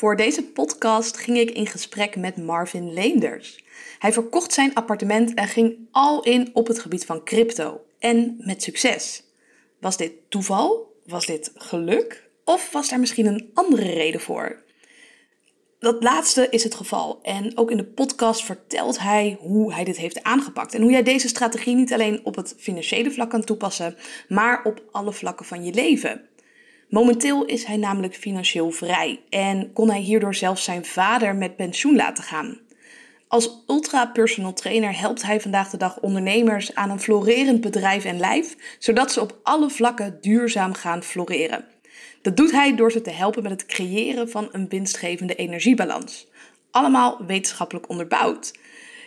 Voor 0.00 0.16
deze 0.16 0.42
podcast 0.42 1.16
ging 1.16 1.38
ik 1.38 1.50
in 1.50 1.66
gesprek 1.66 2.16
met 2.16 2.36
Marvin 2.36 2.92
Leenders. 2.92 3.64
Hij 3.98 4.12
verkocht 4.12 4.52
zijn 4.52 4.74
appartement 4.74 5.34
en 5.34 5.48
ging 5.48 5.88
al 5.90 6.22
in 6.22 6.50
op 6.52 6.66
het 6.66 6.78
gebied 6.78 7.04
van 7.04 7.24
crypto. 7.24 7.80
En 7.98 8.36
met 8.38 8.62
succes. 8.62 9.22
Was 9.80 9.96
dit 9.96 10.12
toeval? 10.28 10.96
Was 11.04 11.26
dit 11.26 11.52
geluk? 11.54 12.30
Of 12.44 12.72
was 12.72 12.88
daar 12.88 13.00
misschien 13.00 13.26
een 13.26 13.50
andere 13.54 13.92
reden 13.92 14.20
voor? 14.20 14.62
Dat 15.78 16.02
laatste 16.02 16.46
is 16.50 16.64
het 16.64 16.74
geval. 16.74 17.18
En 17.22 17.58
ook 17.58 17.70
in 17.70 17.76
de 17.76 17.86
podcast 17.86 18.44
vertelt 18.44 18.98
hij 18.98 19.38
hoe 19.40 19.74
hij 19.74 19.84
dit 19.84 19.96
heeft 19.96 20.22
aangepakt. 20.22 20.74
En 20.74 20.82
hoe 20.82 20.90
jij 20.90 21.02
deze 21.02 21.28
strategie 21.28 21.74
niet 21.74 21.92
alleen 21.92 22.24
op 22.24 22.36
het 22.36 22.54
financiële 22.58 23.10
vlak 23.10 23.30
kan 23.30 23.44
toepassen, 23.44 23.96
maar 24.28 24.64
op 24.64 24.82
alle 24.90 25.12
vlakken 25.12 25.46
van 25.46 25.64
je 25.64 25.72
leven. 25.72 26.28
Momenteel 26.90 27.44
is 27.44 27.64
hij 27.64 27.76
namelijk 27.76 28.14
financieel 28.14 28.70
vrij 28.70 29.20
en 29.28 29.72
kon 29.72 29.90
hij 29.90 30.00
hierdoor 30.00 30.34
zelfs 30.34 30.64
zijn 30.64 30.84
vader 30.84 31.34
met 31.34 31.56
pensioen 31.56 31.96
laten 31.96 32.24
gaan. 32.24 32.58
Als 33.28 33.64
ultra 33.66 34.06
personal 34.06 34.52
trainer 34.52 34.98
helpt 34.98 35.22
hij 35.22 35.40
vandaag 35.40 35.70
de 35.70 35.76
dag 35.76 36.00
ondernemers 36.00 36.74
aan 36.74 36.90
een 36.90 37.00
florerend 37.00 37.60
bedrijf 37.60 38.04
en 38.04 38.18
lijf, 38.18 38.56
zodat 38.78 39.12
ze 39.12 39.20
op 39.20 39.38
alle 39.42 39.70
vlakken 39.70 40.18
duurzaam 40.20 40.74
gaan 40.74 41.02
floreren. 41.02 41.64
Dat 42.22 42.36
doet 42.36 42.52
hij 42.52 42.76
door 42.76 42.92
ze 42.92 43.02
te 43.02 43.10
helpen 43.10 43.42
met 43.42 43.52
het 43.52 43.66
creëren 43.66 44.30
van 44.30 44.48
een 44.52 44.68
winstgevende 44.68 45.34
energiebalans. 45.34 46.26
Allemaal 46.70 47.24
wetenschappelijk 47.26 47.88
onderbouwd. 47.88 48.52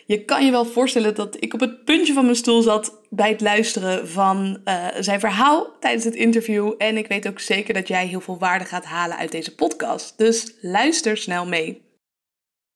Je 0.06 0.26
kan 0.26 0.46
je 0.46 0.52
wel 0.52 0.66
voorstellen 0.66 1.16
dat 1.16 1.38
ik 1.40 1.54
op 1.54 1.60
het 1.60 1.86
puntje 1.86 2.14
van 2.14 2.24
mijn 2.24 2.36
stoel 2.36 2.62
zat 2.62 3.02
bij 3.10 3.30
het 3.30 3.42
luisteren 3.42 4.08
van 4.08 4.60
uh, 4.66 4.88
zijn 5.00 5.20
verhaal 5.20 5.76
tijdens 5.80 6.04
het 6.04 6.16
interview. 6.16 6.74
En 6.78 6.98
ik 6.98 7.08
weet 7.08 7.28
ook 7.28 7.40
zeker 7.40 7.74
dat 7.74 7.88
jij 7.88 8.08
heel 8.08 8.22
veel 8.22 8.38
waarde 8.38 8.66
gaat 8.66 8.86
halen 8.86 9.18
uit 9.18 9.32
deze 9.32 9.56
podcast. 9.56 10.18
Dus 10.18 10.54
luister 10.62 11.18
snel 11.18 11.46
mee. 11.46 11.82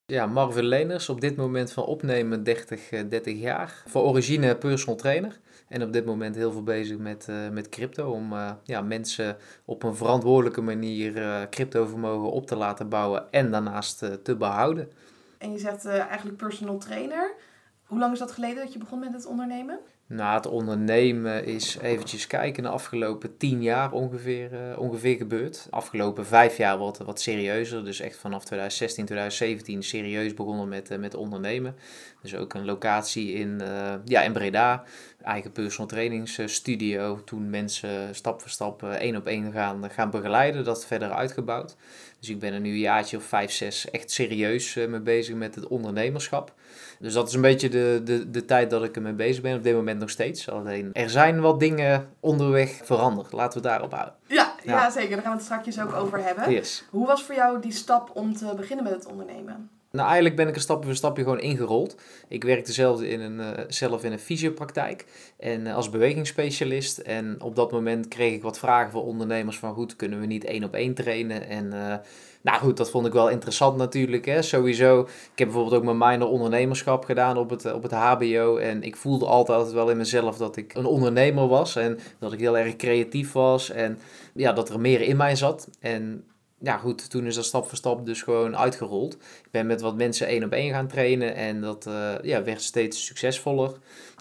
Ja, 0.06 0.26
Marvin 0.26 0.66
Leners, 0.66 1.10
op 1.10 1.22
dit 1.22 1.36
moment 1.36 1.72
van 1.72 1.84
opnemen 1.84 2.44
30, 2.44 2.90
30 2.90 3.26
eh, 3.26 3.42
jaar. 3.42 3.84
Voor 3.88 4.02
origine 4.02 4.58
personal 4.58 4.96
trainer. 4.96 5.40
En 5.68 5.84
op 5.84 5.94
dit 5.94 6.06
moment 6.06 6.36
heel 6.36 6.52
veel 6.52 6.64
bezig 6.64 6.98
met, 6.98 7.28
uh, 7.30 7.50
met 7.50 7.70
crypto. 7.70 8.12
Om 8.12 8.34
ja, 8.64 8.82
mensen 8.82 9.38
op 9.66 9.84
een 9.84 9.96
verantwoordelijke 9.96 10.62
manier 10.62 11.18
uh, 11.18 11.42
cryptovermogen 11.50 12.32
op 12.32 12.48
te 12.48 12.56
laten 12.56 12.90
bouwen 12.90 13.32
en 13.32 13.52
daarnaast 13.52 14.24
te 14.24 14.36
behouden. 14.36 14.92
En 15.38 15.52
je 15.52 15.60
zegt 15.60 15.86
eigenlijk 15.86 16.38
personal 16.38 16.78
trainer. 16.78 17.36
Hoe 17.84 18.00
lang 18.00 18.14
is 18.14 18.20
dat 18.20 18.32
geleden 18.32 18.64
dat 18.64 18.74
je 18.74 18.80
begon 18.80 19.00
met 19.00 19.14
het 19.14 19.26
ondernemen? 19.26 19.80
Nou, 20.08 20.36
het 20.36 20.48
ondernemen 20.48 21.46
is 21.46 21.78
eventjes 21.78 22.28
kijken 22.28 22.64
de 22.64 22.70
afgelopen 22.70 23.38
tien 23.38 23.64
jaar 23.64 23.92
ongeveer, 23.92 24.54
uh, 24.54 24.80
ongeveer 24.80 25.16
gebeurd. 25.18 25.68
Afgelopen 25.70 26.26
vijf 26.26 26.58
jaar 26.58 26.78
wat, 26.78 26.98
wat 26.98 27.22
serieuzer. 27.22 27.86
Dus 27.86 28.00
echt 28.00 28.16
vanaf 28.16 28.46
2016, 28.46 29.06
2017 29.06 29.84
serieus 29.84 30.34
begonnen 30.34 30.68
met, 30.68 30.92
uh, 30.92 30.98
met 30.98 31.16
ondernemen. 31.16 31.76
Dus 32.22 32.36
ook 32.36 32.54
een 32.54 32.66
locatie 32.66 33.34
in, 33.34 33.62
ja, 34.06 34.22
in 34.22 34.34
Breda. 34.34 34.84
Eigen 35.28 35.52
personal 35.52 35.88
trainingsstudio. 35.88 37.24
Toen 37.24 37.50
mensen 37.50 38.16
stap 38.16 38.42
voor 38.42 38.50
stap 38.50 38.84
één 38.84 39.16
op 39.16 39.28
één 39.28 39.52
gaan, 39.52 39.90
gaan 39.90 40.10
begeleiden. 40.10 40.64
Dat 40.64 40.86
verder 40.86 41.12
uitgebouwd. 41.12 41.76
Dus 42.20 42.30
ik 42.30 42.40
ben 42.40 42.54
er 42.54 42.60
nu 42.60 42.70
een 42.70 42.78
jaartje 42.78 43.18
of 43.18 43.24
vijf, 43.24 43.52
zes 43.52 43.90
echt 43.90 44.12
serieus 44.12 44.74
mee 44.74 45.00
bezig 45.00 45.36
met 45.36 45.56
het 45.56 45.68
ondernemerschap. 45.68 46.54
Dus 47.00 47.14
dat 47.14 47.28
is 47.28 47.34
een 47.34 47.42
beetje 47.42 47.70
de, 47.70 48.02
de, 48.04 48.30
de 48.30 48.46
tijd 48.46 48.70
dat 48.70 48.84
ik 48.84 48.96
ermee 48.96 49.14
bezig 49.14 49.42
ben. 49.42 49.56
Op 49.56 49.64
dit 49.64 49.76
moment 49.76 50.00
nog 50.00 50.10
steeds. 50.10 50.50
Alleen 50.50 50.90
er 50.94 51.10
zijn 51.10 51.42
wat 51.42 51.60
dingen 51.60 52.10
onderweg 52.20 52.80
veranderd. 52.84 53.32
Laten 53.32 53.62
we 53.62 53.68
daarop 53.68 53.92
houden. 53.92 54.14
Ja, 54.28 54.56
ja. 54.64 54.90
zeker. 54.90 55.10
Daar 55.10 55.22
gaan 55.22 55.32
we 55.32 55.38
het 55.38 55.46
straks 55.46 55.80
ook 55.80 55.94
over 55.94 56.24
hebben. 56.24 56.52
Yes. 56.52 56.86
Hoe 56.90 57.08
was 57.08 57.24
voor 57.24 57.36
jou 57.36 57.62
die 57.62 57.72
stap 57.72 58.12
om 58.14 58.36
te 58.36 58.54
beginnen 58.56 58.84
met 58.84 58.94
het 58.94 59.06
ondernemen? 59.06 59.70
Nou, 59.98 60.10
eigenlijk 60.10 60.36
ben 60.36 60.48
ik 60.48 60.56
een 60.56 60.62
stapje 60.62 60.86
voor 60.86 60.96
stapje 60.96 61.24
gewoon 61.24 61.40
ingerold. 61.40 61.96
Ik 62.28 62.44
werkte 62.44 62.74
zelf 62.74 63.02
in 63.02 63.22
een, 63.22 63.40
uh, 63.40 63.50
zelf 63.68 64.04
in 64.04 64.12
een 64.12 64.20
fysiopraktijk 64.20 65.06
en 65.38 65.66
uh, 65.66 65.76
als 65.76 65.90
bewegingsspecialist. 65.90 66.98
En 66.98 67.42
op 67.42 67.56
dat 67.56 67.72
moment 67.72 68.08
kreeg 68.08 68.34
ik 68.34 68.42
wat 68.42 68.60
vragen 68.60 68.92
van 68.92 69.02
ondernemers 69.02 69.58
van 69.58 69.74
goed, 69.74 69.96
kunnen 69.96 70.20
we 70.20 70.26
niet 70.26 70.44
één 70.44 70.64
op 70.64 70.74
één 70.74 70.94
trainen? 70.94 71.48
En 71.48 71.66
uh, 71.66 71.96
nou 72.42 72.60
goed, 72.60 72.78
dat 72.78 72.90
vond 72.90 73.06
ik 73.06 73.14
wel 73.14 73.30
interessant 73.30 73.78
natuurlijk. 73.78 74.26
Hè. 74.26 74.42
Sowieso, 74.42 75.02
ik 75.02 75.40
heb 75.40 75.48
bijvoorbeeld 75.48 75.76
ook 75.76 75.84
mijn 75.84 76.12
minor 76.12 76.30
ondernemerschap 76.30 77.06
gedaan 77.06 77.38
op 77.38 77.50
het, 77.50 77.74
op 77.74 77.84
het 77.84 77.92
HBO. 77.92 78.58
En 78.58 78.84
ik 78.84 78.96
voelde 78.96 79.26
altijd 79.26 79.72
wel 79.72 79.90
in 79.90 79.98
mezelf 79.98 80.38
dat 80.38 80.58
ik 80.58 80.74
een 80.74 80.86
ondernemer 80.86 81.48
was. 81.48 81.76
En 81.76 82.00
dat 82.20 82.34
ik 82.34 82.40
heel 82.40 82.58
erg 82.58 82.76
creatief 82.76 83.32
was. 83.32 83.70
En 83.70 84.00
ja, 84.34 84.54
dat 84.54 84.70
er 84.70 84.80
meer 84.80 85.02
in 85.02 85.18
mij 85.18 85.36
zat. 85.36 85.70
En 85.80 86.24
ja, 86.60 86.78
goed, 86.78 87.10
toen 87.10 87.26
is 87.26 87.36
dat 87.36 87.46
stap 87.46 87.68
voor 87.68 87.78
stap 87.78 88.06
dus 88.06 88.22
gewoon 88.22 88.58
uitgerold. 88.58 89.14
Ik 89.14 89.52
ben 89.52 89.68
met 89.68 89.82
wat 89.82 89.96
mensen 89.96 90.28
één 90.28 90.44
op 90.44 90.52
één 90.52 90.74
gaan 90.74 90.88
trainen 90.88 91.36
en 91.36 91.62
dat 91.62 91.86
uh, 91.88 92.14
ja, 92.22 92.44
werd 92.44 92.62
steeds 92.62 93.06
succesvoller. 93.06 93.72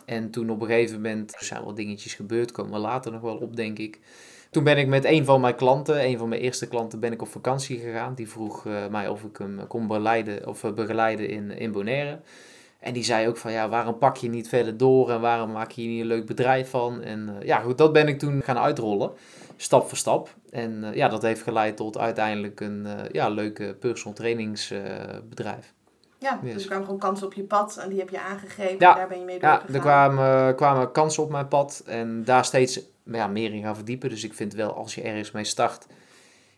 En 0.05 0.31
toen 0.31 0.51
op 0.51 0.61
een 0.61 0.67
gegeven 0.67 0.95
moment 0.95 1.35
er 1.35 1.45
zijn 1.45 1.65
wat 1.65 1.77
dingetjes 1.77 2.15
gebeurd, 2.15 2.53
komen 2.53 2.73
we 2.73 2.79
later 2.79 3.13
nog 3.13 3.21
wel 3.21 3.37
op, 3.37 3.57
denk 3.57 3.79
ik. 3.79 4.01
Toen 4.51 4.65
ben 4.65 4.79
ik 4.79 4.87
met 4.87 5.05
een 5.05 5.25
van 5.25 5.41
mijn 5.41 5.55
klanten, 5.55 6.05
een 6.05 6.19
van 6.19 6.29
mijn 6.29 6.41
eerste 6.41 6.69
klanten, 6.69 7.01
ben 7.01 7.13
ik 7.13 7.23
op 7.23 7.29
vakantie 7.29 7.79
gegaan. 7.79 8.15
Die 8.15 8.29
vroeg 8.29 8.65
uh, 8.65 8.87
mij 8.87 9.09
of 9.09 9.23
ik 9.23 9.37
hem 9.37 9.67
kon 9.67 9.87
begeleiden, 9.87 10.47
of, 10.47 10.65
uh, 10.65 10.73
begeleiden 10.73 11.29
in, 11.29 11.51
in 11.51 11.73
Bonaire. 11.73 12.21
En 12.79 12.93
die 12.93 13.05
zei 13.05 13.29
ook 13.29 13.37
van, 13.37 13.53
ja, 13.53 13.69
waarom 13.69 13.99
pak 13.99 14.17
je 14.17 14.29
niet 14.29 14.49
verder 14.49 14.77
door 14.77 15.11
en 15.11 15.21
waarom 15.21 15.53
maak 15.53 15.71
je 15.71 15.81
hier 15.81 15.91
niet 15.91 16.01
een 16.01 16.07
leuk 16.07 16.27
bedrijf 16.27 16.71
van? 16.71 17.03
En 17.03 17.37
ja, 17.43 17.59
goed, 17.59 17.79
dat 17.79 17.93
ben 17.93 18.09
ik 18.09 18.19
toen 18.19 18.43
gaan 18.43 18.59
uitrollen, 18.59 19.11
stap 19.57 19.89
voor 19.89 19.99
stap. 19.99 20.35
En 20.51 20.91
ja, 20.95 21.09
dat 21.09 21.23
heeft 21.23 21.43
geleid 21.43 21.77
tot 21.77 21.99
uiteindelijk 21.99 22.61
een 22.61 22.87
ja, 23.13 23.29
leuke 23.29 23.77
personal 23.81 24.15
trainingsbedrijf. 24.15 25.75
Ja, 26.19 26.41
yes. 26.43 26.53
dus 26.53 26.63
er 26.63 26.69
kwamen 26.69 26.85
gewoon 26.85 27.01
kansen 27.01 27.27
op 27.27 27.35
je 27.35 27.43
pad 27.43 27.77
en 27.77 27.89
die 27.89 27.99
heb 27.99 28.11
je 28.11 28.21
aangegeven 28.21 28.77
ja, 28.79 28.91
en 28.93 28.97
daar 28.97 29.09
ben 29.09 29.19
je 29.19 29.25
mee 29.25 29.41
Ja, 29.41 29.63
er 29.73 29.81
kwamen, 29.81 30.55
kwamen 30.55 30.93
kansen 30.93 31.23
op 31.23 31.31
mijn 31.31 31.49
pad 31.49 31.83
en 31.87 32.25
daar 32.25 32.45
steeds 32.45 32.81
ja, 33.05 33.27
meer 33.27 33.53
in 33.53 33.63
gaan 33.63 33.77
verdiepen. 33.77 34.11
Dus 34.11 34.25
ik 34.25 34.35
vind 34.35 34.55
wel, 34.55 34.75
als 34.75 34.95
je 34.95 35.03
ergens 35.03 35.31
mee 35.31 35.45
start, 35.45 35.87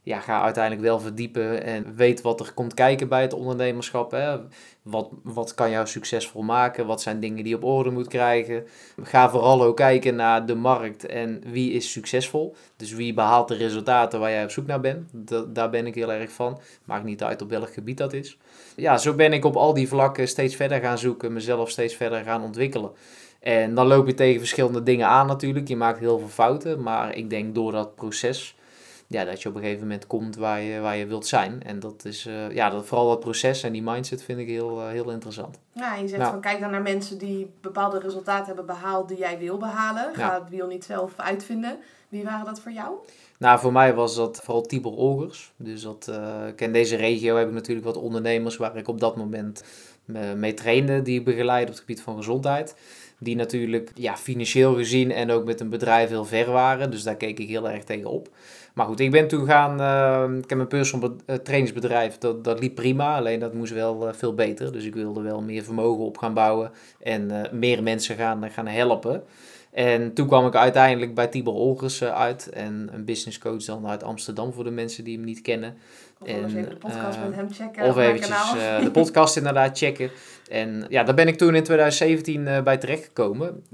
ja, 0.08 0.20
ga 0.20 0.42
uiteindelijk 0.42 0.84
wel 0.84 1.00
verdiepen 1.00 1.62
en 1.62 1.94
weet 1.96 2.20
wat 2.20 2.40
er 2.40 2.52
komt 2.52 2.74
kijken 2.74 3.08
bij 3.08 3.22
het 3.22 3.32
ondernemerschap. 3.32 4.10
Hè. 4.10 4.38
Wat, 4.82 5.08
wat 5.22 5.54
kan 5.54 5.70
jou 5.70 5.86
succesvol 5.86 6.42
maken? 6.42 6.86
Wat 6.86 7.02
zijn 7.02 7.20
dingen 7.20 7.36
die 7.36 7.48
je 7.48 7.56
op 7.56 7.64
orde 7.64 7.90
moet 7.90 8.08
krijgen? 8.08 8.66
Ga 9.02 9.30
vooral 9.30 9.62
ook 9.62 9.76
kijken 9.76 10.14
naar 10.14 10.46
de 10.46 10.54
markt 10.54 11.06
en 11.06 11.42
wie 11.46 11.72
is 11.72 11.92
succesvol. 11.92 12.56
Dus 12.76 12.92
wie 12.92 13.14
behaalt 13.14 13.48
de 13.48 13.54
resultaten 13.54 14.20
waar 14.20 14.30
jij 14.30 14.44
op 14.44 14.50
zoek 14.50 14.66
naar 14.66 14.80
bent. 14.80 15.10
Daar 15.54 15.70
ben 15.70 15.86
ik 15.86 15.94
heel 15.94 16.12
erg 16.12 16.30
van. 16.30 16.60
Maakt 16.84 17.04
niet 17.04 17.22
uit 17.22 17.42
op 17.42 17.50
welk 17.50 17.72
gebied 17.72 17.98
dat 17.98 18.12
is. 18.12 18.38
Ja, 18.76 18.98
zo 18.98 19.14
ben 19.14 19.32
ik 19.32 19.44
op 19.44 19.56
al 19.56 19.74
die 19.74 19.88
vlakken 19.88 20.28
steeds 20.28 20.56
verder 20.56 20.80
gaan 20.80 20.98
zoeken, 20.98 21.32
mezelf 21.32 21.70
steeds 21.70 21.94
verder 21.94 22.22
gaan 22.22 22.42
ontwikkelen. 22.42 22.90
En 23.40 23.74
dan 23.74 23.86
loop 23.86 24.06
je 24.06 24.14
tegen 24.14 24.38
verschillende 24.38 24.82
dingen 24.82 25.06
aan 25.06 25.26
natuurlijk. 25.26 25.68
Je 25.68 25.76
maakt 25.76 25.98
heel 25.98 26.18
veel 26.18 26.28
fouten. 26.28 26.82
Maar 26.82 27.16
ik 27.16 27.30
denk 27.30 27.54
door 27.54 27.72
dat 27.72 27.94
proces 27.94 28.56
ja, 29.10 29.24
dat 29.24 29.42
je 29.42 29.48
op 29.48 29.54
een 29.54 29.60
gegeven 29.60 29.82
moment 29.82 30.06
komt 30.06 30.36
waar 30.36 30.60
je, 30.60 30.80
waar 30.80 30.96
je 30.96 31.06
wilt 31.06 31.26
zijn. 31.26 31.62
En 31.62 31.80
dat 31.80 32.04
is, 32.04 32.26
uh, 32.26 32.50
ja, 32.50 32.70
dat, 32.70 32.86
vooral 32.86 33.08
dat 33.08 33.20
proces 33.20 33.62
en 33.62 33.72
die 33.72 33.82
mindset 33.82 34.22
vind 34.22 34.38
ik 34.38 34.48
heel, 34.48 34.80
uh, 34.80 34.88
heel 34.88 35.10
interessant. 35.10 35.58
Ja, 35.72 35.94
je 35.94 36.08
zegt 36.08 36.20
nou. 36.20 36.32
van 36.32 36.40
kijk 36.40 36.60
dan 36.60 36.70
naar 36.70 36.82
mensen 36.82 37.18
die 37.18 37.50
bepaalde 37.60 37.98
resultaten 37.98 38.46
hebben 38.46 38.66
behaald 38.66 39.08
die 39.08 39.18
jij 39.18 39.38
wil 39.38 39.56
behalen. 39.56 40.14
Ga 40.14 40.26
ja. 40.26 40.40
het 40.40 40.50
wiel 40.50 40.66
niet 40.66 40.84
zelf 40.84 41.12
uitvinden. 41.16 41.78
Wie 42.08 42.24
waren 42.24 42.44
dat 42.44 42.60
voor 42.60 42.72
jou? 42.72 42.94
Nou, 43.38 43.58
voor 43.58 43.72
mij 43.72 43.94
was 43.94 44.16
dat 44.16 44.40
vooral 44.44 44.62
Tibor 44.62 44.96
Olgers. 44.96 45.52
Dus 45.56 45.82
dat, 45.82 46.06
uh, 46.10 46.44
in 46.56 46.72
deze 46.72 46.96
regio 46.96 47.36
heb 47.36 47.48
ik 47.48 47.54
natuurlijk 47.54 47.86
wat 47.86 47.96
ondernemers 47.96 48.56
waar 48.56 48.76
ik 48.76 48.88
op 48.88 49.00
dat 49.00 49.16
moment 49.16 49.64
mee 50.36 50.54
trainde, 50.54 51.02
die 51.02 51.18
ik 51.18 51.24
begeleid 51.24 51.62
op 51.62 51.68
het 51.68 51.78
gebied 51.78 52.00
van 52.00 52.16
gezondheid. 52.16 52.74
Die 53.18 53.36
natuurlijk 53.36 53.90
ja, 53.94 54.16
financieel 54.16 54.74
gezien 54.74 55.12
en 55.12 55.30
ook 55.30 55.44
met 55.44 55.60
een 55.60 55.68
bedrijf 55.68 56.08
heel 56.08 56.24
ver 56.24 56.50
waren. 56.50 56.90
Dus 56.90 57.02
daar 57.02 57.16
keek 57.16 57.38
ik 57.38 57.48
heel 57.48 57.70
erg 57.70 57.84
tegen 57.84 58.10
op. 58.10 58.28
Maar 58.78 58.86
goed, 58.86 59.00
ik 59.00 59.10
ben 59.10 59.28
toen 59.28 59.46
gaan. 59.46 59.80
Uh, 59.80 60.38
ik 60.38 60.50
heb 60.50 60.58
een 60.58 60.66
personal 60.66 61.16
trainingsbedrijf. 61.42 62.18
Dat, 62.18 62.44
dat 62.44 62.60
liep 62.60 62.74
prima. 62.74 63.16
Alleen 63.16 63.40
dat 63.40 63.54
moest 63.54 63.72
wel 63.72 64.08
uh, 64.08 64.14
veel 64.14 64.34
beter. 64.34 64.72
Dus 64.72 64.84
ik 64.84 64.94
wilde 64.94 65.22
wel 65.22 65.42
meer 65.42 65.62
vermogen 65.62 66.04
op 66.04 66.18
gaan 66.18 66.34
bouwen. 66.34 66.70
En 67.00 67.30
uh, 67.30 67.40
meer 67.52 67.82
mensen 67.82 68.16
gaan, 68.16 68.50
gaan 68.50 68.66
helpen. 68.66 69.22
En 69.78 70.12
toen 70.12 70.26
kwam 70.26 70.46
ik 70.46 70.54
uiteindelijk 70.54 71.14
bij 71.14 71.26
Tibor 71.26 71.54
Olgers 71.54 72.04
uit. 72.04 72.48
En 72.48 72.88
een 72.92 73.04
business 73.04 73.38
coach 73.38 73.64
dan 73.64 73.86
uit 73.86 74.02
Amsterdam 74.02 74.52
voor 74.52 74.64
de 74.64 74.70
mensen 74.70 75.04
die 75.04 75.16
hem 75.16 75.24
niet 75.24 75.40
kennen. 75.40 75.76
Of 76.20 76.28
en, 76.28 76.44
even 76.44 76.68
de 76.68 76.76
podcast 76.76 77.18
uh, 77.18 77.24
met 77.24 77.34
hem 77.34 77.52
checken. 77.52 77.84
Of 77.84 77.96
eventjes 77.96 78.54
uh, 78.54 78.80
de 78.80 78.90
podcast 78.90 79.36
inderdaad 79.40 79.78
checken. 79.78 80.10
En 80.50 80.86
ja, 80.88 81.02
daar 81.02 81.14
ben 81.14 81.28
ik 81.28 81.38
toen 81.38 81.54
in 81.54 81.62
2017 81.62 82.46
uh, 82.46 82.62
bij 82.62 82.76
terechtgekomen. 82.76 83.64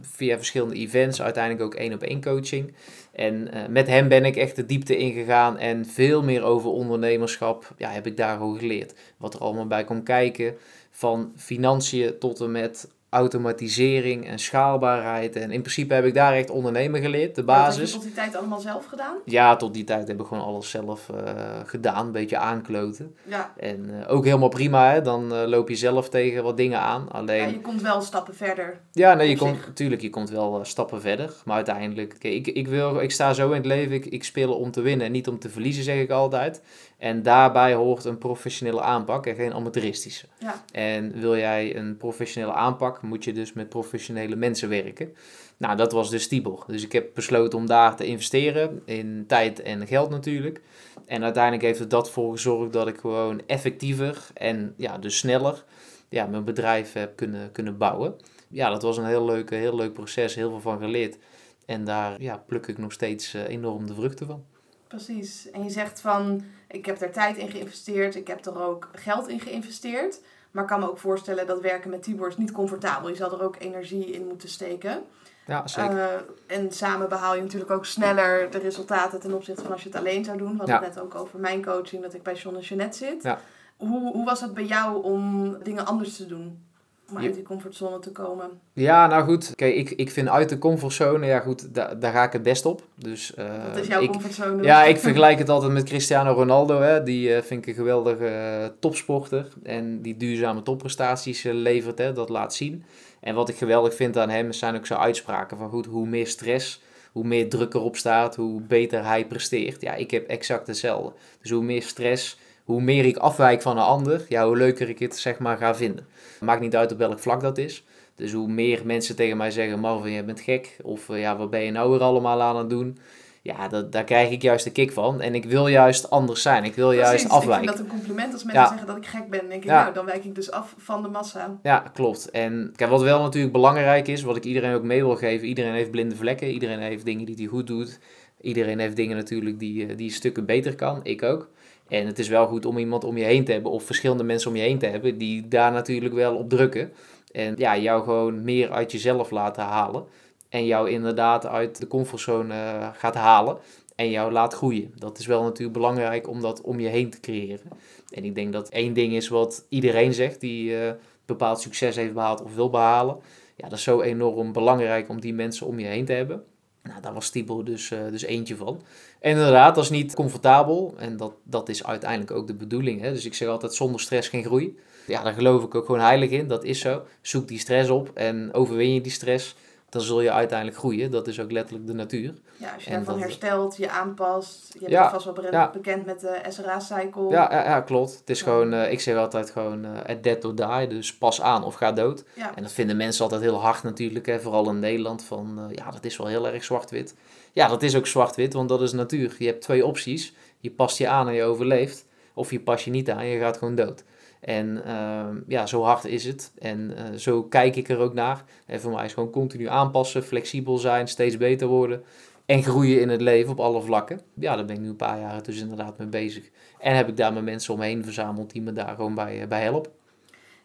via 0.00 0.36
verschillende 0.36 0.74
events, 0.74 1.22
uiteindelijk 1.22 1.64
ook 1.64 1.74
één 1.74 1.92
op 1.92 2.02
één 2.02 2.22
coaching. 2.22 2.74
En 3.12 3.48
met 3.68 3.86
hem 3.86 4.08
ben 4.08 4.24
ik 4.24 4.36
echt 4.36 4.56
de 4.56 4.66
diepte 4.66 4.96
ingegaan 4.96 5.58
en 5.58 5.86
veel 5.86 6.22
meer 6.22 6.42
over 6.42 6.70
ondernemerschap 6.70 7.74
ja, 7.76 7.90
heb 7.90 8.06
ik 8.06 8.16
daar 8.16 8.36
gewoon 8.36 8.58
geleerd. 8.58 8.94
Wat 9.16 9.34
er 9.34 9.40
allemaal 9.40 9.66
bij 9.66 9.84
komt 9.84 10.04
kijken. 10.04 10.54
Van 10.90 11.32
financiën 11.36 12.18
tot 12.18 12.40
en 12.40 12.50
met 12.50 12.88
automatisering 13.14 14.26
en 14.26 14.38
schaalbaarheid. 14.38 15.36
En 15.36 15.50
in 15.50 15.60
principe 15.60 15.94
heb 15.94 16.04
ik 16.04 16.14
daar 16.14 16.32
echt 16.34 16.50
ondernemen 16.50 17.00
geleerd, 17.00 17.34
de 17.34 17.44
Dat 17.44 17.54
heb 17.56 17.64
basis. 17.64 17.88
je 17.90 17.94
tot 17.96 18.02
die 18.04 18.12
tijd 18.12 18.36
allemaal 18.36 18.60
zelf 18.60 18.86
gedaan? 18.86 19.16
Ja, 19.24 19.56
tot 19.56 19.74
die 19.74 19.84
tijd 19.84 20.08
heb 20.08 20.20
ik 20.20 20.26
gewoon 20.26 20.44
alles 20.44 20.70
zelf 20.70 21.08
eh, 21.08 21.32
gedaan, 21.64 22.06
een 22.06 22.12
beetje 22.12 22.38
aankloten. 22.38 23.14
Ja. 23.22 23.52
En 23.56 23.90
eh, 24.00 24.14
ook 24.14 24.24
helemaal 24.24 24.48
prima, 24.48 24.90
hè? 24.92 25.02
dan 25.02 25.34
eh, 25.34 25.46
loop 25.46 25.68
je 25.68 25.76
zelf 25.76 26.08
tegen 26.08 26.42
wat 26.42 26.56
dingen 26.56 26.80
aan. 26.80 27.02
ja, 27.12 27.18
Alleen, 27.18 27.50
je 27.50 27.60
komt 27.60 27.82
wel 27.82 28.00
stappen 28.00 28.34
verder. 28.34 28.80
ja, 28.92 29.14
nee, 29.14 29.28
je 29.28 29.36
komt, 29.36 29.66
natuurlijk, 29.66 30.02
je 30.02 30.10
komt 30.10 30.30
wel 30.30 30.60
stappen 30.64 31.00
verder. 31.00 31.32
Maar 31.44 31.56
uiteindelijk, 31.56 32.16
kijk, 32.18 32.34
ik, 32.34 32.46
ik, 32.46 32.68
wil, 32.68 33.00
ik 33.00 33.10
sta 33.10 33.32
zo 33.32 33.48
in 33.48 33.56
het 33.56 33.66
leven, 33.66 33.92
ik, 33.94 34.06
ik 34.06 34.24
speel 34.24 34.54
om 34.54 34.70
te 34.70 34.80
winnen 34.80 35.06
en 35.06 35.12
niet 35.12 35.28
om 35.28 35.38
te 35.38 35.48
verliezen, 35.48 35.84
zeg 35.84 35.96
ik 36.00 36.10
altijd. 36.10 36.62
En 36.98 37.22
daarbij 37.22 37.74
hoort 37.74 38.04
een 38.04 38.18
professionele 38.18 38.80
aanpak 38.80 39.26
en 39.26 39.34
geen 39.34 39.54
amateuristische. 39.54 40.26
Ja. 40.38 40.62
En 40.72 41.20
wil 41.20 41.36
jij 41.36 41.76
een 41.76 41.96
professionele 41.96 42.52
aanpak, 42.52 43.02
moet 43.04 43.24
je 43.24 43.32
dus 43.32 43.52
met 43.52 43.68
professionele 43.68 44.36
mensen 44.36 44.68
werken. 44.68 45.14
Nou, 45.56 45.76
dat 45.76 45.92
was 45.92 46.10
dus 46.10 46.28
Tibor. 46.28 46.64
Dus 46.66 46.84
ik 46.84 46.92
heb 46.92 47.10
besloten 47.14 47.58
om 47.58 47.66
daar 47.66 47.96
te 47.96 48.06
investeren, 48.06 48.82
in 48.84 49.24
tijd 49.26 49.62
en 49.62 49.86
geld 49.86 50.10
natuurlijk. 50.10 50.60
En 51.06 51.22
uiteindelijk 51.22 51.62
heeft 51.62 51.78
het 51.78 51.90
dat 51.90 52.10
voor 52.10 52.32
gezorgd 52.32 52.72
dat 52.72 52.88
ik 52.88 52.98
gewoon 52.98 53.42
effectiever 53.46 54.26
en 54.34 54.74
ja, 54.76 54.98
dus 54.98 55.18
sneller 55.18 55.64
ja, 56.08 56.26
mijn 56.26 56.44
bedrijf 56.44 56.92
heb 56.92 57.16
kunnen, 57.16 57.52
kunnen 57.52 57.78
bouwen. 57.78 58.16
Ja, 58.48 58.70
dat 58.70 58.82
was 58.82 58.96
een 58.96 59.06
heel 59.06 59.24
leuk, 59.24 59.50
heel 59.50 59.76
leuk 59.76 59.92
proces, 59.92 60.34
heel 60.34 60.50
veel 60.50 60.60
van 60.60 60.78
geleerd. 60.78 61.18
En 61.66 61.84
daar 61.84 62.22
ja, 62.22 62.36
pluk 62.36 62.66
ik 62.66 62.78
nog 62.78 62.92
steeds 62.92 63.34
eh, 63.34 63.48
enorm 63.48 63.86
de 63.86 63.94
vruchten 63.94 64.26
van. 64.26 64.44
Precies. 64.88 65.50
En 65.50 65.62
je 65.64 65.70
zegt 65.70 66.00
van, 66.00 66.44
ik 66.68 66.86
heb 66.86 67.00
er 67.00 67.12
tijd 67.12 67.36
in 67.36 67.50
geïnvesteerd, 67.50 68.14
ik 68.14 68.26
heb 68.26 68.46
er 68.46 68.62
ook 68.62 68.90
geld 68.92 69.28
in 69.28 69.40
geïnvesteerd. 69.40 70.20
Maar 70.54 70.62
ik 70.62 70.68
kan 70.68 70.80
me 70.80 70.90
ook 70.90 70.98
voorstellen 70.98 71.46
dat 71.46 71.60
werken 71.60 71.90
met 71.90 72.02
Tibor 72.02 72.28
is 72.28 72.36
niet 72.36 72.52
comfortabel. 72.52 73.08
Je 73.08 73.14
zal 73.14 73.32
er 73.32 73.42
ook 73.42 73.56
energie 73.58 74.06
in 74.10 74.26
moeten 74.26 74.48
steken. 74.48 75.02
Ja, 75.46 75.66
zeker. 75.66 75.98
Eh, 75.98 76.56
en 76.56 76.72
samen 76.72 77.08
behaal 77.08 77.34
je 77.34 77.42
natuurlijk 77.42 77.70
ook 77.70 77.84
sneller 77.86 78.50
de 78.50 78.58
resultaten 78.58 79.20
ten 79.20 79.34
opzichte 79.34 79.62
van 79.62 79.72
als 79.72 79.82
je 79.82 79.88
het 79.88 79.98
alleen 79.98 80.24
zou 80.24 80.38
doen. 80.38 80.50
We 80.50 80.56
hadden 80.56 80.74
Ja. 80.74 80.82
het 80.82 80.94
net 80.94 81.04
ook 81.04 81.14
over 81.14 81.38
mijn 81.38 81.64
coaching, 81.64 82.02
dat 82.02 82.14
ik 82.14 82.22
bij 82.22 82.34
John 82.34 82.56
en 82.56 82.62
Jeanette 82.62 82.98
zit. 82.98 83.22
Ja. 83.22 83.38
Hoe, 83.76 84.12
hoe 84.12 84.24
was 84.24 84.40
het 84.40 84.54
bij 84.54 84.64
jou 84.64 85.02
om 85.02 85.56
dingen 85.62 85.86
anders 85.86 86.16
te 86.16 86.26
doen? 86.26 86.64
Om 87.10 87.18
uit 87.18 87.34
die 87.34 87.42
comfortzone 87.42 87.98
te 87.98 88.10
komen? 88.12 88.50
Ja, 88.72 89.06
nou 89.06 89.24
goed. 89.24 89.52
Kijk, 89.54 89.74
ik, 89.74 89.90
ik 89.90 90.10
vind 90.10 90.28
uit 90.28 90.48
de 90.48 90.58
comfortzone, 90.58 91.26
ja 91.26 91.38
goed, 91.40 91.74
da- 91.74 91.94
daar 91.94 92.12
ga 92.12 92.24
ik 92.24 92.32
het 92.32 92.42
best 92.42 92.66
op. 92.66 92.82
Dus, 92.94 93.34
eh, 93.34 93.44
Wat 93.68 93.76
is 93.76 93.86
jouw 93.86 94.00
ik, 94.02 94.10
comfortzone? 94.10 94.62
Ja, 94.62 94.84
ik 94.84 94.96
vergelijk 94.98 95.38
het 95.38 95.48
altijd 95.48 95.72
met 95.72 95.84
Cristiano 95.84 96.32
Ronaldo. 96.32 96.80
Hè. 96.80 97.02
Die 97.02 97.34
eh, 97.34 97.42
vind 97.42 97.60
ik 97.62 97.66
een 97.68 97.74
geweldige 97.74 98.26
eh, 98.26 98.66
topsporter. 98.80 99.48
En 99.62 100.02
die 100.02 100.16
duurzame 100.16 100.62
topprestaties 100.62 101.42
levert. 101.42 101.98
Hè. 101.98 102.12
Dat 102.12 102.28
laat 102.28 102.54
zien. 102.54 102.84
En 103.20 103.34
wat 103.34 103.48
ik 103.48 103.56
geweldig 103.56 103.94
vind 103.94 104.16
aan 104.18 104.30
hem 104.30 104.52
zijn 104.52 104.76
ook 104.76 104.86
zijn 104.86 105.00
uitspraken. 105.00 105.56
Van 105.56 105.70
goed, 105.70 105.86
hoe 105.86 106.06
meer 106.06 106.26
stress, 106.26 106.82
hoe 107.12 107.24
meer 107.24 107.48
druk 107.48 107.74
erop 107.74 107.96
staat, 107.96 108.36
hoe 108.36 108.60
beter 108.60 109.04
hij 109.04 109.26
presteert. 109.26 109.80
Ja, 109.80 109.94
ik 109.94 110.10
heb 110.10 110.28
exact 110.28 110.66
hetzelfde. 110.66 111.12
Dus 111.40 111.50
hoe 111.50 111.62
meer 111.62 111.82
stress, 111.82 112.38
hoe 112.64 112.80
meer 112.82 113.04
ik 113.04 113.16
afwijk 113.16 113.62
van 113.62 113.76
een 113.76 113.82
ander, 113.84 114.24
ja, 114.28 114.46
hoe 114.46 114.56
leuker 114.56 114.88
ik 114.88 114.98
het 114.98 115.16
zeg 115.16 115.38
maar 115.38 115.56
ga 115.56 115.74
vinden. 115.74 116.06
Maakt 116.40 116.60
niet 116.60 116.76
uit 116.76 116.92
op 116.92 116.98
welk 116.98 117.18
vlak 117.18 117.40
dat 117.40 117.58
is. 117.58 117.84
Dus 118.16 118.32
hoe 118.32 118.48
meer 118.48 118.80
mensen 118.84 119.16
tegen 119.16 119.36
mij 119.36 119.50
zeggen, 119.50 119.80
Marvin, 119.80 120.12
jij 120.12 120.24
bent 120.24 120.40
gek. 120.40 120.76
Of 120.82 121.08
eh, 121.08 121.20
ja, 121.20 121.36
wat 121.36 121.50
ben 121.50 121.60
je 121.60 121.70
nou 121.70 121.90
weer 121.90 122.00
allemaal 122.00 122.42
aan 122.42 122.56
het 122.56 122.70
doen? 122.70 122.98
Ja, 123.42 123.68
dat, 123.68 123.92
daar 123.92 124.04
krijg 124.04 124.30
ik 124.30 124.42
juist 124.42 124.64
de 124.64 124.70
kick 124.70 124.92
van. 124.92 125.20
En 125.20 125.34
ik 125.34 125.44
wil 125.44 125.66
juist 125.66 126.10
anders 126.10 126.42
zijn. 126.42 126.64
Ik 126.64 126.74
wil 126.74 126.92
juist 126.92 127.28
afwijken. 127.28 127.68
Ik 127.68 127.74
vind 127.74 127.76
dat 127.76 127.86
een 127.86 127.98
compliment 127.98 128.32
als 128.32 128.44
mensen 128.44 128.62
Ja. 128.62 128.68
zeggen 128.68 128.86
dat 128.86 128.96
ik 128.96 129.06
gek 129.06 129.30
ben. 129.30 129.40
Dan 129.40 129.48
denk 129.48 129.62
ik, 129.62 129.68
Ja. 129.68 129.82
nou, 129.82 129.94
dan 129.94 130.04
wijk 130.04 130.24
ik 130.24 130.34
dus 130.34 130.50
af 130.50 130.74
van 130.78 131.02
de 131.02 131.08
massa. 131.08 131.58
Ja, 131.62 131.78
klopt. 131.78 132.30
En 132.30 132.72
kijk, 132.76 132.90
wat 132.90 133.02
wel 133.02 133.22
natuurlijk 133.22 133.52
belangrijk 133.52 134.08
is, 134.08 134.22
wat 134.22 134.36
ik 134.36 134.44
iedereen 134.44 134.74
ook 134.74 134.82
mee 134.82 135.04
wil 135.04 135.16
geven. 135.16 135.48
Iedereen 135.48 135.72
heeft 135.72 135.90
blinde 135.90 136.16
vlekken. 136.16 136.48
Iedereen 136.50 136.78
heeft 136.80 137.04
dingen 137.04 137.26
die 137.26 137.34
hij 137.36 137.46
goed 137.46 137.66
doet. 137.66 137.98
Iedereen 138.40 138.78
heeft 138.78 138.96
dingen 138.96 139.16
natuurlijk 139.16 139.58
die, 139.58 139.86
eh, 139.86 139.96
die 139.96 140.10
stukken 140.10 140.44
beter 140.46 140.74
kan. 140.74 141.00
Ik 141.02 141.22
ook. 141.22 141.48
En 141.94 142.06
het 142.06 142.18
is 142.18 142.28
wel 142.28 142.46
goed 142.46 142.66
om 142.66 142.78
iemand 142.78 143.04
om 143.04 143.16
je 143.16 143.24
heen 143.24 143.44
te 143.44 143.52
hebben, 143.52 143.72
of 143.72 143.84
verschillende 143.84 144.24
mensen 144.24 144.50
om 144.50 144.56
je 144.56 144.62
heen 144.62 144.78
te 144.78 144.86
hebben, 144.86 145.18
die 145.18 145.48
daar 145.48 145.72
natuurlijk 145.72 146.14
wel 146.14 146.36
op 146.36 146.48
drukken. 146.48 146.92
En 147.32 147.54
ja, 147.56 147.78
jou 147.78 148.04
gewoon 148.04 148.44
meer 148.44 148.70
uit 148.70 148.92
jezelf 148.92 149.30
laten 149.30 149.62
halen. 149.62 150.04
En 150.48 150.66
jou 150.66 150.90
inderdaad 150.90 151.46
uit 151.46 151.80
de 151.80 151.86
comfortzone 151.86 152.54
eh, 152.54 152.88
gaat 152.92 153.14
halen. 153.14 153.58
En 153.94 154.10
jou 154.10 154.32
laat 154.32 154.54
groeien. 154.54 154.92
Dat 154.94 155.18
is 155.18 155.26
wel 155.26 155.42
natuurlijk 155.42 155.72
belangrijk 155.72 156.28
om 156.28 156.40
dat 156.40 156.60
om 156.60 156.80
je 156.80 156.88
heen 156.88 157.10
te 157.10 157.20
creëren. 157.20 157.68
En 158.10 158.24
ik 158.24 158.34
denk 158.34 158.52
dat 158.52 158.68
één 158.68 158.92
ding 158.92 159.12
is 159.12 159.28
wat 159.28 159.66
iedereen 159.68 160.14
zegt 160.14 160.40
die 160.40 160.78
eh, 160.78 160.92
bepaald 161.26 161.60
succes 161.60 161.96
heeft 161.96 162.14
behaald 162.14 162.42
of 162.42 162.54
wil 162.54 162.70
behalen. 162.70 163.16
Ja, 163.56 163.68
dat 163.68 163.78
is 163.78 163.84
zo 163.84 164.00
enorm 164.00 164.52
belangrijk 164.52 165.08
om 165.08 165.20
die 165.20 165.34
mensen 165.34 165.66
om 165.66 165.78
je 165.78 165.86
heen 165.86 166.04
te 166.04 166.12
hebben. 166.12 166.44
Nou, 166.88 167.00
daar 167.00 167.12
was 167.12 167.30
Tibor 167.30 167.64
dus, 167.64 167.90
eh, 167.90 167.98
dus 168.10 168.22
eentje 168.22 168.56
van. 168.56 168.82
En 169.20 169.30
inderdaad, 169.30 169.74
dat 169.74 169.84
is 169.84 169.90
niet 169.90 170.14
comfortabel. 170.14 170.94
En 170.98 171.16
dat, 171.16 171.32
dat 171.42 171.68
is 171.68 171.84
uiteindelijk 171.84 172.30
ook 172.30 172.46
de 172.46 172.54
bedoeling. 172.54 173.00
Hè? 173.00 173.12
Dus 173.12 173.24
ik 173.24 173.34
zeg 173.34 173.48
altijd, 173.48 173.74
zonder 173.74 174.00
stress 174.00 174.28
geen 174.28 174.44
groei. 174.44 174.78
Ja, 175.06 175.22
daar 175.22 175.32
geloof 175.32 175.62
ik 175.62 175.74
ook 175.74 175.86
gewoon 175.86 176.00
heilig 176.00 176.30
in. 176.30 176.48
Dat 176.48 176.64
is 176.64 176.80
zo. 176.80 177.02
Zoek 177.20 177.48
die 177.48 177.58
stress 177.58 177.90
op 177.90 178.10
en 178.14 178.52
overwin 178.52 178.94
je 178.94 179.00
die 179.00 179.12
stress. 179.12 179.54
Dan 179.94 180.02
zul 180.02 180.20
je 180.20 180.32
uiteindelijk 180.32 180.78
groeien. 180.78 181.10
Dat 181.10 181.26
is 181.28 181.40
ook 181.40 181.50
letterlijk 181.52 181.86
de 181.86 181.92
natuur. 181.92 182.34
Ja, 182.56 182.72
als 182.74 182.84
je 182.84 182.90
En 182.90 182.96
daarvan 182.96 183.14
dat- 183.14 183.22
herstelt, 183.22 183.76
je 183.76 183.90
aanpast. 183.90 184.76
Je 184.80 184.88
bent 184.88 185.10
vast 185.10 185.24
wel 185.24 185.50
ja. 185.50 185.70
bekend 185.72 186.06
met 186.06 186.20
de 186.20 186.38
SRA-cycle. 186.48 187.28
Ja, 187.30 187.52
ja, 187.52 187.64
ja, 187.64 187.80
klopt. 187.80 188.18
Het 188.18 188.30
is 188.30 188.42
gewoon, 188.42 188.72
eh, 188.72 188.92
ik 188.92 189.00
zeg 189.00 189.16
altijd 189.16 189.50
gewoon, 189.50 189.84
eh 189.84 189.90
at 190.16 190.22
dead 190.22 190.44
or 190.44 190.54
die. 190.54 190.86
Dus 190.88 191.14
pas 191.16 191.40
aan 191.42 191.64
of 191.64 191.74
ga 191.74 191.92
dood. 191.92 192.24
En 192.54 192.62
dat 192.62 192.72
vinden 192.72 192.96
mensen 192.96 193.22
altijd 193.24 193.40
heel 193.42 193.60
hard 193.60 193.82
natuurlijk, 193.82 194.26
hè, 194.26 194.40
vooral 194.40 194.68
in 194.68 194.78
Nederland. 194.78 195.24
Van 195.24 195.58
eh, 195.58 195.76
ja, 195.76 195.90
dat 195.90 196.04
is 196.04 196.16
wel 196.16 196.26
heel 196.26 196.46
erg 196.48 196.64
zwart-wit. 196.64 197.14
Ja, 197.52 197.68
dat 197.68 197.82
is 197.82 197.96
ook 197.96 198.06
zwart-wit, 198.06 198.52
want 198.52 198.68
dat 198.68 198.82
is 198.82 198.92
natuur. 198.92 199.34
Je 199.38 199.46
hebt 199.46 199.60
twee 199.62 199.86
opties. 199.86 200.34
Je 200.60 200.70
past 200.70 200.98
je 200.98 201.08
aan 201.08 201.28
en 201.28 201.34
je 201.34 201.42
overleeft. 201.44 202.06
Of 202.34 202.50
je 202.50 202.60
past 202.60 202.84
je 202.84 202.90
niet 202.90 203.10
aan 203.10 203.18
en 203.18 203.26
je 203.26 203.38
gaat 203.38 203.56
gewoon 203.56 203.74
dood. 203.74 204.04
En 204.44 204.84
ehm, 204.84 205.40
ja, 205.46 205.66
zo 205.66 205.82
hard 205.82 206.04
is 206.04 206.24
het. 206.24 206.52
En 206.58 206.96
eh, 206.96 207.18
zo 207.18 207.42
kijk 207.42 207.76
ik 207.76 207.88
er 207.88 207.98
ook 207.98 208.14
naar. 208.14 208.44
En 208.66 208.80
voor 208.80 208.92
mij 208.92 209.04
is 209.04 209.12
gewoon 209.12 209.30
continu 209.30 209.68
aanpassen, 209.68 210.22
flexibel 210.22 210.78
zijn, 210.78 211.08
steeds 211.08 211.36
beter 211.36 211.66
worden. 211.66 212.02
En 212.46 212.62
groeien 212.62 213.00
in 213.00 213.08
het 213.08 213.20
leven 213.20 213.52
op 213.52 213.60
alle 213.60 213.80
vlakken. 213.80 214.20
Ja, 214.34 214.56
daar 214.56 214.64
ben 214.64 214.76
ik 214.76 214.82
nu 214.82 214.88
een 214.88 214.96
paar 214.96 215.20
jaar 215.20 215.42
dus 215.42 215.60
inderdaad 215.60 215.98
mee 215.98 216.06
bezig. 216.06 216.50
En 216.78 216.96
heb 216.96 217.08
ik 217.08 217.16
daar 217.16 217.32
mijn 217.32 217.44
mensen 217.44 217.74
omheen 217.74 218.04
verzameld 218.04 218.52
die 218.52 218.62
me 218.62 218.72
daar 218.72 218.94
gewoon 218.94 219.14
bij, 219.14 219.40
eh, 219.40 219.48
bij 219.48 219.62
helpen. 219.62 219.92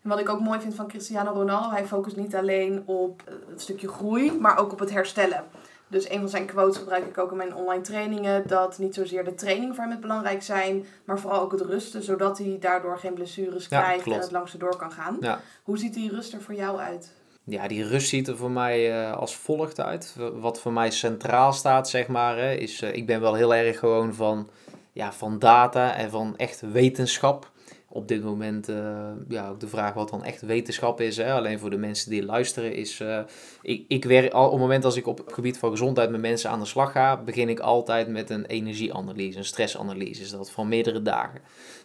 En 0.02 0.10
wat 0.10 0.20
ik 0.20 0.30
ook 0.30 0.40
mooi 0.40 0.60
vind 0.60 0.76
van 0.76 0.88
Cristiano 0.88 1.32
Ronaldo, 1.32 1.70
hij 1.70 1.86
focust 1.86 2.16
niet 2.16 2.36
alleen 2.36 2.84
op 2.86 3.22
eh, 3.26 3.34
het 3.50 3.62
stukje 3.62 3.88
groei, 3.88 4.32
maar 4.32 4.58
ook 4.58 4.72
op 4.72 4.80
het 4.80 4.92
herstellen. 4.92 5.44
Dus 5.90 6.10
een 6.10 6.20
van 6.20 6.30
zijn 6.30 6.46
quotes 6.46 6.78
gebruik 6.78 7.06
ik 7.06 7.18
ook 7.18 7.32
in 7.32 7.38
mijn 7.38 7.56
online 7.56 7.82
trainingen, 7.84 8.48
dat 8.48 8.78
niet 8.78 8.94
zozeer 8.96 9.24
de 9.24 9.34
training 9.36 9.74
voor 9.76 9.84
hem 9.84 9.92
het 9.92 10.02
belangrijk 10.02 10.44
zijn, 10.44 10.86
maar 11.06 11.20
vooral 11.20 11.42
ook 11.42 11.52
het 11.52 11.62
rusten, 11.62 12.04
zodat 12.04 12.38
hij 12.38 12.58
daardoor 12.60 12.98
geen 12.98 13.14
blessures 13.14 13.68
Ja, 13.70 13.82
krijgt 13.82 14.04
klopt. 14.04 14.18
en 14.18 14.24
het 14.24 14.32
langste 14.32 14.58
door 14.58 14.76
kan 14.76 14.92
gaan. 14.92 15.18
Ja. 15.20 15.40
Hoe 15.64 15.78
ziet 15.78 15.94
die 15.94 16.10
rust 16.10 16.34
er 16.34 16.42
voor 16.42 16.56
jou 16.56 16.80
uit? 16.80 17.12
Ja, 17.44 17.68
die 17.68 17.88
rust 17.88 18.10
ziet 18.10 18.28
er 18.28 18.38
voor 18.38 18.52
mij 18.52 19.02
eh, 19.02 19.18
als 19.18 19.36
volgt 19.36 19.80
uit. 19.80 20.16
Wat 20.34 20.60
voor 20.60 20.74
mij 20.74 20.92
centraal 20.92 21.54
staat, 21.54 21.90
zeg 21.90 22.08
maar, 22.08 22.38
hè, 22.38 22.54
is... 22.54 22.82
eh, 22.82 22.94
ik 22.94 23.06
ben 23.06 23.22
wel 23.22 23.34
heel 23.34 23.54
erg 23.56 23.80
gewoon 23.80 24.14
van, 24.14 24.50
ja, 24.92 25.14
van 25.14 25.40
data 25.40 25.96
en 25.96 26.10
van 26.10 26.34
echt 26.38 26.62
wetenschap. 26.72 27.52
Op 27.92 28.08
dit 28.08 28.24
moment, 28.24 28.70
eh, 28.70 29.12
ja, 29.28 29.50
ook 29.50 29.60
de 29.60 29.68
vraag 29.68 29.94
wat 29.94 30.10
dan 30.10 30.24
echt 30.24 30.42
wetenschap 30.42 31.02
is. 31.02 31.18
Hè. 31.18 31.34
Alleen 31.34 31.60
voor 31.60 31.70
de 31.70 31.78
mensen 31.78 32.10
die 32.10 32.26
luisteren 32.26 32.74
is... 32.74 33.00
eh, 33.00 33.20
ik, 33.62 33.86
ik 33.88 34.06
werk 34.06 34.34
al, 34.34 34.46
op 34.46 34.52
het 34.52 34.62
moment 34.62 34.86
als 34.86 34.96
ik 34.96 35.08
op 35.08 35.18
het 35.18 35.34
gebied 35.34 35.58
van 35.58 35.70
gezondheid 35.70 36.10
met 36.10 36.22
mensen 36.22 36.50
aan 36.50 36.60
de 36.60 36.66
slag 36.66 36.92
ga... 36.92 37.24
begin 37.24 37.50
ik 37.50 37.60
altijd 37.60 38.08
met 38.08 38.30
een 38.30 38.46
energieanalyse, 38.46 39.38
een 39.38 39.46
stressanalyse. 39.46 40.22
Is 40.22 40.32
dat 40.32 40.52
van 40.52 40.68
meerdere 40.68 41.02
dagen. 41.02 41.42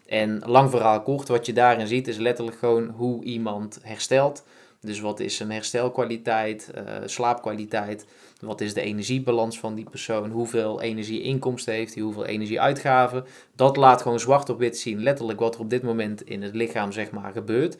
En 0.06 0.42
lang 0.46 0.70
verhaal 0.70 1.02
kort, 1.02 1.28
wat 1.28 1.46
je 1.46 1.52
daarin 1.52 1.86
ziet 1.86 2.08
is 2.08 2.16
letterlijk 2.16 2.58
gewoon 2.58 2.88
hoe 2.88 3.24
iemand 3.24 3.78
herstelt... 3.82 4.44
Dus 4.84 5.00
wat 5.00 5.20
is 5.20 5.36
zijn 5.36 5.50
herstelkwaliteit, 5.50 6.70
eh, 6.74 6.82
slaapkwaliteit? 7.04 8.06
Wat 8.40 8.60
is 8.60 8.74
de 8.74 8.80
energiebalans 8.80 9.58
van 9.58 9.74
die 9.74 9.90
persoon? 9.90 10.30
Hoeveel 10.30 10.80
energieinkomsten 10.80 11.74
heeft 11.74 11.94
hij? 11.94 12.02
Hoeveel 12.02 12.26
energieuitgaven? 12.26 13.24
Dat 13.56 13.76
laat 13.76 14.02
gewoon 14.02 14.20
zwart 14.20 14.48
op 14.48 14.58
wit 14.58 14.78
zien, 14.78 15.02
letterlijk 15.02 15.40
wat 15.40 15.54
er 15.54 15.60
op 15.60 15.70
dit 15.70 15.82
moment 15.82 16.22
in 16.22 16.42
het 16.42 16.54
lichaam 16.54 16.92
zeg 16.92 17.10
maar 17.10 17.32
gebeurt. 17.32 17.76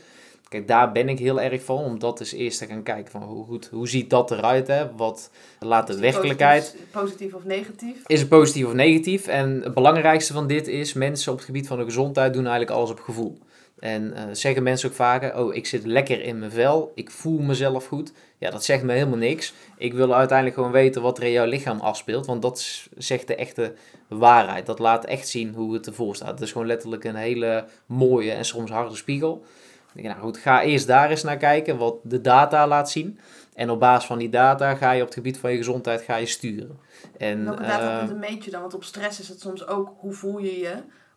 Kijk, 0.49 0.69
daar 0.69 0.93
ben 0.93 1.09
ik 1.09 1.19
heel 1.19 1.41
erg 1.41 1.63
van, 1.63 1.85
om 1.85 1.99
dat 1.99 2.21
eens 2.21 2.33
eerst 2.33 2.59
te 2.59 2.67
gaan 2.67 2.83
kijken 2.83 3.11
van 3.11 3.23
hoe, 3.23 3.45
goed, 3.45 3.69
hoe 3.73 3.89
ziet 3.89 4.11
dat 4.11 4.31
eruit? 4.31 4.67
Hè? 4.67 4.95
Wat 4.97 5.31
laat 5.61 5.87
de 5.87 5.99
werkelijkheid? 5.99 6.63
Positief, 6.63 6.91
positief 6.91 7.35
of 7.35 7.45
negatief? 7.45 8.03
Is 8.07 8.21
het 8.21 8.29
positief 8.29 8.67
of 8.67 8.73
negatief? 8.73 9.27
En 9.27 9.61
het 9.63 9.75
belangrijkste 9.75 10.33
van 10.33 10.47
dit 10.47 10.69
is, 10.69 10.93
mensen 10.93 11.33
op 11.33 11.37
het 11.37 11.47
gebied 11.47 11.67
van 11.67 11.79
de 11.79 11.85
gezondheid 11.85 12.33
doen 12.33 12.47
eigenlijk 12.47 12.77
alles 12.77 12.91
op 12.91 13.01
gevoel. 13.01 13.39
En 13.79 14.15
eh, 14.15 14.25
zeggen 14.33 14.63
mensen 14.63 14.89
ook 14.89 14.95
vaker, 14.95 15.39
oh, 15.39 15.55
ik 15.55 15.67
zit 15.67 15.87
lekker 15.87 16.23
in 16.23 16.39
mijn 16.39 16.51
vel, 16.51 16.93
ik 16.95 17.11
voel 17.11 17.39
mezelf 17.39 17.87
goed. 17.87 18.13
Ja, 18.39 18.51
dat 18.51 18.65
zegt 18.65 18.83
me 18.83 18.93
helemaal 18.93 19.19
niks. 19.19 19.55
Ik 19.77 19.93
wil 19.93 20.15
uiteindelijk 20.15 20.57
gewoon 20.57 20.73
weten 20.73 21.03
wat 21.03 21.19
er 21.19 21.25
in 21.25 21.31
jouw 21.31 21.47
lichaam 21.47 21.81
afspeelt, 21.81 22.27
want 22.27 22.43
dat 22.43 22.89
zegt 22.97 23.27
de 23.27 23.35
echte 23.35 23.75
waarheid. 24.09 24.67
Dat 24.67 24.79
laat 24.79 25.05
echt 25.05 25.29
zien 25.29 25.55
hoe 25.55 25.75
het 25.75 25.87
ervoor 25.87 26.17
staat. 26.17 26.31
Het 26.31 26.41
is 26.41 26.53
gewoon 26.53 26.67
letterlijk 26.67 27.05
een 27.05 27.15
hele 27.15 27.65
mooie 27.87 28.33
en 28.33 28.45
soms 28.45 28.71
harde 28.71 28.97
spiegel. 28.97 29.45
Ik 29.95 30.03
denk, 30.03 30.15
nou 30.15 30.27
goed, 30.27 30.39
ga 30.39 30.63
eerst 30.63 30.87
daar 30.87 31.11
eens 31.11 31.23
naar 31.23 31.37
kijken 31.37 31.79
wat 31.79 31.97
de 32.03 32.21
data 32.21 32.67
laat 32.67 32.91
zien. 32.91 33.19
En 33.55 33.71
op 33.71 33.81
basis 33.81 34.07
van 34.07 34.19
die 34.19 34.29
data 34.29 34.75
ga 34.75 34.91
je 34.91 35.01
op 35.01 35.07
het 35.07 35.15
gebied 35.15 35.39
van 35.39 35.51
je 35.51 35.57
gezondheid 35.57 36.03
ga 36.03 36.17
je 36.17 36.27
sturen. 36.27 36.79
En, 37.19 37.45
Welke 37.45 37.63
eh, 37.63 37.69
datapunten 37.69 38.19
meet 38.19 38.45
je 38.45 38.51
dan? 38.51 38.61
Want 38.61 38.75
op 38.75 38.85
stress 38.85 39.21
is 39.21 39.29
het 39.29 39.41
soms 39.41 39.67
ook 39.67 39.95
hoe 39.97 40.13
voel 40.13 40.39
je 40.39 40.59
je? 40.59 40.75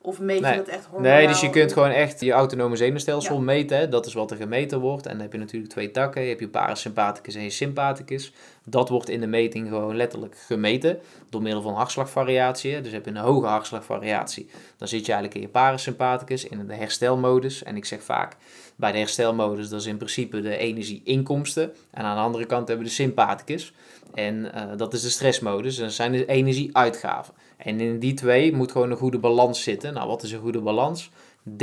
Of 0.07 0.19
meet 0.19 0.41
Nee. 0.41 0.51
je 0.51 0.57
dat 0.57 0.67
echt 0.67 0.85
hormonaal? 0.85 1.17
Nee, 1.17 1.27
dus 1.27 1.41
je 1.41 1.49
kunt 1.49 1.73
gewoon 1.73 1.89
echt 1.89 2.19
je 2.21 2.31
autonome 2.31 2.75
zenuwstelsel 2.75 3.35
Ja. 3.35 3.41
meten. 3.41 3.77
hè. 3.77 3.89
Dat 3.89 4.05
is 4.05 4.13
wat 4.13 4.31
er 4.31 4.37
gemeten 4.37 4.79
wordt. 4.79 5.05
En 5.05 5.11
dan 5.11 5.21
heb 5.21 5.31
je 5.31 5.37
natuurlijk 5.37 5.71
twee 5.71 5.91
takken. 5.91 6.21
Je 6.21 6.27
hebt 6.27 6.39
je 6.39 6.47
parasympathicus 6.47 7.35
en 7.35 7.43
je 7.43 7.49
sympathicus. 7.49 8.33
Dat 8.65 8.89
wordt 8.89 9.09
in 9.09 9.19
de 9.19 9.27
meting 9.27 9.67
gewoon 9.67 9.95
letterlijk 9.95 10.37
gemeten. 10.45 10.99
Door 11.29 11.41
middel 11.41 11.61
van 11.61 11.73
hartslagvariatie. 11.73 12.81
Dus 12.81 12.91
heb 12.91 13.05
je 13.05 13.11
een 13.11 13.17
hoge 13.17 13.47
hartslagvariatie. 13.47 14.49
Dan 14.77 14.87
zit 14.87 15.05
je 15.05 15.11
eigenlijk 15.11 15.35
in 15.35 15.41
je 15.41 15.47
parasympathicus, 15.47 16.47
in 16.47 16.67
de 16.67 16.73
herstelmodus. 16.75 17.63
En 17.63 17.75
ik 17.75 17.85
zeg 17.85 18.01
vaak, 18.03 18.35
bij 18.75 18.91
de 18.91 18.97
herstelmodus, 18.97 19.69
dat 19.69 19.79
is 19.79 19.85
in 19.87 19.97
principe 19.97 20.41
de 20.41 20.57
energieinkomsten. 20.57 21.73
En 21.91 22.03
aan 22.03 22.15
de 22.15 22.21
andere 22.21 22.45
kant 22.45 22.67
hebben 22.67 22.85
we 22.85 22.91
de 22.91 22.95
sympathicus. 22.97 23.73
En 24.13 24.53
eh, 24.53 24.77
dat 24.77 24.93
is 24.93 25.01
de 25.01 25.09
stressmodus. 25.09 25.77
En 25.77 25.83
dat 25.83 25.93
zijn 25.93 26.11
de 26.11 26.25
energieuitgaven. 26.25 27.33
En 27.57 27.79
in 27.79 27.99
die 27.99 28.13
twee 28.13 28.53
moet 28.53 28.71
gewoon 28.71 28.91
een 28.91 28.97
goede 28.97 29.19
balans 29.19 29.63
zitten. 29.63 29.93
Nou, 29.93 30.07
wat 30.07 30.23
is 30.23 30.31
een 30.31 30.39
goede 30.39 30.61
balans? 30.61 31.09
30% 31.49 31.53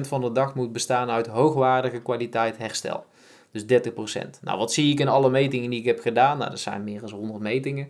van 0.00 0.20
de 0.20 0.32
dag 0.32 0.54
moet 0.54 0.72
bestaan 0.72 1.10
uit 1.10 1.26
hoogwaardige 1.26 2.00
kwaliteit 2.00 2.58
herstel. 2.58 3.04
Dus 3.50 3.62
30%. 3.62 3.66
Nou, 4.40 4.58
wat 4.58 4.72
zie 4.72 4.92
ik 4.92 5.00
in 5.00 5.08
alle 5.08 5.30
metingen 5.30 5.70
die 5.70 5.78
ik 5.78 5.84
heb 5.84 6.00
gedaan? 6.00 6.38
Nou, 6.38 6.50
dat 6.50 6.60
zijn 6.60 6.84
meer 6.84 7.00
dan 7.00 7.10
100 7.10 7.40
metingen. 7.40 7.88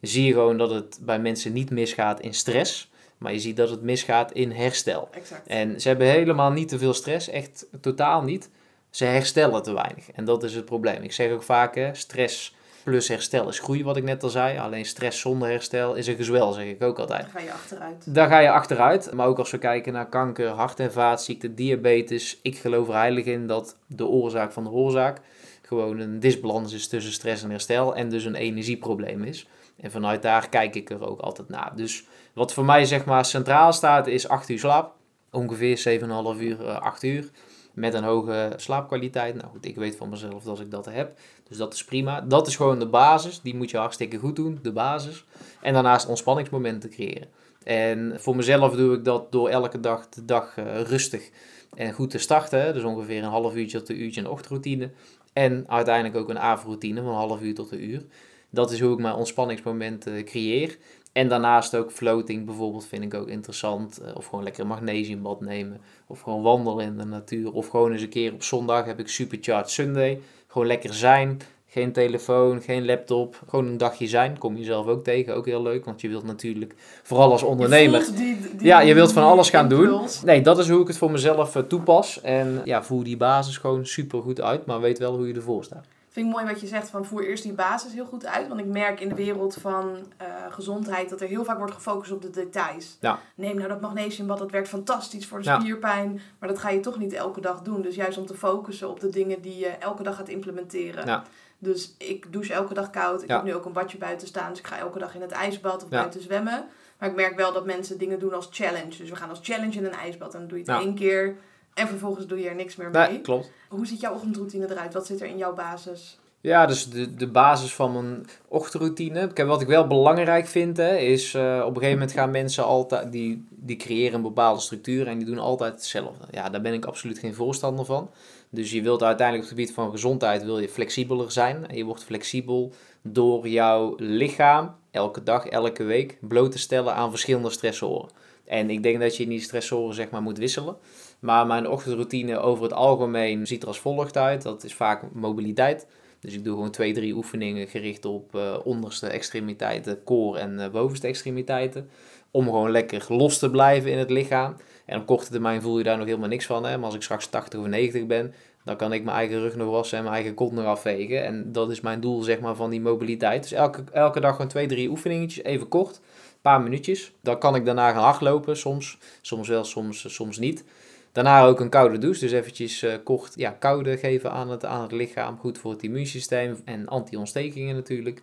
Zie 0.00 0.24
je 0.24 0.32
gewoon 0.32 0.58
dat 0.58 0.70
het 0.70 0.98
bij 1.02 1.18
mensen 1.18 1.52
niet 1.52 1.70
misgaat 1.70 2.20
in 2.20 2.34
stress. 2.34 2.90
Maar 3.18 3.32
je 3.32 3.40
ziet 3.40 3.56
dat 3.56 3.70
het 3.70 3.82
misgaat 3.82 4.32
in 4.32 4.50
herstel. 4.50 5.08
Exact. 5.10 5.46
En 5.46 5.80
ze 5.80 5.88
hebben 5.88 6.06
helemaal 6.06 6.50
niet 6.50 6.68
te 6.68 6.78
veel 6.78 6.94
stress, 6.94 7.28
echt 7.28 7.66
totaal 7.80 8.22
niet. 8.22 8.50
Ze 8.90 9.04
herstellen 9.04 9.62
te 9.62 9.72
weinig. 9.72 10.10
En 10.10 10.24
dat 10.24 10.42
is 10.42 10.54
het 10.54 10.64
probleem. 10.64 11.02
Ik 11.02 11.12
zeg 11.12 11.32
ook 11.32 11.42
vaak, 11.42 11.74
hè, 11.74 11.94
stress 11.94 12.54
plus 12.84 13.08
herstel 13.08 13.48
is 13.48 13.58
groei, 13.58 13.84
wat 13.84 13.96
ik 13.96 14.04
net 14.04 14.22
al 14.22 14.28
zei. 14.28 14.58
Alleen 14.58 14.84
stress 14.84 15.20
zonder 15.20 15.48
herstel 15.48 15.94
is 15.94 16.06
een 16.06 16.16
gezwel, 16.16 16.52
zeg 16.52 16.64
ik 16.64 16.82
ook 16.82 16.98
altijd. 16.98 17.22
Dan 17.22 17.30
ga 17.30 17.40
je 17.40 17.52
achteruit. 17.52 18.14
Daar 18.14 18.28
ga 18.28 18.38
je 18.38 18.50
achteruit. 18.50 19.12
Maar 19.12 19.26
ook 19.26 19.38
als 19.38 19.50
we 19.50 19.58
kijken 19.58 19.92
naar 19.92 20.08
kanker, 20.08 20.48
hart- 20.48 20.80
en 20.80 20.92
vaatziekten, 20.92 21.54
diabetes. 21.54 22.38
Ik 22.42 22.58
geloof 22.58 22.88
er 22.88 22.94
heilig 22.94 23.24
in 23.24 23.46
dat 23.46 23.76
de 23.86 24.06
oorzaak 24.06 24.52
van 24.52 24.64
de 24.64 24.70
oorzaak 24.70 25.20
gewoon 25.62 25.98
een 25.98 26.20
disbalans 26.20 26.72
is 26.72 26.88
tussen 26.88 27.12
stress 27.12 27.42
en 27.42 27.50
herstel. 27.50 27.94
En 27.96 28.08
dus 28.08 28.24
een 28.24 28.34
energieprobleem 28.34 29.22
is. 29.22 29.46
En 29.80 29.90
vanuit 29.90 30.22
daar 30.22 30.48
kijk 30.48 30.74
ik 30.74 30.90
er 30.90 31.06
ook 31.06 31.20
altijd 31.20 31.48
naar. 31.48 31.72
Dus 31.76 32.04
wat 32.32 32.52
voor 32.52 32.64
mij 32.64 32.84
zeg 32.84 33.04
maar 33.04 33.24
centraal 33.24 33.72
staat 33.72 34.06
is 34.06 34.28
8 34.28 34.48
uur 34.48 34.58
slaap. 34.58 34.92
Ongeveer 35.30 35.78
7,5 35.78 36.40
uur, 36.40 36.66
eh, 36.66 36.80
8 36.80 37.02
uur. 37.02 37.30
Met 37.78 37.94
een 37.94 38.04
hoge 38.04 38.52
slaapkwaliteit. 38.56 39.34
Nou 39.34 39.48
goed, 39.48 39.66
ik 39.66 39.76
weet 39.76 39.96
van 39.96 40.08
mezelf 40.08 40.42
dat 40.42 40.60
ik 40.60 40.70
dat 40.70 40.84
heb. 40.84 41.18
Dus 41.48 41.56
dat 41.56 41.74
is 41.74 41.84
prima. 41.84 42.20
Dat 42.20 42.46
is 42.46 42.56
gewoon 42.56 42.78
de 42.78 42.86
basis. 42.86 43.40
Die 43.40 43.54
moet 43.54 43.70
je 43.70 43.76
hartstikke 43.76 44.18
goed 44.18 44.36
doen, 44.36 44.58
de 44.62 44.72
basis. 44.72 45.24
En 45.62 45.72
daarnaast 45.72 46.08
ontspanningsmomenten 46.08 46.90
creëren. 46.90 47.28
En 47.64 48.14
voor 48.20 48.36
mezelf 48.36 48.76
doe 48.76 48.96
ik 48.96 49.04
dat 49.04 49.32
door 49.32 49.48
elke 49.48 49.80
dag 49.80 50.08
de 50.08 50.24
dag 50.24 50.56
eh, 50.56 50.80
rustig 50.80 51.30
en 51.74 51.92
goed 51.92 52.10
te 52.10 52.18
starten. 52.18 52.74
Dus 52.74 52.82
ongeveer 52.82 53.22
een 53.22 53.28
half 53.28 53.54
uurtje 53.54 53.78
tot 53.78 53.88
een 53.88 54.02
uurtje 54.02 54.20
een 54.20 54.28
ochtendroutine. 54.28 54.90
En 55.32 55.64
uiteindelijk 55.68 56.16
ook 56.16 56.28
een 56.28 56.38
avondroutine 56.38 57.02
van 57.02 57.10
een 57.10 57.16
half 57.16 57.42
uur 57.42 57.54
tot 57.54 57.70
een 57.70 57.84
uur. 57.84 58.02
Dat 58.50 58.70
is 58.70 58.80
hoe 58.80 58.92
ik 58.92 58.98
mijn 58.98 59.14
ontspanningsmomenten 59.14 60.24
creëer. 60.24 60.76
En 61.18 61.28
daarnaast 61.28 61.76
ook 61.76 61.92
floating 61.92 62.44
bijvoorbeeld 62.46 62.86
vind 62.86 63.02
ik 63.04 63.14
ook 63.14 63.28
interessant. 63.28 63.98
Eh, 63.98 64.16
Of 64.16 64.26
gewoon 64.26 64.44
lekker 64.44 64.62
een 64.62 64.68
magnesiumbad 64.68 65.40
nemen. 65.40 65.80
Of 66.06 66.20
gewoon 66.20 66.42
wandelen 66.42 66.84
in 66.86 66.96
de 66.98 67.04
natuur. 67.04 67.52
Of 67.52 67.68
gewoon 67.68 67.92
eens 67.92 68.02
een 68.02 68.08
keer 68.08 68.32
op 68.32 68.42
zondag 68.42 68.84
heb 68.84 68.98
ik 68.98 69.08
Supercharged 69.08 69.70
Sunday. 69.70 70.20
Gewoon 70.46 70.66
lekker 70.66 70.94
zijn. 70.94 71.38
Geen 71.66 71.92
telefoon, 71.92 72.60
geen 72.62 72.84
laptop. 72.84 73.42
Gewoon 73.48 73.66
een 73.66 73.76
dagje 73.78 74.06
zijn. 74.06 74.38
Kom 74.38 74.56
je 74.56 74.64
zelf 74.64 74.86
ook 74.86 75.04
tegen. 75.04 75.34
Ook 75.34 75.46
heel 75.46 75.62
leuk. 75.62 75.84
Want 75.84 76.00
je 76.00 76.08
wilt 76.08 76.24
natuurlijk, 76.24 76.74
vooral 77.02 77.30
als 77.30 77.42
ondernemer... 77.42 77.98
Je 77.98 78.04
voelt 78.04 78.16
die, 78.16 78.36
die- 78.56 78.66
Ja, 78.66 78.80
je 78.80 78.94
wilt 78.94 79.12
van 79.12 79.22
alles 79.22 79.50
gaan 79.50 79.68
doen. 79.68 79.86
Nee, 80.24 80.40
dat 80.40 80.58
is 80.58 80.68
hoe 80.68 80.80
ik 80.80 80.86
het 80.86 80.98
voor 80.98 81.10
mezelf 81.10 81.56
eh, 81.56 81.62
toepas. 81.62 82.20
En 82.20 82.60
ja, 82.64 82.82
voer 82.82 83.04
die 83.04 83.16
basis 83.16 83.56
gewoon 83.56 83.86
super 83.86 84.22
goed 84.22 84.40
uit. 84.40 84.66
Maar 84.66 84.80
weet 84.80 84.98
wel 84.98 85.16
hoe 85.16 85.28
je 85.28 85.34
ervoor 85.34 85.64
staat. 85.64 85.86
Vind 86.18 86.30
ik 86.30 86.36
mooi 86.36 86.52
wat 86.52 86.60
je 86.60 86.66
zegt 86.66 86.90
van 86.90 87.04
voer 87.04 87.26
eerst 87.26 87.42
die 87.42 87.52
basis 87.52 87.92
heel 87.92 88.04
goed 88.04 88.26
uit. 88.26 88.48
Want 88.48 88.60
ik 88.60 88.66
merk 88.66 89.00
in 89.00 89.08
de 89.08 89.14
wereld 89.14 89.54
van 89.54 89.96
eh, 90.16 90.26
gezondheid 90.50 91.10
dat 91.10 91.20
er 91.20 91.28
heel 91.28 91.44
vaak 91.44 91.58
wordt 91.58 91.72
gefocust 91.72 92.12
op 92.12 92.22
de 92.22 92.30
details. 92.30 92.96
Ja. 93.00 93.18
Neem 93.34 93.56
nou 93.56 93.68
dat 93.68 93.80
magnesiumbad, 93.80 94.38
dat 94.38 94.50
werkt 94.50 94.68
fantastisch 94.68 95.26
voor 95.26 95.38
de 95.38 95.44
Ja. 95.44 95.60
spierpijn. 95.60 96.20
Maar 96.38 96.48
dat 96.48 96.58
ga 96.58 96.68
je 96.70 96.80
toch 96.80 96.98
niet 96.98 97.12
elke 97.12 97.40
dag 97.40 97.62
doen. 97.62 97.82
Dus 97.82 97.94
juist 97.94 98.18
om 98.18 98.26
te 98.26 98.34
focussen 98.34 98.88
op 98.88 99.00
de 99.00 99.08
dingen 99.08 99.40
die 99.40 99.58
je 99.58 99.66
elke 99.68 100.02
dag 100.02 100.16
gaat 100.16 100.28
implementeren. 100.28 101.06
Ja. 101.06 101.22
Dus 101.58 101.94
ik 101.98 102.32
douche 102.32 102.52
elke 102.52 102.74
dag 102.74 102.90
koud. 102.90 103.22
Ik 103.22 103.28
heb 103.28 103.42
nu 103.42 103.54
ook 103.54 103.64
een 103.64 103.72
badje 103.72 103.98
buiten 103.98 104.26
staan. 104.28 104.50
Dus 104.50 104.58
ik 104.58 104.66
ga 104.66 104.78
elke 104.78 104.98
dag 104.98 105.14
in 105.14 105.20
het 105.20 105.32
ijsbad 105.32 105.82
of 105.82 105.88
buiten 105.88 106.22
zwemmen. 106.22 106.66
Maar 106.98 107.08
ik 107.08 107.14
merk 107.14 107.36
wel 107.36 107.52
dat 107.52 107.66
mensen 107.66 107.98
dingen 107.98 108.18
doen 108.18 108.34
als 108.34 108.48
challenge. 108.50 108.96
Dus 108.98 109.10
we 109.10 109.16
gaan 109.16 109.28
als 109.30 109.40
challenge 109.42 109.78
in 109.78 109.84
een 109.84 109.92
ijsbad. 109.92 110.32
En 110.34 110.38
dan 110.38 110.48
doe 110.48 110.58
je 110.58 110.72
het 110.72 110.82
één 110.82 110.94
keer. 110.94 111.36
En 111.78 111.88
vervolgens 111.88 112.26
doe 112.26 112.40
je 112.40 112.48
er 112.48 112.54
niks 112.54 112.76
meer 112.76 112.90
mee. 112.90 113.08
Nee, 113.08 113.20
klopt. 113.20 113.50
Hoe 113.68 113.86
ziet 113.86 114.00
jouw 114.00 114.14
ochtendroutine 114.14 114.70
eruit? 114.70 114.94
Wat 114.94 115.06
zit 115.06 115.20
er 115.20 115.26
in 115.26 115.36
jouw 115.36 115.54
basis? 115.54 116.18
Ja, 116.40 116.66
dus 116.66 116.90
de, 116.90 117.14
de 117.14 117.26
basis 117.26 117.74
van 117.74 117.92
mijn 117.92 118.26
ochtendroutine. 118.48 119.32
Kijk, 119.32 119.48
wat 119.48 119.60
ik 119.60 119.66
wel 119.66 119.86
belangrijk 119.86 120.46
vind, 120.46 120.76
hè, 120.76 120.96
is 120.96 121.34
eh, 121.34 121.42
op 121.42 121.68
een 121.68 121.74
gegeven 121.74 121.98
moment 121.98 122.12
gaan 122.12 122.30
mensen 122.30 122.64
altijd, 122.64 123.12
die, 123.12 123.46
die 123.50 123.76
creëren 123.76 124.14
een 124.14 124.22
bepaalde 124.22 124.60
structuur 124.60 125.06
en 125.06 125.18
die 125.18 125.26
doen 125.26 125.38
altijd 125.38 125.72
hetzelfde. 125.72 126.24
Ja, 126.30 126.48
daar 126.48 126.60
ben 126.60 126.72
ik 126.72 126.84
absoluut 126.84 127.18
geen 127.18 127.34
voorstander 127.34 127.84
van. 127.84 128.10
Dus 128.50 128.70
je 128.70 128.82
wilt 128.82 129.02
uiteindelijk 129.02 129.50
op 129.50 129.56
het 129.56 129.58
gebied 129.58 129.74
van 129.76 129.90
gezondheid 129.90 130.44
wil 130.44 130.58
je 130.58 130.68
flexibeler 130.68 131.32
zijn. 131.32 131.68
En 131.68 131.76
je 131.76 131.84
wordt 131.84 132.04
flexibel 132.04 132.72
door 133.02 133.48
jouw 133.48 133.94
lichaam 133.96 134.74
elke 134.90 135.22
dag, 135.22 135.46
elke 135.46 135.84
week 135.84 136.18
bloot 136.20 136.52
te 136.52 136.58
stellen 136.58 136.94
aan 136.94 137.10
verschillende 137.10 137.50
stressoren. 137.50 138.10
En 138.44 138.70
ik 138.70 138.82
denk 138.82 139.00
dat 139.00 139.16
je 139.16 139.26
die 139.26 139.40
stressoren 139.40 139.94
zeg 139.94 140.10
maar 140.10 140.22
moet 140.22 140.38
wisselen. 140.38 140.76
Maar 141.18 141.46
mijn 141.46 141.68
ochtendroutine 141.68 142.38
over 142.38 142.62
het 142.62 142.72
algemeen 142.72 143.46
ziet 143.46 143.62
er 143.62 143.68
als 143.68 143.80
volgt 143.80 144.16
uit. 144.16 144.42
Dat 144.42 144.64
is 144.64 144.74
vaak 144.74 145.02
mobiliteit. 145.12 145.86
Dus 146.20 146.34
ik 146.34 146.44
doe 146.44 146.54
gewoon 146.54 146.70
twee, 146.70 146.92
drie 146.92 147.14
oefeningen 147.14 147.68
gericht 147.68 148.04
op 148.04 148.34
eh, 148.34 148.56
onderste 148.64 149.06
extremiteiten, 149.06 150.04
core 150.04 150.38
en 150.38 150.60
eh, 150.60 150.70
bovenste 150.70 151.06
extremiteiten. 151.06 151.90
Om 152.30 152.44
gewoon 152.44 152.70
lekker 152.70 153.04
los 153.08 153.38
te 153.38 153.50
blijven 153.50 153.90
in 153.90 153.98
het 153.98 154.10
lichaam. 154.10 154.56
En 154.84 155.00
op 155.00 155.06
korte 155.06 155.30
termijn 155.30 155.62
voel 155.62 155.78
je 155.78 155.84
daar 155.84 155.96
nog 155.96 156.06
helemaal 156.06 156.28
niks 156.28 156.46
van. 156.46 156.64
Hè? 156.64 156.76
Maar 156.76 156.86
als 156.86 156.94
ik 156.94 157.02
straks 157.02 157.26
80 157.26 157.60
of 157.60 157.66
90 157.66 158.06
ben, 158.06 158.34
dan 158.64 158.76
kan 158.76 158.92
ik 158.92 159.04
mijn 159.04 159.16
eigen 159.16 159.40
rug 159.40 159.56
nog 159.56 159.70
wassen 159.70 159.98
en 159.98 160.04
mijn 160.04 160.16
eigen 160.16 160.34
kont 160.34 160.52
nog 160.52 160.64
afvegen. 160.64 161.24
En 161.24 161.52
dat 161.52 161.70
is 161.70 161.80
mijn 161.80 162.00
doel 162.00 162.22
zeg 162.22 162.40
maar, 162.40 162.54
van 162.54 162.70
die 162.70 162.80
mobiliteit. 162.80 163.42
Dus 163.42 163.52
elke, 163.52 163.84
elke 163.92 164.20
dag 164.20 164.32
gewoon 164.32 164.48
twee, 164.48 164.66
drie 164.66 164.88
oefeningetjes, 164.88 165.44
even 165.44 165.68
kort. 165.68 165.96
Een 165.96 166.42
paar 166.42 166.60
minuutjes. 166.60 167.12
Dan 167.20 167.38
kan 167.38 167.54
ik 167.54 167.64
daarna 167.64 167.92
gaan 167.92 168.02
hardlopen, 168.02 168.56
soms. 168.56 168.98
Soms 169.20 169.48
wel, 169.48 169.64
soms, 169.64 170.14
soms 170.14 170.38
niet. 170.38 170.64
Daarna 171.12 171.44
ook 171.44 171.60
een 171.60 171.68
koude 171.68 171.98
douche, 171.98 172.20
dus 172.20 172.32
eventjes 172.32 172.82
eh, 172.82 172.92
kort 173.04 173.32
ja, 173.36 173.50
koude 173.50 173.96
geven 173.96 174.30
aan 174.30 174.50
het, 174.50 174.64
aan 174.64 174.82
het 174.82 174.92
lichaam. 174.92 175.38
Goed 175.38 175.58
voor 175.58 175.70
het 175.70 175.82
immuunsysteem 175.82 176.60
en 176.64 176.88
anti-ontstekingen 176.88 177.74
natuurlijk. 177.74 178.22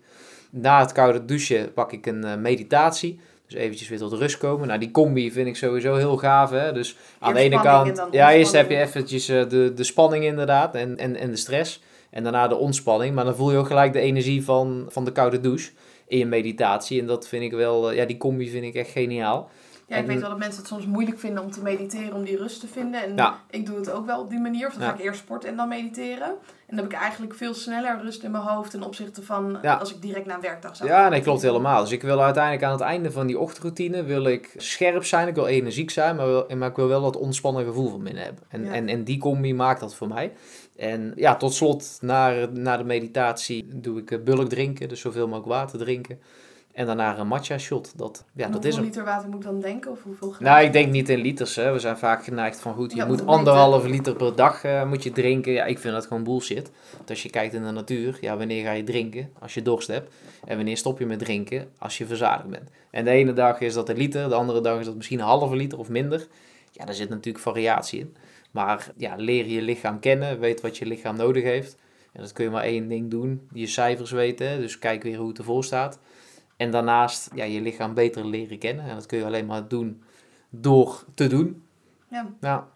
Na 0.50 0.80
het 0.80 0.92
koude 0.92 1.26
douchen 1.26 1.74
pak 1.74 1.92
ik 1.92 2.06
een 2.06 2.24
eh, 2.24 2.36
meditatie. 2.36 3.20
Dus 3.48 3.56
eventjes 3.56 3.90
weer 3.90 3.98
tot 3.98 4.14
rust 4.14 4.38
komen. 4.38 4.68
Nou, 4.68 4.80
die 4.80 4.92
combi 4.92 5.32
vind 5.32 5.48
ik 5.48 5.56
sowieso 5.56 5.96
heel 5.96 6.18
gaaf. 6.18 6.50
Hè? 6.50 6.74
Dus 6.74 6.98
aan 7.20 7.34
de 7.34 7.40
ene 7.40 7.62
kant, 7.62 8.08
ja, 8.12 8.34
eerst 8.34 8.52
heb 8.52 8.70
je 8.70 8.78
eventjes 8.78 9.30
eh, 9.30 9.50
de, 9.50 9.74
de 9.76 9.84
spanning 9.84 10.24
inderdaad 10.24 10.76
en, 10.76 10.98
en, 10.98 11.16
en 11.16 11.30
de 11.30 11.38
stress. 11.38 11.84
En 12.10 12.24
daarna 12.24 12.48
de 12.48 12.56
ontspanning. 12.56 13.16
Maar 13.16 13.26
dan 13.26 13.36
voel 13.36 13.52
je 13.52 13.58
ook 13.58 13.68
gelijk 13.68 13.94
de 13.94 14.00
energie 14.00 14.44
van, 14.44 14.86
van 14.88 15.06
de 15.06 15.12
koude 15.12 15.40
douche 15.40 15.72
in 16.08 16.18
je 16.18 16.26
meditatie. 16.26 17.00
En 17.00 17.08
dat 17.08 17.28
vind 17.28 17.44
ik 17.44 17.52
wel, 17.52 17.92
ja, 17.92 18.06
die 18.06 18.18
combi 18.18 18.50
vind 18.50 18.64
ik 18.64 18.76
echt 18.76 18.90
geniaal. 18.90 19.50
Ja, 19.88 19.96
ik 19.96 20.02
En- 20.02 20.08
weet 20.08 20.20
wel 20.20 20.30
dat 20.30 20.38
mensen 20.40 20.60
het 20.60 20.68
soms 20.68 20.86
moeilijk 20.86 21.20
vinden 21.20 21.44
om 21.44 21.52
te 21.52 21.62
mediteren, 21.62 22.14
om 22.14 22.24
die 22.24 22.38
rust 22.38 22.60
te 22.60 22.68
vinden. 22.68 23.04
En 23.04 23.16
Ja. 23.16 23.40
ik 23.50 23.66
doe 23.66 23.76
het 23.76 23.92
ook 23.92 24.06
wel 24.06 24.20
op 24.20 24.30
die 24.30 24.40
manier. 24.40 24.68
Of 24.68 24.74
dan 24.74 24.82
Ja. 24.82 24.88
ga 24.90 24.94
ik 24.96 25.02
eerst 25.04 25.20
sporten 25.20 25.50
en 25.50 25.56
dan 25.56 25.68
mediteren. 25.68 26.28
En 26.28 26.76
dan 26.76 26.78
heb 26.78 26.86
ik 26.86 26.94
eigenlijk 27.00 27.34
veel 27.36 27.54
sneller 27.54 28.00
rust 28.02 28.24
in 28.24 28.32
mijn 28.32 28.44
hoofd 28.44 28.72
ten 28.72 28.84
opzichte 28.84 29.24
van 29.24 29.58
Ja. 29.62 29.74
als 29.74 29.96
ik 29.96 30.02
direct 30.02 30.26
na 30.26 30.36
een 30.36 30.42
werkdag 30.42 30.76
zou 30.76 30.90
Ja, 30.90 31.10
nee, 31.10 31.22
klopt 31.22 31.42
helemaal. 31.42 31.82
Dus 31.82 31.92
ik 31.92 32.02
wil 32.02 32.22
uiteindelijk 32.24 32.64
aan 32.64 32.72
het 32.72 32.82
einde 32.82 33.12
van 33.12 33.28
die 33.28 33.40
ochtendroutine 33.40 34.04
wil 34.04 34.26
ik 34.26 34.54
scherp 34.58 35.04
zijn. 35.06 35.28
Ik 35.28 35.36
wil 35.36 35.48
energiek 35.48 35.90
zijn, 35.92 36.16
maar, 36.16 36.68
ik 36.70 36.76
wil 36.76 36.88
wel 36.88 37.02
dat 37.02 37.18
ontspannen 37.18 37.66
gevoel 37.66 37.90
van 37.90 38.04
binnen 38.04 38.24
hebben. 38.24 38.44
En, 38.50 38.72
en, 38.72 38.88
en 38.88 39.04
die 39.04 39.18
combi 39.20 39.54
maakt 39.54 39.80
dat 39.80 39.96
voor 39.96 40.08
mij. 40.08 40.34
En 40.76 41.12
ja, 41.16 41.36
tot 41.36 41.54
slot, 41.54 41.98
na, 42.02 42.46
na 42.54 42.78
de 42.78 42.84
meditatie 42.84 43.68
doe 43.74 44.00
ik 44.00 44.12
eh, 44.12 44.20
bulk 44.24 44.50
drinken, 44.50 44.90
dus 44.90 45.00
zoveel 45.00 45.26
mogelijk 45.28 45.48
water 45.48 45.80
drinken. 45.80 46.20
En 46.76 46.86
daarna 46.86 47.18
een 47.18 47.28
matcha 47.28 47.58
shot. 47.58 47.98
Dat, 47.98 48.26
ja, 48.34 48.46
En 48.46 48.52
dat 48.52 48.64
hoeveel 48.64 48.70
is 48.70 48.76
hem. 48.76 48.86
liter 48.86 49.04
water 49.04 49.30
moet 49.30 49.38
ik 49.40 49.46
dan 49.46 49.60
denken? 49.60 49.92
Of 49.92 50.04
hoeveel? 50.04 50.36
Nou, 50.40 50.64
ik 50.66 50.74
denk 50.74 50.92
niet 50.92 51.10
in 51.10 51.20
liters. 51.20 51.56
Hè. 51.56 51.72
We 51.72 51.80
zijn 51.80 51.98
vaak 51.98 52.24
geneigd 52.24 52.60
van 52.60 52.74
goed, 52.74 52.92
je 52.92 52.98
Ja, 52.98 53.06
moet 53.06 53.26
anderhalve 53.26 53.90
liter 53.90 54.16
per 54.16 54.36
dag 54.36 54.64
eh, 54.64 54.86
moet 54.90 55.04
je 55.04 55.12
drinken. 55.12 55.52
Ja, 55.52 55.66
ik 55.66 55.80
vind 55.80 55.94
dat 55.94 56.06
gewoon 56.06 56.24
bullshit. 56.24 56.72
Want 56.98 57.10
als 57.10 57.24
je 57.24 57.30
kijkt 57.30 57.54
in 57.54 57.64
de 57.64 57.72
natuur, 57.72 58.18
ja, 58.22 58.38
wanneer 58.38 58.64
ga 58.66 58.72
je 58.72 58.84
drinken? 58.84 59.30
Als 59.40 59.54
je 59.54 59.62
dorst 59.62 59.88
hebt. 59.88 60.14
En 60.46 60.56
wanneer 60.56 60.78
stop 60.78 61.00
je 61.00 61.06
met 61.06 61.20
drinken? 61.20 61.68
Als 61.78 61.98
je 61.98 62.06
verzadigd 62.06 62.50
bent. 62.50 62.70
En 62.90 63.04
de 63.06 63.12
ene 63.12 63.34
dag 63.34 63.60
is 63.60 63.74
dat 63.74 63.90
een 63.90 63.98
liter, 63.98 64.30
de 64.30 64.36
andere 64.36 64.62
dag 64.62 64.80
is 64.80 64.86
dat 64.86 64.96
misschien 64.96 65.20
een 65.20 65.26
halve 65.26 65.56
liter 65.56 65.80
of 65.80 65.90
minder. 65.90 66.28
Ja, 66.72 66.86
daar 66.86 66.96
zit 66.96 67.10
natuurlijk 67.10 67.44
variatie 67.44 68.00
in. 68.00 68.16
Maar 68.52 68.88
ja, 68.98 69.14
leer 69.18 69.48
je 69.48 69.62
lichaam 69.62 70.00
kennen, 70.00 70.40
weet 70.40 70.62
wat 70.62 70.78
je 70.78 70.86
lichaam 70.86 71.16
nodig 71.16 71.44
heeft. 71.44 71.78
En 72.12 72.22
dat 72.22 72.32
kun 72.32 72.44
je 72.44 72.50
maar 72.52 72.64
één 72.64 72.88
ding 72.88 73.12
doen, 73.12 73.48
je 73.54 73.68
cijfers 73.68 74.12
weten. 74.12 74.60
Dus 74.60 74.80
kijk 74.80 75.04
weer 75.04 75.18
hoe 75.18 75.28
het 75.28 75.38
ervoor 75.38 75.64
staat. 75.64 76.00
En 76.58 76.72
daarnaast 76.72 77.30
ja, 77.34 77.44
je 77.44 77.62
lichaam 77.62 77.94
beter 77.94 78.26
leren 78.26 78.58
kennen. 78.60 78.86
En 78.86 78.96
dat 78.96 79.06
kun 79.06 79.18
je 79.18 79.26
alleen 79.26 79.46
maar 79.46 79.68
doen 79.68 80.04
door 80.50 81.04
te 81.14 81.28
doen. 81.28 81.64
Ja. 82.10 82.28
Ja, 82.42 82.68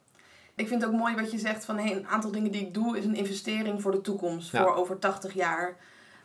Ik 0.56 0.68
vind 0.68 0.82
het 0.82 0.92
ook 0.92 0.98
mooi 0.98 1.16
wat 1.16 1.32
je 1.32 1.38
zegt 1.38 1.66
van 1.66 1.78
hey, 1.78 1.96
een 1.96 2.08
aantal 2.08 2.32
dingen 2.32 2.52
die 2.52 2.62
ik 2.62 2.74
doe 2.74 2.98
is 2.98 3.06
een 3.06 3.16
investering 3.16 3.82
voor 3.82 3.92
de 3.92 4.02
toekomst, 4.02 4.52
Ja. 4.52 4.62
voor 4.64 4.74
over 4.76 5.00
80 5.00 5.34
jaar. 5.34 5.76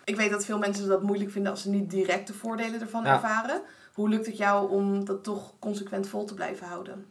Ik 0.04 0.16
weet 0.16 0.30
dat 0.30 0.44
veel 0.44 0.58
mensen 0.58 0.88
dat 0.88 1.02
moeilijk 1.02 1.30
vinden 1.30 1.50
als 1.50 1.62
ze 1.62 1.70
niet 1.70 1.90
direct 1.90 2.26
de 2.26 2.32
voordelen 2.34 2.80
ervan 2.80 3.04
Ja. 3.04 3.12
ervaren. 3.14 3.62
Hoe 3.94 4.08
lukt 4.08 4.26
het 4.26 4.36
jou 4.36 4.70
om 4.70 5.04
dat 5.04 5.24
toch 5.24 5.52
consequent 5.58 6.08
vol 6.08 6.24
te 6.24 6.34
blijven 6.34 6.66
houden? 6.66 7.06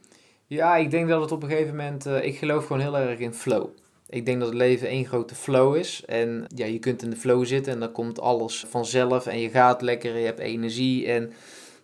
Ja, 0.48 0.76
ik 0.76 0.92
denk 0.92 1.10
dat 1.10 1.22
het 1.22 1.32
op 1.32 1.44
een 1.44 1.50
gegeven 1.50 1.76
moment. 1.76 2.06
eh, 2.06 2.24
ik 2.26 2.38
geloof 2.38 2.66
gewoon 2.66 2.82
heel 2.82 2.98
erg 2.98 3.20
in 3.20 3.34
flow. 3.34 3.70
Ik 4.14 4.26
denk 4.26 4.40
dat 4.40 4.48
het 4.48 4.58
leven 4.58 4.88
één 4.88 5.06
grote 5.06 5.36
flow 5.36 5.76
is. 5.76 6.04
En 6.06 6.46
ja, 6.56 6.66
je 6.66 6.80
kunt 6.80 7.02
in 7.02 7.10
de 7.10 7.16
flow 7.16 7.46
zitten 7.46 7.74
en 7.74 7.80
dan 7.80 7.92
komt 7.92 8.20
alles 8.20 8.66
vanzelf. 8.70 9.28
En 9.28 9.40
je 9.40 9.50
gaat 9.50 9.82
lekker, 9.82 10.18
je 10.18 10.26
hebt 10.26 10.40
energie. 10.40 11.08
En 11.08 11.32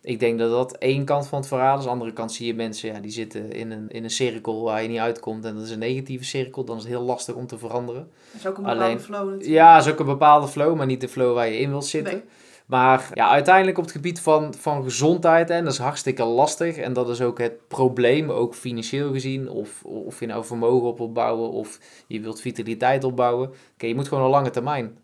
ik 0.02 0.20
denk 0.20 0.40
dat 0.40 0.52
dat 0.52 0.78
één 0.78 1.06
kant 1.06 1.28
van 1.28 1.40
het 1.40 1.48
verhaal 1.48 1.74
is. 1.74 1.80
Aan 1.80 1.86
de 1.86 1.92
andere 1.92 2.14
kant 2.14 2.32
zie 2.32 2.48
je 2.48 2.54
mensen 2.54 2.94
ja, 2.94 3.00
die 3.00 3.12
zitten 3.12 3.52
in 3.52 3.72
een, 3.72 3.90
in 3.90 4.04
een 4.04 4.10
cirkel 4.10 4.64
waar 4.64 4.82
je 4.82 4.88
niet 4.88 5.00
uitkomt. 5.00 5.46
En 5.46 5.56
dat 5.56 5.64
is 5.64 5.72
een 5.72 5.80
negatieve 5.80 6.24
cirkel. 6.24 6.64
Dan 6.64 6.78
is 6.78 6.84
het 6.84 6.92
heel 6.92 7.02
lastig 7.02 7.36
om 7.36 7.48
te 7.48 7.58
veranderen. 7.58 8.08
Dat 8.32 8.42
is 8.42 8.48
ook 8.48 8.58
een 8.58 8.64
bepaalde 8.64 8.84
Alleen- 8.84 9.00
flow 9.00 9.24
natuurlijk. 9.26 9.50
Ja, 9.50 9.78
is 9.78 9.88
ook 9.88 10.00
een 10.00 10.06
bepaalde 10.06 10.48
flow, 10.48 10.76
maar 10.78 10.86
niet 10.86 11.02
de 11.02 11.10
flow 11.10 11.34
waar 11.34 11.48
je 11.50 11.58
in 11.60 11.70
wilt 11.70 11.86
zitten. 11.86 12.14
Nee. 12.14 12.24
Maar 12.70 13.10
ja, 13.14 13.30
uiteindelijk 13.30 13.78
op 13.78 13.84
het 13.84 13.94
gebied 13.94 14.20
van, 14.20 14.54
van 14.54 14.84
gezondheid, 14.84 15.50
en 15.50 15.64
dat 15.64 15.74
is 15.74 15.80
hartstikke 15.80 16.24
lastig. 16.24 16.78
En 16.78 16.94
dat 16.94 17.10
is 17.10 17.22
ook 17.22 17.40
het 17.40 17.68
probleem, 17.68 18.30
ook 18.30 18.56
financieel 18.56 19.12
gezien. 19.12 19.50
Of, 19.50 19.84
of 19.84 20.20
je 20.20 20.26
nou 20.26 20.46
vermogen 20.46 20.88
op 20.88 21.00
wilt 21.00 21.52
of 21.52 21.80
je 22.08 22.20
wilt 22.20 22.42
vitaliteit 22.42 23.04
opbouwen. 23.04 23.52
Je 23.78 23.96
moet 23.96 24.08
gewoon 24.08 24.24
een 24.24 24.30
lange 24.30 24.50
termijn 24.50 24.98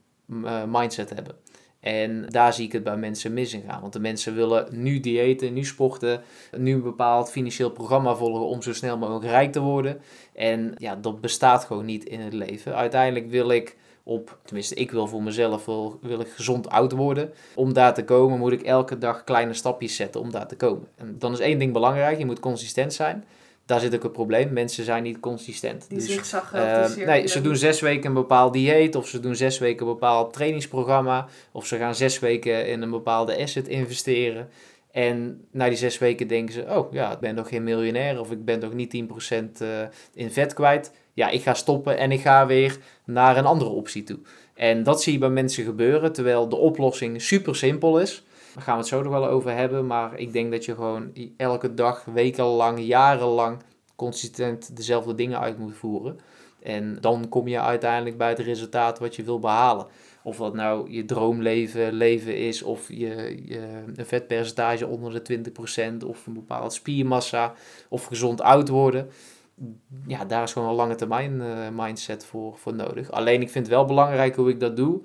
eh, 0.43 0.63
mindset 0.67 1.09
hebben. 1.09 1.35
En 1.79 2.25
daar 2.29 2.53
zie 2.53 2.65
ik 2.65 2.71
het 2.71 2.83
bij 2.83 2.97
mensen 2.97 3.33
mis 3.33 3.53
in 3.53 3.63
gaan. 3.67 3.81
Want 3.81 3.93
de 3.93 3.99
mensen 3.99 4.35
willen 4.35 4.67
nu 4.71 4.99
diëten, 4.99 5.53
nu 5.53 5.63
sporten, 5.63 6.21
nu 6.57 6.73
een 6.73 6.81
bepaald 6.81 7.31
financieel 7.31 7.71
programma 7.71 8.15
volgen 8.15 8.45
om 8.45 8.61
zo 8.61 8.73
snel 8.73 8.97
mogelijk 8.97 9.25
rijk 9.25 9.51
te 9.51 9.59
worden. 9.59 10.01
En 10.33 10.73
ja, 10.77 10.95
dat 10.95 11.21
bestaat 11.21 11.63
gewoon 11.63 11.85
niet 11.85 12.05
in 12.05 12.19
het 12.19 12.33
leven. 12.33 12.75
Uiteindelijk 12.75 13.29
wil 13.29 13.49
ik 13.49 13.77
op, 14.07 14.37
tenminste 14.43 14.75
ik 14.75 14.91
wil 14.91 15.07
voor 15.07 15.23
mezelf, 15.23 15.65
wil, 15.65 15.99
wil 16.01 16.19
ik 16.19 16.27
gezond 16.27 16.69
oud 16.69 16.91
worden. 16.91 17.33
Om 17.55 17.73
daar 17.73 17.93
te 17.93 18.03
komen 18.03 18.39
moet 18.39 18.51
ik 18.51 18.61
elke 18.61 18.97
dag 18.97 19.23
kleine 19.23 19.53
stapjes 19.53 19.95
zetten 19.95 20.21
om 20.21 20.31
daar 20.31 20.47
te 20.47 20.55
komen. 20.55 20.87
En 20.95 21.15
dan 21.19 21.31
is 21.33 21.39
één 21.39 21.59
ding 21.59 21.73
belangrijk, 21.73 22.17
je 22.17 22.25
moet 22.25 22.39
consistent 22.39 22.93
zijn. 22.93 23.25
Daar 23.65 23.79
zit 23.79 23.95
ook 23.95 24.03
een 24.03 24.11
probleem, 24.11 24.53
mensen 24.53 24.83
zijn 24.83 25.03
niet 25.03 25.19
consistent. 25.19 25.85
Die 25.89 25.97
Dus, 25.97 26.07
die 26.07 26.23
cirkelen. 26.23 27.05
nee, 27.05 27.27
ze 27.27 27.41
doen 27.41 27.55
zes 27.55 27.79
weken 27.79 28.05
een 28.05 28.13
bepaald 28.13 28.53
dieet, 28.53 28.95
of 28.95 29.07
ze 29.07 29.19
doen 29.19 29.35
zes 29.35 29.59
weken 29.59 29.87
een 29.87 29.93
bepaald 29.93 30.33
trainingsprogramma, 30.33 31.27
of 31.51 31.65
ze 31.65 31.77
gaan 31.77 31.95
zes 31.95 32.19
weken 32.19 32.67
in 32.67 32.81
een 32.81 32.89
bepaalde 32.89 33.37
asset 33.37 33.67
investeren. 33.67 34.49
En 34.91 35.45
na 35.51 35.67
die 35.67 35.77
zes 35.77 35.97
weken 35.97 36.27
denken 36.27 36.53
ze, 36.53 36.65
oh 36.69 36.93
ja, 36.93 37.11
ik 37.11 37.19
ben 37.19 37.35
nog 37.35 37.47
geen 37.47 37.63
miljonair, 37.63 38.19
of 38.19 38.31
ik 38.31 38.45
ben 38.45 38.59
nog 38.59 38.73
niet 38.73 38.93
10% 38.93 39.61
eh, 39.61 39.67
in 40.13 40.31
vet 40.31 40.53
kwijt. 40.53 40.91
Ja, 41.15 41.29
ik 41.29 41.41
ga 41.41 41.53
stoppen 41.53 41.97
en 41.97 42.11
ik 42.11 42.21
ga 42.21 42.45
weer 42.45 42.77
naar 43.05 43.37
een 43.37 43.45
andere 43.45 43.69
optie 43.69 44.03
toe. 44.03 44.19
En 44.53 44.83
dat 44.83 45.01
zie 45.01 45.13
je 45.13 45.19
bij 45.19 45.29
mensen 45.29 45.63
gebeuren, 45.63 46.13
terwijl 46.13 46.49
de 46.49 46.55
oplossing 46.55 47.21
super 47.21 47.55
simpel 47.55 47.99
is. 47.99 48.23
Daar 48.53 48.63
gaan 48.63 48.73
we 48.73 48.79
het 48.79 48.89
zo 48.89 49.01
nog 49.01 49.11
wel 49.11 49.27
over 49.27 49.51
hebben, 49.51 49.87
maar 49.87 50.19
ik 50.19 50.33
denk 50.33 50.51
dat 50.51 50.65
je 50.65 50.75
gewoon 50.75 51.11
elke 51.37 51.73
dag, 51.73 52.05
wekenlang, 52.05 52.79
jarenlang 52.79 53.57
consistent 53.95 54.75
dezelfde 54.75 55.15
dingen 55.15 55.39
uit 55.39 55.57
moet 55.57 55.75
voeren. 55.75 56.19
En 56.61 56.97
dan 57.01 57.29
kom 57.29 57.47
je 57.47 57.59
uiteindelijk 57.59 58.17
bij 58.17 58.29
het 58.29 58.39
resultaat 58.39 58.99
wat 58.99 59.15
je 59.15 59.23
wil 59.23 59.39
behalen. 59.39 59.87
Of 60.23 60.37
dat 60.37 60.53
nou 60.53 60.91
je 60.91 61.05
droomleven 61.05 61.93
leven 61.93 62.37
is, 62.37 62.63
of 62.63 62.87
je, 62.89 63.41
je 63.45 63.83
een 63.95 64.05
vetpercentage 64.05 64.87
onder 64.87 65.23
de 65.23 65.39
20%, 66.01 66.05
of 66.07 66.27
een 66.27 66.33
bepaalde 66.33 66.73
spiermassa, 66.73 67.53
of 67.89 68.05
gezond 68.05 68.41
oud 68.41 68.69
worden. 68.69 69.09
Ja, 70.07 70.25
daar 70.25 70.43
is 70.43 70.53
gewoon 70.53 70.69
een 70.69 70.75
lange 70.75 70.95
termijn 70.95 71.41
eh, 71.41 71.47
mindset 71.73 72.25
voor, 72.25 72.57
voor 72.57 72.73
nodig. 72.73 73.11
Alleen 73.11 73.41
ik 73.41 73.49
vind 73.49 73.65
het 73.65 73.75
wel 73.75 73.85
belangrijk 73.85 74.35
hoe 74.35 74.49
ik 74.49 74.59
dat 74.59 74.75
doe. 74.77 75.01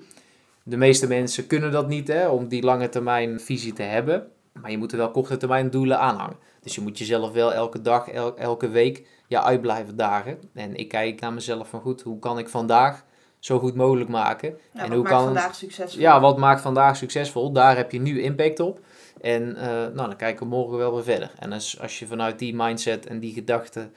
De 0.63 0.77
meeste 0.77 1.07
mensen 1.07 1.47
kunnen 1.47 1.71
dat 1.71 1.87
niet, 1.87 2.07
hè, 2.07 2.27
om 2.27 2.47
die 2.47 2.63
lange 2.63 2.89
termijn 2.89 3.39
visie 3.39 3.73
te 3.73 3.83
hebben. 3.83 4.27
Maar 4.61 4.71
je 4.71 4.77
moet 4.77 4.91
er 4.91 4.97
wel 4.97 5.11
korte 5.11 5.37
termijn 5.37 5.69
doelen 5.69 5.99
aan 5.99 6.15
hangen. 6.17 6.37
Dus 6.61 6.75
je 6.75 6.81
moet 6.81 6.97
jezelf 6.97 7.31
wel 7.31 7.53
elke 7.53 7.81
dag, 7.81 8.07
el- 8.09 8.37
elke 8.37 8.69
week 8.69 9.07
ja, 9.27 9.43
uit 9.43 9.61
blijven 9.61 9.95
dagen. 9.97 10.37
En 10.53 10.75
ik 10.75 10.87
kijk 10.87 11.19
naar 11.19 11.33
mezelf 11.33 11.69
van 11.69 11.81
goed, 11.81 12.01
hoe 12.01 12.19
kan 12.19 12.37
ik 12.39 12.49
vandaag 12.49 13.05
zo 13.39 13.59
goed 13.59 13.75
mogelijk 13.75 14.09
maken? 14.09 14.49
Ja, 14.49 14.79
en 14.81 14.87
wat 14.87 14.89
hoe 14.89 14.97
maakt 14.97 15.09
kan- 15.15 15.23
vandaag 15.23 15.55
succesvol? 15.55 16.01
Ja, 16.01 16.19
wat 16.19 16.37
maakt 16.37 16.61
vandaag 16.61 16.95
succesvol? 16.97 17.51
Daar 17.51 17.75
heb 17.77 17.91
je 17.91 17.99
nu 17.99 18.21
impact 18.21 18.59
op. 18.59 18.79
En 19.21 19.55
eh, 19.55 19.67
nou, 19.71 19.95
dan 19.95 20.15
kijken 20.15 20.43
we 20.43 20.55
morgen 20.55 20.77
wel 20.77 20.93
weer 20.93 21.03
verder. 21.03 21.31
En 21.39 21.51
als, 21.51 21.79
als 21.79 21.99
je 21.99 22.07
vanuit 22.07 22.39
die 22.39 22.55
mindset 22.55 23.05
en 23.05 23.19
die 23.19 23.33
gedachten 23.33 23.93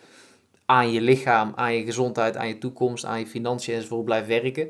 aan 0.66 0.92
je 0.92 1.00
lichaam, 1.00 1.52
aan 1.54 1.74
je 1.74 1.84
gezondheid, 1.84 2.36
aan 2.36 2.48
je 2.48 2.58
toekomst, 2.58 3.04
aan 3.04 3.18
je 3.18 3.26
financiën 3.26 3.74
enzovoort 3.74 4.04
blijft 4.04 4.26
werken, 4.26 4.68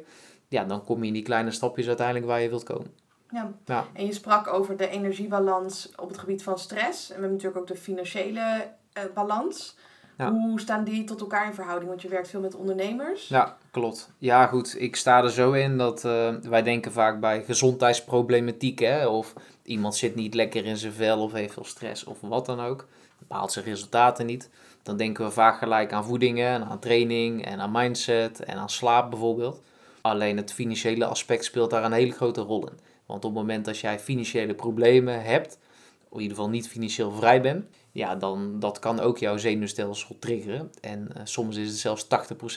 ja, 0.49 0.65
dan 0.65 0.85
kom 0.85 1.01
je 1.01 1.07
in 1.07 1.13
die 1.13 1.23
kleine 1.23 1.51
stapjes 1.51 1.87
uiteindelijk 1.87 2.27
waar 2.27 2.41
je 2.41 2.49
wilt 2.49 2.63
komen. 2.63 2.91
Ja. 3.31 3.53
Ja. 3.65 3.87
En 3.93 4.07
je 4.07 4.13
sprak 4.13 4.53
over 4.53 4.77
de 4.77 4.89
energiebalans 4.89 5.93
op 5.97 6.09
het 6.09 6.19
gebied 6.19 6.43
van 6.43 6.59
stress. 6.59 7.03
En 7.03 7.15
we 7.15 7.21
hebben 7.21 7.31
natuurlijk 7.31 7.61
ook 7.61 7.67
de 7.67 7.83
financiële 7.83 8.71
eh, 8.93 9.03
balans. 9.15 9.77
Ja. 10.19 10.31
Hoe 10.31 10.61
staan 10.61 10.85
die 10.85 11.05
tot 11.05 11.21
elkaar 11.21 11.47
in 11.47 11.55
verhouding? 11.55 11.91
Want 11.91 12.03
je 12.03 12.09
werkt 12.09 12.29
veel 12.29 12.41
met 12.41 12.55
ondernemers. 12.55 13.29
Ja, 13.29 13.57
klopt. 13.71 14.11
Ja, 14.19 14.47
goed. 14.47 14.81
Ik 14.81 14.97
sta 14.97 15.23
er 15.23 15.31
zo 15.31 15.53
in 15.53 15.79
dat 15.79 16.05
eh, 16.05 16.35
wij 16.35 16.63
denken 16.63 16.93
vaak 16.93 17.21
bij 17.21 17.43
gezondheidsproblematiek, 17.43 18.79
hè, 18.79 19.07
of 19.07 19.33
iemand 19.63 19.97
zit 19.97 20.15
niet 20.15 20.35
lekker 20.35 20.65
in 20.65 20.77
zijn 20.77 20.93
vel 20.93 21.23
of 21.23 21.33
heeft 21.33 21.53
veel 21.53 21.65
stress 21.65 22.05
of 22.05 22.21
wat 22.21 22.47
dan 22.47 22.61
ook, 22.61 22.87
bepaalt 23.19 23.53
zijn 23.53 23.65
resultaten 23.65 24.27
niet. 24.27 24.51
Dan 24.85 24.97
denken 24.97 25.25
we 25.25 25.31
vaak 25.31 25.59
gelijk 25.59 25.93
aan 25.93 26.05
voedingen 26.05 26.49
en 26.49 26.65
aan 26.65 26.79
training 26.79 27.45
en 27.45 27.61
aan 27.61 27.73
mindset 27.73 28.41
en 28.41 28.57
aan 28.57 28.71
slaap 28.71 29.11
bijvoorbeeld. 29.11 29.63
Alleen 30.01 30.37
het 30.37 30.53
financiële 30.53 31.05
aspect 31.05 31.45
speelt 31.45 31.71
daar 31.71 31.85
een 31.85 31.93
hele 31.93 32.13
grote 32.13 32.41
rol 32.41 32.67
in. 32.67 32.79
Want 33.07 33.25
op 33.25 33.31
het 33.31 33.41
moment 33.41 33.65
dat 33.65 33.79
jij 33.79 33.99
financiële 33.99 34.55
problemen 34.55 35.23
hebt, 35.23 35.59
of 36.09 36.17
in 36.17 36.23
ieder 36.23 36.37
geval 36.37 36.51
niet 36.51 36.69
financieel 36.69 37.13
vrij 37.13 37.41
bent, 37.41 37.65
ja, 37.93 38.17
dan 38.17 38.61
dat 38.61 38.79
kan 38.79 39.01
ook 39.01 39.19
jouw 39.19 39.37
zenuwstelsel 39.37 40.17
triggeren. 40.19 40.71
En 40.81 41.09
eh, 41.15 41.21
soms 41.25 41.57
is 41.57 41.69
het 41.69 41.79
zelfs 41.79 42.07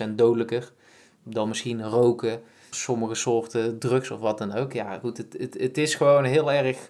80% 0.08 0.10
dodelijker 0.16 0.72
dan 1.24 1.48
misschien 1.48 1.90
roken, 1.90 2.42
sommige 2.70 3.16
soorten 3.16 3.80
drugs 3.80 4.12
of 4.12 4.20
wat 4.20 4.38
dan 4.38 4.54
ook. 4.54 4.74
Ja, 4.74 5.00
goed, 5.00 5.18
het, 5.18 5.36
het, 5.38 5.54
het 5.60 5.78
is 5.78 5.96
gewoon 5.96 6.24
heel 6.24 6.52
erg 6.52 6.90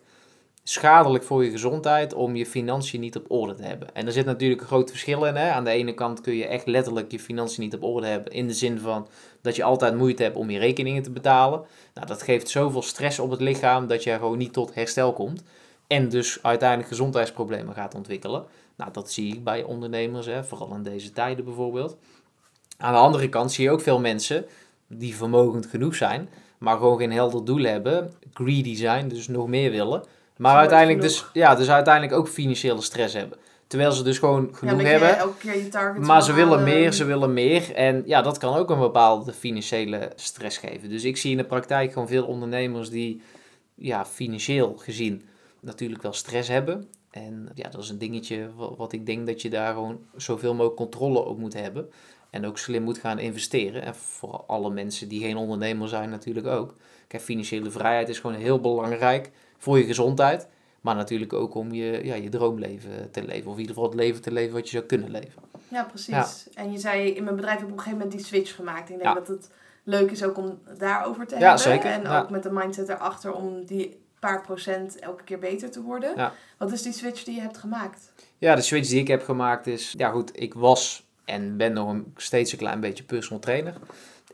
schadelijk 0.70 1.24
voor 1.24 1.44
je 1.44 1.52
gezondheid 1.52 2.14
om 2.14 2.36
je 2.36 2.46
financiën 2.46 3.00
niet 3.00 3.16
op 3.16 3.32
orde 3.32 3.54
te 3.54 3.64
hebben. 3.64 3.88
En 3.94 4.06
er 4.06 4.12
zit 4.12 4.26
natuurlijk 4.26 4.62
een 4.62 4.68
groot 4.68 4.90
verschil 4.90 5.26
in. 5.26 5.36
Hè? 5.36 5.52
Aan 5.52 5.64
de 5.64 5.70
ene 5.70 5.94
kant 5.94 6.22
kun 6.22 6.36
je 6.36 6.48
echt 6.48 6.68
letterlijk 6.68 7.12
je 7.12 7.20
financiën 7.20 7.64
niet 7.64 7.76
op 7.76 7.84
orde 7.84 8.08
hebben. 8.08 8.34
In 8.34 8.48
de 8.48 8.54
zin 8.54 8.80
van 8.80 9.08
dat 9.42 9.56
je 9.56 9.64
altijd 9.64 9.96
moeite 9.96 10.24
hebt 10.24 10.36
om 10.36 10.50
je 10.50 10.60
rekeningen 10.60 11.04
te 11.04 11.12
betalen. 11.12 11.62
Nou, 11.94 12.08
dat 12.08 12.22
geeft 12.22 12.50
zoveel 12.50 12.82
stress 12.82 13.20
op 13.20 13.32
het 13.32 13.42
lichaam 13.42 13.88
dat 13.88 14.04
je 14.04 14.12
gewoon 14.12 14.38
niet 14.38 14.54
tot 14.54 14.74
herstel 14.74 15.14
komt. 15.14 15.44
En 15.88 16.10
dus 16.10 16.40
uiteindelijk 16.42 16.90
gezondheidsproblemen 16.90 17.74
gaat 17.74 17.96
ontwikkelen. 17.96 18.46
Nou, 18.76 18.92
dat 18.92 19.12
zie 19.12 19.34
ik 19.34 19.44
bij 19.44 19.64
ondernemers, 19.64 20.26
hè? 20.26 20.44
vooral 20.44 20.76
in 20.76 20.84
deze 20.84 21.12
tijden 21.12 21.46
bijvoorbeeld. 21.46 21.98
Aan 22.78 22.94
de 22.94 23.00
andere 23.00 23.30
kant 23.30 23.52
zie 23.52 23.64
je 23.64 23.72
ook 23.72 23.82
veel 23.82 24.00
mensen 24.00 24.46
die 24.88 25.16
vermogend 25.16 25.66
genoeg 25.66 25.96
zijn, 25.96 26.30
maar 26.58 26.78
gewoon 26.78 26.98
geen 26.98 27.12
helder 27.12 27.46
doel 27.46 27.64
hebben, 27.64 28.14
greedy 28.34 28.76
zijn, 28.76 29.08
dus 29.08 29.28
nog 29.28 29.48
meer 29.48 29.72
willen. 29.72 30.04
Maar 30.38 30.56
uiteindelijk 30.58 31.02
dus, 31.02 31.26
ja, 31.34 31.56
dus 31.56 31.70
uiteindelijk 31.70 32.14
ook 32.14 32.28
financiële 32.28 32.82
stress 32.82 33.14
hebben. 33.14 33.38
Terwijl 33.68 33.92
ze 33.92 34.04
dus 34.04 34.18
gewoon 34.20 34.48
Ja, 34.52 34.58
genoeg 34.58 34.78
dat 34.82 34.88
hebben. 34.92 35.18
elke 35.18 35.38
keer 35.38 35.58
je 35.58 35.68
target 35.70 36.04
Maar 36.06 36.24
ze 36.24 36.34
willen 36.34 36.64
meer, 36.64 36.92
ze 36.94 37.06
willen 37.06 37.34
meer. 37.34 37.74
En 37.76 38.04
ja, 38.06 38.22
dat 38.22 38.38
kan 38.38 38.56
ook 38.56 38.70
een 38.70 38.80
bepaalde 38.80 39.34
financiële 39.34 40.12
stress 40.16 40.58
geven. 40.58 40.90
Dus 40.90 41.04
ik 41.04 41.18
zie 41.18 41.32
in 41.32 41.38
de 41.38 41.44
praktijk 41.44 41.92
gewoon 41.94 42.08
veel 42.08 42.26
ondernemers 42.26 42.90
die 42.90 43.22
ja, 43.76 44.06
financieel 44.06 44.74
gezien 44.78 45.22
natuurlijk 45.60 46.02
wel 46.02 46.14
stress 46.14 46.50
hebben. 46.50 46.88
En 47.12 47.50
ja, 47.54 47.70
dat 47.70 47.84
is 47.84 47.90
een 47.90 47.98
dingetje 47.98 48.50
wa- 48.56 48.76
wat 48.76 48.92
ik 48.94 49.06
denk 49.06 49.28
dat 49.28 49.42
je 49.42 49.50
daar 49.50 49.74
gewoon 49.74 50.00
zoveel 50.16 50.52
mogelijk 50.54 50.76
controle 50.76 51.20
op 51.26 51.38
moet 51.40 51.54
hebben. 51.54 51.90
En 52.30 52.46
ook 52.46 52.58
slim 52.58 52.84
moet 52.84 52.98
gaan 52.98 53.20
investeren. 53.20 53.82
En 53.82 53.96
voor 53.96 54.44
alle 54.48 54.70
mensen 54.70 55.08
die 55.08 55.22
geen 55.22 55.38
ondernemer 55.38 55.88
zijn 55.88 56.10
natuurlijk 56.10 56.48
ook. 56.48 56.74
Kijk, 57.08 57.24
financiële 57.24 57.70
vrijheid 57.72 58.10
is 58.10 58.20
gewoon 58.20 58.36
heel 58.36 58.60
belangrijk 58.60 59.32
voor 59.58 59.78
je 59.78 59.84
gezondheid. 59.86 60.48
Maar 60.82 60.96
natuurlijk 60.96 61.34
ook 61.34 61.56
om 61.56 61.72
je, 61.74 62.00
ja, 62.04 62.16
je 62.16 62.30
droomleven 62.30 63.12
te 63.12 63.24
leven. 63.26 63.48
Of 63.48 63.54
in 63.54 63.60
ieder 63.60 63.76
geval 63.76 63.90
het 63.90 64.00
leven 64.00 64.22
te 64.22 64.32
leven 64.32 64.54
wat 64.54 64.64
je 64.70 64.76
zou 64.76 64.84
kunnen 64.84 65.12
leven. 65.12 65.42
Ja, 65.68 65.84
precies. 65.84 66.08
Ja. 66.14 66.28
En 66.54 66.72
je 66.72 66.78
zei, 66.78 67.10
in 67.10 67.24
mijn 67.24 67.36
bedrijf 67.36 67.58
heb 67.58 67.66
ik 67.68 67.72
op 67.74 67.78
een 67.78 67.84
gegeven 67.84 68.00
moment 68.06 68.18
die 68.18 68.28
switch 68.28 68.56
gemaakt. 68.56 68.82
Ik 68.90 68.96
denk 68.96 69.02
Ja. 69.02 69.14
dat 69.14 69.28
het 69.28 69.50
leuk 69.84 70.12
is 70.12 70.24
ook 70.24 70.38
om 70.38 70.60
daarover 70.78 71.28
te 71.28 71.36
Ja, 71.36 71.42
hebben. 71.42 71.60
zeker. 71.60 71.90
En 71.92 72.08
ook 72.08 72.30
met 72.30 72.44
de 72.44 72.52
mindset 72.52 72.90
erachter 72.90 73.34
om 73.34 73.66
die 73.66 74.00
paar 74.20 74.42
procent 74.42 75.00
elke 75.00 75.24
keer 75.24 75.40
beter 75.40 75.72
te 75.72 75.82
worden. 75.82 76.32
Wat 76.58 76.72
is 76.72 76.82
die 76.82 76.94
switch 76.94 77.24
die 77.24 77.36
je 77.36 77.42
hebt 77.42 77.58
gemaakt? 77.58 78.12
Ja, 78.38 78.56
de 78.56 78.62
switch 78.62 78.90
die 78.90 79.00
ik 79.00 79.08
heb 79.08 79.24
gemaakt 79.24 79.68
is, 79.68 79.94
ja 79.98 80.10
goed, 80.10 80.40
ik 80.42 80.54
was 80.54 81.06
En 81.26 81.58
ben 81.58 81.74
nog 81.74 81.90
een, 81.90 82.14
steeds 82.16 82.52
een 82.52 82.58
klein 82.58 82.80
beetje 82.80 83.04
personal 83.04 83.40
trainer. 83.40 83.74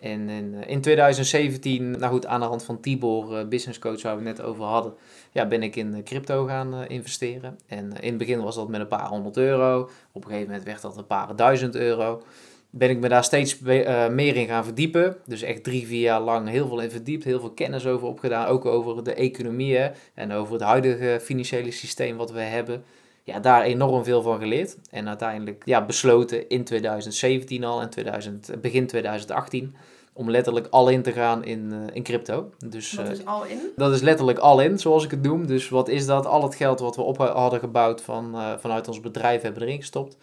En 0.03 0.29
in, 0.29 0.63
in 0.67 0.81
2017, 0.81 1.91
nou 1.91 2.11
goed, 2.11 2.25
aan 2.25 2.39
de 2.39 2.45
hand 2.45 2.63
van 2.63 2.79
Tibor, 2.79 3.39
uh, 3.39 3.47
business 3.47 3.79
coach 3.79 4.01
waar 4.01 4.17
we 4.17 4.27
het 4.27 4.37
net 4.37 4.45
over 4.45 4.63
hadden, 4.63 4.93
ja, 5.31 5.47
ben 5.47 5.63
ik 5.63 5.75
in 5.75 6.03
crypto 6.03 6.45
gaan 6.45 6.87
investeren. 6.87 7.59
En 7.67 7.93
in 7.99 8.09
het 8.09 8.17
begin 8.17 8.41
was 8.41 8.55
dat 8.55 8.67
met 8.67 8.81
een 8.81 8.87
paar 8.87 9.07
honderd 9.07 9.37
euro. 9.37 9.89
Op 10.11 10.23
een 10.23 10.29
gegeven 10.29 10.47
moment 10.47 10.65
werd 10.65 10.81
dat 10.81 10.97
een 10.97 11.07
paar 11.07 11.35
duizend 11.35 11.75
euro 11.75 12.23
ben 12.69 12.89
ik 12.89 12.99
me 12.99 13.09
daar 13.09 13.23
steeds 13.23 13.59
meer 13.59 14.35
in 14.35 14.47
gaan 14.47 14.63
verdiepen. 14.63 15.17
Dus 15.25 15.41
echt 15.41 15.63
drie, 15.63 15.87
vier 15.87 16.01
jaar 16.01 16.21
lang 16.21 16.49
heel 16.49 16.67
veel 16.67 16.79
in 16.79 16.91
verdiept, 16.91 17.23
heel 17.23 17.39
veel 17.39 17.51
kennis 17.51 17.85
over 17.85 18.07
opgedaan. 18.07 18.47
Ook 18.47 18.65
over 18.65 19.03
de 19.03 19.13
economie 19.13 19.79
en 20.13 20.31
over 20.31 20.53
het 20.53 20.61
huidige 20.61 21.19
financiële 21.21 21.71
systeem 21.71 22.17
wat 22.17 22.31
we 22.31 22.39
hebben. 22.39 22.83
Ja, 23.23 23.39
daar 23.39 23.63
enorm 23.63 24.03
veel 24.03 24.21
van 24.21 24.39
geleerd. 24.39 24.77
En 24.91 25.07
uiteindelijk 25.07 25.61
ja, 25.65 25.85
besloten 25.85 26.49
in 26.49 26.63
2017 26.63 27.63
al 27.63 27.81
en 27.81 27.89
2000, 27.89 28.51
begin 28.61 28.87
2018 28.87 29.75
om 30.13 30.29
letterlijk 30.29 30.67
al 30.69 30.89
in 30.89 31.01
te 31.01 31.11
gaan 31.11 31.43
in, 31.43 31.69
uh, 31.73 31.95
in 31.95 32.03
crypto. 32.03 32.49
Dus, 32.67 32.93
wat 32.93 33.09
is 33.09 33.25
al 33.25 33.45
in? 33.45 33.59
Dat 33.75 33.93
is 33.93 34.01
letterlijk 34.01 34.39
al 34.39 34.61
in, 34.61 34.79
zoals 34.79 35.03
ik 35.03 35.11
het 35.11 35.21
noem. 35.21 35.47
Dus 35.47 35.69
wat 35.69 35.87
is 35.87 36.05
dat? 36.05 36.25
Al 36.25 36.43
het 36.43 36.55
geld 36.55 36.79
wat 36.79 36.95
we 36.95 37.01
op 37.01 37.17
hadden 37.17 37.59
gebouwd 37.59 38.01
van, 38.01 38.35
uh, 38.35 38.51
vanuit 38.57 38.87
ons 38.87 38.99
bedrijf 38.99 39.41
hebben 39.41 39.61
erin 39.61 39.79
gestopt 39.79 40.17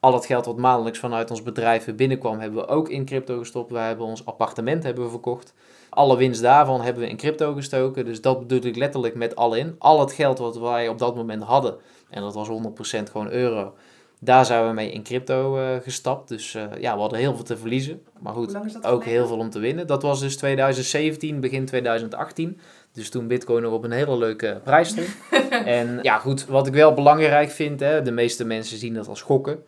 al 0.00 0.12
het 0.12 0.26
geld 0.26 0.46
wat 0.46 0.56
maandelijks 0.56 0.98
vanuit 0.98 1.30
ons 1.30 1.42
bedrijf 1.42 1.94
binnenkwam, 1.94 2.38
hebben 2.38 2.60
we 2.60 2.68
ook 2.68 2.88
in 2.88 3.04
crypto 3.04 3.38
gestopt. 3.38 3.72
Wij 3.72 3.86
hebben 3.86 4.06
ons 4.06 4.26
appartement 4.26 4.82
hebben 4.82 5.04
we 5.04 5.10
verkocht. 5.10 5.54
Alle 5.88 6.16
winst 6.16 6.42
daarvan 6.42 6.80
hebben 6.80 7.02
we 7.02 7.08
in 7.08 7.16
crypto 7.16 7.54
gestoken. 7.54 8.04
Dus 8.04 8.20
dat 8.20 8.38
bedoel 8.38 8.70
ik 8.70 8.76
letterlijk 8.76 9.14
met 9.14 9.36
al 9.36 9.54
in. 9.54 9.74
Al 9.78 10.00
het 10.00 10.12
geld 10.12 10.38
wat 10.38 10.58
wij 10.58 10.88
op 10.88 10.98
dat 10.98 11.14
moment 11.14 11.42
hadden, 11.42 11.76
en 12.10 12.22
dat 12.22 12.34
was 12.34 12.48
100% 12.48 13.10
gewoon 13.10 13.30
euro, 13.30 13.74
daar 14.26 14.46
zijn 14.46 14.66
we 14.66 14.72
mee 14.72 14.90
in 14.90 15.02
crypto 15.02 15.58
uh, 15.58 15.76
gestapt. 15.82 16.28
Dus 16.28 16.54
uh, 16.54 16.62
ja, 16.80 16.94
we 16.94 17.00
hadden 17.00 17.18
heel 17.18 17.34
veel 17.34 17.44
te 17.44 17.56
verliezen. 17.56 18.02
Maar 18.18 18.32
goed, 18.32 18.84
ook 18.84 19.04
heel 19.04 19.26
veel 19.26 19.38
om 19.38 19.50
te 19.50 19.58
winnen. 19.58 19.86
Dat 19.86 20.02
was 20.02 20.20
dus 20.20 20.36
2017, 20.36 21.40
begin 21.40 21.64
2018. 21.64 22.58
Dus 22.92 23.10
toen 23.10 23.26
Bitcoin 23.26 23.62
nog 23.62 23.72
op 23.72 23.84
een 23.84 23.90
hele 23.90 24.16
leuke 24.16 24.60
prijs 24.64 24.88
stond. 24.88 25.08
en 25.64 25.98
ja, 26.02 26.18
goed, 26.18 26.46
wat 26.46 26.66
ik 26.66 26.72
wel 26.72 26.94
belangrijk 26.94 27.50
vind, 27.50 27.80
hè, 27.80 28.02
de 28.02 28.10
meeste 28.10 28.44
mensen 28.44 28.78
zien 28.78 28.94
dat 28.94 29.08
als 29.08 29.22
gokken 29.22 29.64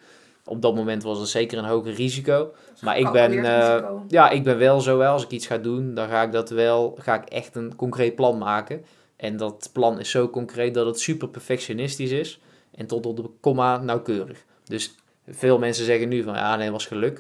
op 0.49 0.63
dat 0.63 0.75
moment 0.75 1.03
was 1.03 1.19
het 1.19 1.29
zeker 1.29 1.59
een 1.59 1.65
hoger 1.65 1.93
risico. 1.93 2.53
Maar 2.81 2.99
ik 2.99 3.13
ben, 3.13 3.33
uh, 3.33 3.91
ja, 4.09 4.31
ik 4.31 4.45
ben 4.45 4.59
wel 4.59 4.81
zo 4.81 4.97
wel, 4.97 5.13
als 5.13 5.25
ik 5.25 5.31
iets 5.31 5.47
ga 5.47 5.59
doen, 5.59 5.95
dan 5.95 6.09
ga 6.09 6.23
ik 6.23 6.33
dat 6.33 6.51
wel, 6.51 6.97
ga 7.01 7.23
ik 7.23 7.29
echt 7.29 7.55
een 7.55 7.77
concreet 7.77 8.15
plan 8.15 8.39
maken. 8.39 8.85
En 9.17 9.37
dat 9.37 9.71
plan 9.73 10.01
is 10.01 10.11
zo 10.11 10.29
concreet 10.29 10.75
dat 10.75 10.87
het 10.87 11.01
super 11.01 11.29
perfectionistisch 11.29 12.11
is 12.11 12.41
en 12.75 12.87
tot 12.87 13.07
op 13.07 13.17
de 13.17 13.31
komma 13.41 13.79
nauwkeurig. 13.79 14.45
Dus 14.69 14.95
veel 15.29 15.59
mensen 15.59 15.85
zeggen 15.85 16.09
nu 16.09 16.23
van, 16.23 16.35
ja, 16.35 16.57
nee, 16.57 16.71
was 16.71 16.87
geluk. 16.87 17.19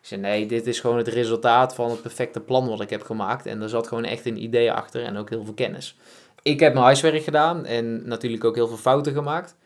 Ik 0.00 0.12
zeg, 0.12 0.18
nee, 0.18 0.46
dit 0.46 0.66
is 0.66 0.80
gewoon 0.80 0.96
het 0.96 1.08
resultaat 1.08 1.74
van 1.74 1.90
het 1.90 2.02
perfecte 2.02 2.40
plan 2.40 2.68
wat 2.68 2.80
ik 2.80 2.90
heb 2.90 3.02
gemaakt. 3.02 3.46
En 3.46 3.62
er 3.62 3.68
zat 3.68 3.86
gewoon 3.86 4.04
echt 4.04 4.26
een 4.26 4.42
idee 4.42 4.72
achter 4.72 5.04
en 5.04 5.16
ook 5.16 5.30
heel 5.30 5.44
veel 5.44 5.54
kennis. 5.54 5.96
Ik 6.42 6.60
heb 6.60 6.72
mijn 6.72 6.84
huiswerk 6.84 7.22
gedaan 7.22 7.64
en 7.64 8.08
natuurlijk 8.08 8.44
ook 8.44 8.54
heel 8.54 8.68
veel 8.68 8.76
fouten 8.76 9.12
gemaakt 9.12 9.56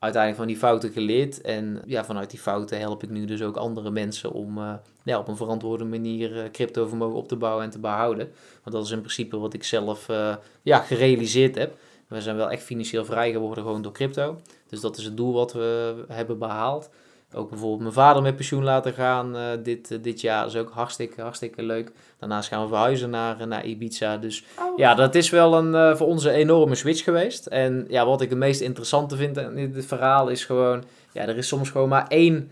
uiteindelijk 0.00 0.42
van 0.42 0.52
die 0.52 0.62
fouten 0.62 0.92
geleerd. 0.92 1.40
En 1.40 1.82
ja, 1.86 2.04
vanuit 2.04 2.30
die 2.30 2.38
fouten 2.38 2.78
help 2.78 3.02
ik 3.02 3.10
nu 3.10 3.24
dus 3.24 3.42
ook 3.42 3.56
andere 3.56 3.90
mensen 3.90 4.32
om 4.32 4.58
uh, 4.58 4.72
ja, 5.04 5.18
op 5.18 5.28
een 5.28 5.36
verantwoorde 5.36 5.84
manier 5.84 6.36
uh, 6.36 6.50
cryptovermogen 6.52 7.16
op 7.16 7.28
te 7.28 7.36
bouwen 7.36 7.64
en 7.64 7.70
te 7.70 7.78
behouden. 7.78 8.32
Want 8.62 8.76
dat 8.76 8.84
is 8.84 8.90
in 8.90 8.98
principe 8.98 9.38
wat 9.38 9.54
ik 9.54 9.64
zelf 9.64 10.08
uh, 10.08 10.36
ja, 10.62 10.78
gerealiseerd 10.78 11.54
heb. 11.54 11.76
We 12.08 12.20
zijn 12.20 12.36
wel 12.36 12.50
echt 12.50 12.62
financieel 12.62 13.04
vrij 13.04 13.32
geworden 13.32 13.64
gewoon 13.64 13.82
door 13.82 13.92
crypto. 13.92 14.40
Dus 14.70 14.80
dat 14.80 14.96
is 14.96 15.04
het 15.04 15.16
doel 15.16 15.32
wat 15.32 15.52
we 15.52 15.94
hebben 16.08 16.38
behaald. 16.38 16.90
Ook 17.34 17.50
bijvoorbeeld 17.50 17.80
mijn 17.80 17.92
vader 17.92 18.22
met 18.22 18.36
pensioen 18.36 18.64
laten 18.64 18.92
gaan 18.92 19.36
uh, 19.36 19.42
dit, 19.62 19.90
uh, 19.90 19.98
dit 20.02 20.20
jaar. 20.20 20.42
Dat 20.42 20.54
is 20.54 20.60
ook 20.60 20.70
hartstikke, 20.70 21.20
hartstikke 21.20 21.62
leuk. 21.62 21.92
Daarnaast 22.18 22.48
gaan 22.48 22.62
we 22.62 22.68
verhuizen 22.68 23.10
naar, 23.10 23.46
naar 23.46 23.64
Ibiza. 23.64 24.16
Dus 24.16 24.44
oh. 24.58 24.78
ja, 24.78 24.94
dat 24.94 25.14
is 25.14 25.30
wel 25.30 25.54
een, 25.54 25.72
uh, 25.72 25.96
voor 25.96 26.06
ons 26.06 26.24
een 26.24 26.32
enorme 26.32 26.74
switch 26.74 27.04
geweest. 27.04 27.46
En 27.46 27.86
ja, 27.88 28.06
wat 28.06 28.20
ik 28.20 28.28
het 28.28 28.38
meest 28.38 28.60
interessante 28.60 29.16
vind 29.16 29.36
in 29.36 29.72
dit 29.72 29.86
verhaal 29.86 30.28
is 30.28 30.44
gewoon... 30.44 30.84
Ja, 31.12 31.26
er 31.26 31.36
is 31.36 31.48
soms 31.48 31.70
gewoon 31.70 31.88
maar 31.88 32.06
één 32.08 32.50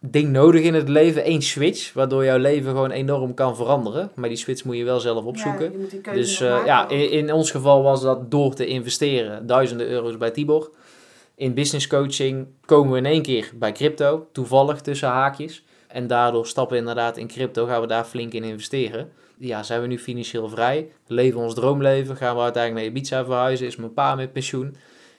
ding 0.00 0.28
nodig 0.28 0.62
in 0.62 0.74
het 0.74 0.88
leven. 0.88 1.24
één 1.24 1.42
switch, 1.42 1.92
waardoor 1.92 2.24
jouw 2.24 2.38
leven 2.38 2.70
gewoon 2.70 2.90
enorm 2.90 3.34
kan 3.34 3.56
veranderen. 3.56 4.10
Maar 4.14 4.28
die 4.28 4.38
switch 4.38 4.64
moet 4.64 4.76
je 4.76 4.84
wel 4.84 5.00
zelf 5.00 5.24
opzoeken. 5.24 5.72
Ja, 6.02 6.12
dus 6.12 6.38
ja, 6.38 6.88
in, 6.88 7.10
in 7.10 7.32
ons 7.32 7.50
geval 7.50 7.82
was 7.82 8.02
dat 8.02 8.30
door 8.30 8.54
te 8.54 8.66
investeren. 8.66 9.46
Duizenden 9.46 9.88
euro's 9.88 10.16
bij 10.16 10.30
Tibor 10.30 10.70
in 11.36 11.54
business 11.54 11.86
coaching 11.86 12.46
komen 12.64 12.92
we 12.92 12.98
in 12.98 13.06
één 13.06 13.22
keer 13.22 13.50
bij 13.54 13.72
crypto, 13.72 14.28
toevallig 14.32 14.80
tussen 14.80 15.08
haakjes. 15.08 15.64
En 15.88 16.06
daardoor 16.06 16.46
stappen 16.46 16.72
we 16.74 16.80
inderdaad 16.80 17.16
in 17.16 17.26
crypto, 17.26 17.66
gaan 17.66 17.80
we 17.80 17.86
daar 17.86 18.04
flink 18.04 18.32
in 18.32 18.44
investeren. 18.44 19.12
Ja, 19.38 19.62
zijn 19.62 19.80
we 19.80 19.86
nu 19.86 19.98
financieel 19.98 20.48
vrij, 20.48 20.90
leven 21.06 21.40
ons 21.40 21.54
droomleven, 21.54 22.16
gaan 22.16 22.36
we 22.36 22.42
uiteindelijk 22.42 22.84
naar 22.84 22.94
Ibiza 22.96 23.24
verhuizen, 23.24 23.66
is 23.66 23.76
mijn 23.76 23.92
pa 23.92 24.14
met 24.14 24.32
pensioen. 24.32 24.76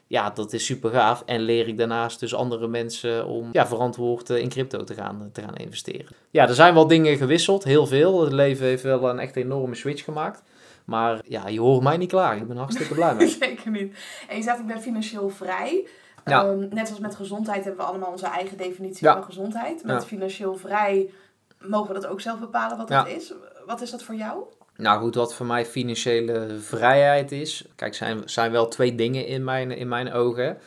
Ja, 0.07 0.29
dat 0.29 0.53
is 0.53 0.65
super 0.65 0.89
gaaf. 0.89 1.23
En 1.25 1.41
leer 1.41 1.67
ik 1.67 1.77
daarnaast 1.77 2.19
dus 2.19 2.35
andere 2.35 2.67
mensen 2.67 3.27
om 3.27 3.49
ja, 3.51 3.67
verantwoord 3.67 4.29
in 4.29 4.49
crypto 4.49 4.83
te 4.83 4.93
gaan, 4.93 5.29
te 5.31 5.41
gaan 5.41 5.55
investeren. 5.55 6.07
Ja, 6.31 6.47
er 6.47 6.53
zijn 6.53 6.73
wel 6.73 6.87
dingen 6.87 7.17
gewisseld, 7.17 7.63
heel 7.63 7.87
veel. 7.87 8.23
Het 8.23 8.33
leven 8.33 8.65
heeft 8.65 8.83
wel 8.83 9.09
een 9.09 9.19
echt 9.19 9.35
enorme 9.35 9.75
switch 9.75 10.03
gemaakt. 10.03 10.43
Maar 10.85 11.21
ja, 11.27 11.47
je 11.47 11.59
hoort 11.59 11.83
mij 11.83 11.97
niet 11.97 12.09
klaar. 12.09 12.37
Ik 12.37 12.47
ben 12.47 12.57
hartstikke 12.57 12.93
blij 12.93 13.15
mee. 13.15 13.27
Zeker 13.27 13.71
niet. 13.71 13.97
En 14.27 14.37
je 14.37 14.43
zegt, 14.43 14.59
ik 14.59 14.67
ben 14.67 14.81
financieel 14.81 15.29
vrij. 15.29 15.87
Ja. 16.25 16.45
Um, 16.45 16.67
net 16.71 16.89
als 16.89 16.99
met 16.99 17.15
gezondheid 17.15 17.63
hebben 17.63 17.85
we 17.85 17.91
allemaal 17.91 18.11
onze 18.11 18.27
eigen 18.27 18.57
definitie 18.57 19.07
van 19.07 19.23
gezondheid. 19.23 19.83
Met 19.83 20.05
financieel 20.05 20.55
vrij 20.55 21.09
mogen 21.59 21.93
we 21.93 21.99
dat 21.99 22.09
ook 22.09 22.21
zelf 22.21 22.39
bepalen 22.39 22.77
wat 22.77 22.87
dat 22.87 23.07
is. 23.07 23.33
Wat 23.65 23.81
is 23.81 23.91
dat 23.91 24.03
voor 24.03 24.15
jou? 24.15 24.43
Nou 24.77 25.01
goed, 25.01 25.15
wat 25.15 25.33
voor 25.33 25.45
mij 25.45 25.65
financiële 25.65 26.57
vrijheid 26.59 27.31
is. 27.31 27.65
Kijk, 27.75 27.93
zijn, 27.93 28.21
zijn 28.25 28.51
wel 28.51 28.67
twee 28.67 28.95
dingen 28.95 29.27
in 29.27 29.43
mijn, 29.43 29.71
in 29.71 29.87
mijn 29.87 30.13
ogen. 30.13 30.57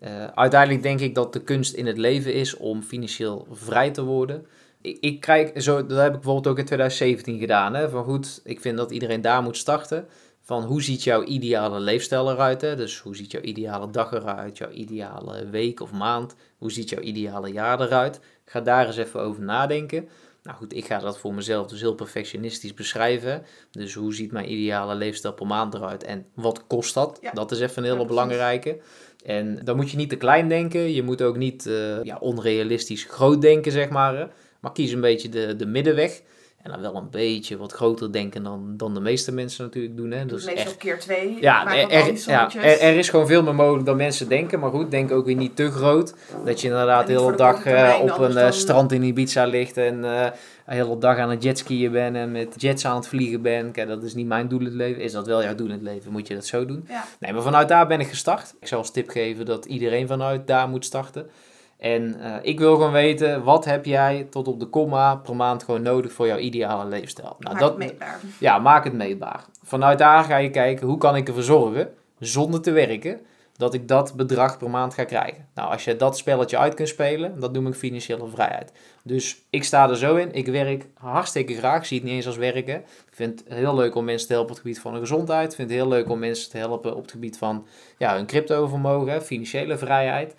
Uh, 0.00 0.24
uiteindelijk 0.24 0.82
denk 0.82 1.00
ik 1.00 1.14
dat 1.14 1.32
de 1.32 1.42
kunst 1.42 1.74
in 1.74 1.86
het 1.86 1.98
leven 1.98 2.32
is 2.32 2.56
om 2.56 2.82
financieel 2.82 3.46
vrij 3.50 3.90
te 3.90 4.04
worden. 4.04 4.46
Ik, 4.80 4.96
ik 5.00 5.20
krijg, 5.20 5.62
zo, 5.62 5.86
dat 5.86 5.98
heb 5.98 6.06
ik 6.06 6.12
bijvoorbeeld 6.12 6.46
ook 6.46 6.58
in 6.58 6.64
2017 6.64 7.38
gedaan. 7.38 7.74
Hè, 7.74 7.88
van 7.88 8.04
goed, 8.04 8.40
ik 8.44 8.60
vind 8.60 8.76
dat 8.76 8.90
iedereen 8.90 9.20
daar 9.20 9.42
moet 9.42 9.56
starten 9.56 10.06
van 10.46 10.64
hoe 10.64 10.82
ziet 10.82 11.02
jouw 11.02 11.24
ideale 11.24 11.80
leefstijl 11.80 12.30
eruit. 12.30 12.60
Hè? 12.60 12.76
Dus 12.76 12.98
hoe 12.98 13.16
ziet 13.16 13.30
jouw 13.30 13.42
ideale 13.42 13.90
dag 13.90 14.12
eruit, 14.12 14.58
jouw 14.58 14.70
ideale 14.70 15.48
week 15.48 15.80
of 15.80 15.92
maand. 15.92 16.34
Hoe 16.58 16.72
ziet 16.72 16.88
jouw 16.88 17.00
ideale 17.00 17.52
jaar 17.52 17.80
eruit. 17.80 18.20
Ga 18.44 18.60
daar 18.60 18.86
eens 18.86 18.96
even 18.96 19.20
over 19.20 19.42
nadenken. 19.42 20.08
Nou 20.42 20.56
goed, 20.56 20.74
ik 20.74 20.84
ga 20.84 20.98
dat 20.98 21.18
voor 21.18 21.34
mezelf 21.34 21.66
dus 21.66 21.80
heel 21.80 21.94
perfectionistisch 21.94 22.74
beschrijven. 22.74 23.42
Dus 23.70 23.94
hoe 23.94 24.14
ziet 24.14 24.32
mijn 24.32 24.52
ideale 24.52 24.94
leefstijl 24.94 25.34
per 25.34 25.46
maand 25.46 25.74
eruit 25.74 26.04
en 26.04 26.26
wat 26.34 26.66
kost 26.66 26.94
dat? 26.94 27.20
Dat 27.32 27.50
is 27.50 27.60
even 27.60 27.84
een 27.84 27.92
hele 27.92 28.06
belangrijke. 28.06 28.78
En 29.24 29.60
dan 29.64 29.76
moet 29.76 29.90
je 29.90 29.96
niet 29.96 30.08
te 30.08 30.16
klein 30.16 30.48
denken. 30.48 30.92
Je 30.92 31.02
moet 31.02 31.22
ook 31.22 31.36
niet 31.36 31.66
uh, 31.66 32.02
ja, 32.02 32.16
onrealistisch 32.20 33.04
groot 33.04 33.40
denken, 33.40 33.72
zeg 33.72 33.88
maar. 33.88 34.30
Maar 34.60 34.72
kies 34.72 34.92
een 34.92 35.00
beetje 35.00 35.28
de, 35.28 35.56
de 35.56 35.66
middenweg. 35.66 36.22
En 36.66 36.72
dan 36.72 36.80
wel 36.80 36.96
een 36.96 37.10
beetje 37.10 37.56
wat 37.56 37.72
groter 37.72 38.12
denken 38.12 38.42
dan, 38.42 38.74
dan 38.76 38.94
de 38.94 39.00
meeste 39.00 39.32
mensen 39.32 39.64
natuurlijk 39.64 39.96
doen. 39.96 40.10
Hè. 40.10 40.26
Dus 40.26 40.44
meestal 40.44 40.64
echt, 40.64 40.76
keer 40.76 40.98
twee. 40.98 41.36
Ja, 41.40 41.76
er, 41.76 41.90
er, 41.90 42.22
ja 42.26 42.54
er, 42.54 42.80
er, 42.80 42.96
is 42.96 43.08
gewoon 43.08 43.26
veel 43.26 43.42
meer 43.42 43.54
mogelijk 43.54 43.86
dan 43.86 43.96
mensen 43.96 44.28
denken. 44.28 44.60
Maar 44.60 44.70
goed, 44.70 44.90
denk 44.90 45.10
ook 45.10 45.26
weer 45.26 45.36
niet 45.36 45.56
te 45.56 45.70
groot. 45.70 46.14
Dat 46.44 46.60
je 46.60 46.68
inderdaad 46.68 47.06
de 47.06 47.12
hele 47.12 47.36
dag 47.36 47.66
uh, 47.66 47.98
op 48.02 48.18
een 48.18 48.32
uh, 48.32 48.50
strand 48.50 48.92
in 48.92 49.02
Ibiza 49.02 49.44
ligt. 49.44 49.76
En 49.76 49.96
uh, 49.96 50.24
de 50.66 50.74
hele 50.74 50.98
dag 50.98 51.18
aan 51.18 51.30
het 51.30 51.42
jetskiën 51.42 51.92
bent. 51.92 52.16
En 52.16 52.32
met 52.32 52.54
jets 52.56 52.84
aan 52.84 52.96
het 52.96 53.08
vliegen 53.08 53.42
bent. 53.42 53.72
Kijk, 53.72 53.88
dat 53.88 54.02
is 54.02 54.14
niet 54.14 54.26
mijn 54.26 54.48
doel 54.48 54.58
in 54.58 54.64
het 54.64 54.74
leven. 54.74 55.02
Is 55.02 55.12
dat 55.12 55.26
wel 55.26 55.42
jouw 55.42 55.54
doel 55.54 55.66
in 55.66 55.72
het 55.72 55.82
leven? 55.82 56.12
Moet 56.12 56.28
je 56.28 56.34
dat 56.34 56.46
zo 56.46 56.66
doen? 56.66 56.84
Ja. 56.88 57.04
Nee, 57.20 57.32
maar 57.32 57.42
vanuit 57.42 57.68
daar 57.68 57.86
ben 57.86 58.00
ik 58.00 58.08
gestart. 58.08 58.54
Ik 58.60 58.66
zou 58.66 58.80
als 58.80 58.90
tip 58.90 59.08
geven 59.08 59.44
dat 59.44 59.64
iedereen 59.64 60.06
vanuit 60.06 60.46
daar 60.46 60.68
moet 60.68 60.84
starten. 60.84 61.30
En 61.78 62.16
uh, 62.18 62.34
ik 62.42 62.58
wil 62.58 62.74
gewoon 62.74 62.92
weten, 62.92 63.42
wat 63.42 63.64
heb 63.64 63.84
jij 63.84 64.26
tot 64.30 64.48
op 64.48 64.60
de 64.60 64.66
komma 64.66 65.16
per 65.16 65.36
maand 65.36 65.62
gewoon 65.62 65.82
nodig 65.82 66.12
voor 66.12 66.26
jouw 66.26 66.38
ideale 66.38 66.84
leefstijl? 66.84 67.36
Nou, 67.38 67.52
maak 67.52 67.62
dat, 67.62 67.70
het 67.70 67.78
meetbaar. 67.78 68.20
Ja, 68.40 68.58
maak 68.58 68.84
het 68.84 68.92
meetbaar. 68.92 69.44
Vanuit 69.62 69.98
daar 69.98 70.24
ga 70.24 70.36
je 70.36 70.50
kijken, 70.50 70.86
hoe 70.86 70.98
kan 70.98 71.16
ik 71.16 71.28
ervoor 71.28 71.42
zorgen, 71.42 71.88
zonder 72.18 72.60
te 72.60 72.70
werken, 72.70 73.20
dat 73.56 73.74
ik 73.74 73.88
dat 73.88 74.14
bedrag 74.14 74.58
per 74.58 74.70
maand 74.70 74.94
ga 74.94 75.04
krijgen. 75.04 75.48
Nou, 75.54 75.72
als 75.72 75.84
je 75.84 75.96
dat 75.96 76.16
spelletje 76.16 76.58
uit 76.58 76.74
kunt 76.74 76.88
spelen, 76.88 77.40
dat 77.40 77.52
noem 77.52 77.66
ik 77.66 77.74
financiële 77.74 78.26
vrijheid. 78.26 78.72
Dus 79.02 79.42
ik 79.50 79.64
sta 79.64 79.88
er 79.88 79.96
zo 79.96 80.16
in, 80.16 80.32
ik 80.32 80.46
werk 80.46 80.86
hartstikke 80.94 81.54
graag, 81.54 81.78
ik 81.78 81.84
zie 81.84 81.98
het 81.98 82.06
niet 82.06 82.16
eens 82.16 82.26
als 82.26 82.36
werken. 82.36 82.76
Ik 82.80 83.12
vind 83.12 83.42
het 83.44 83.58
heel 83.58 83.74
leuk 83.74 83.94
om 83.94 84.04
mensen 84.04 84.26
te 84.26 84.32
helpen 84.32 84.50
op 84.50 84.56
het 84.56 84.64
gebied 84.66 84.80
van 84.80 84.92
de 84.92 84.98
gezondheid. 84.98 85.50
Ik 85.50 85.56
vind 85.56 85.70
het 85.70 85.78
heel 85.78 85.88
leuk 85.88 86.08
om 86.08 86.18
mensen 86.18 86.50
te 86.50 86.58
helpen 86.58 86.96
op 86.96 87.02
het 87.02 87.10
gebied 87.10 87.38
van 87.38 87.66
ja, 87.98 88.14
hun 88.14 88.26
crypto-vermogen, 88.26 89.22
financiële 89.22 89.78
vrijheid. 89.78 90.34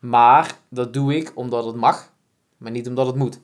Maar 0.00 0.58
dat 0.68 0.92
doe 0.92 1.16
ik 1.16 1.32
omdat 1.34 1.64
het 1.64 1.74
mag, 1.74 2.12
maar 2.56 2.70
niet 2.70 2.88
omdat 2.88 3.06
het 3.06 3.16
moet. 3.16 3.40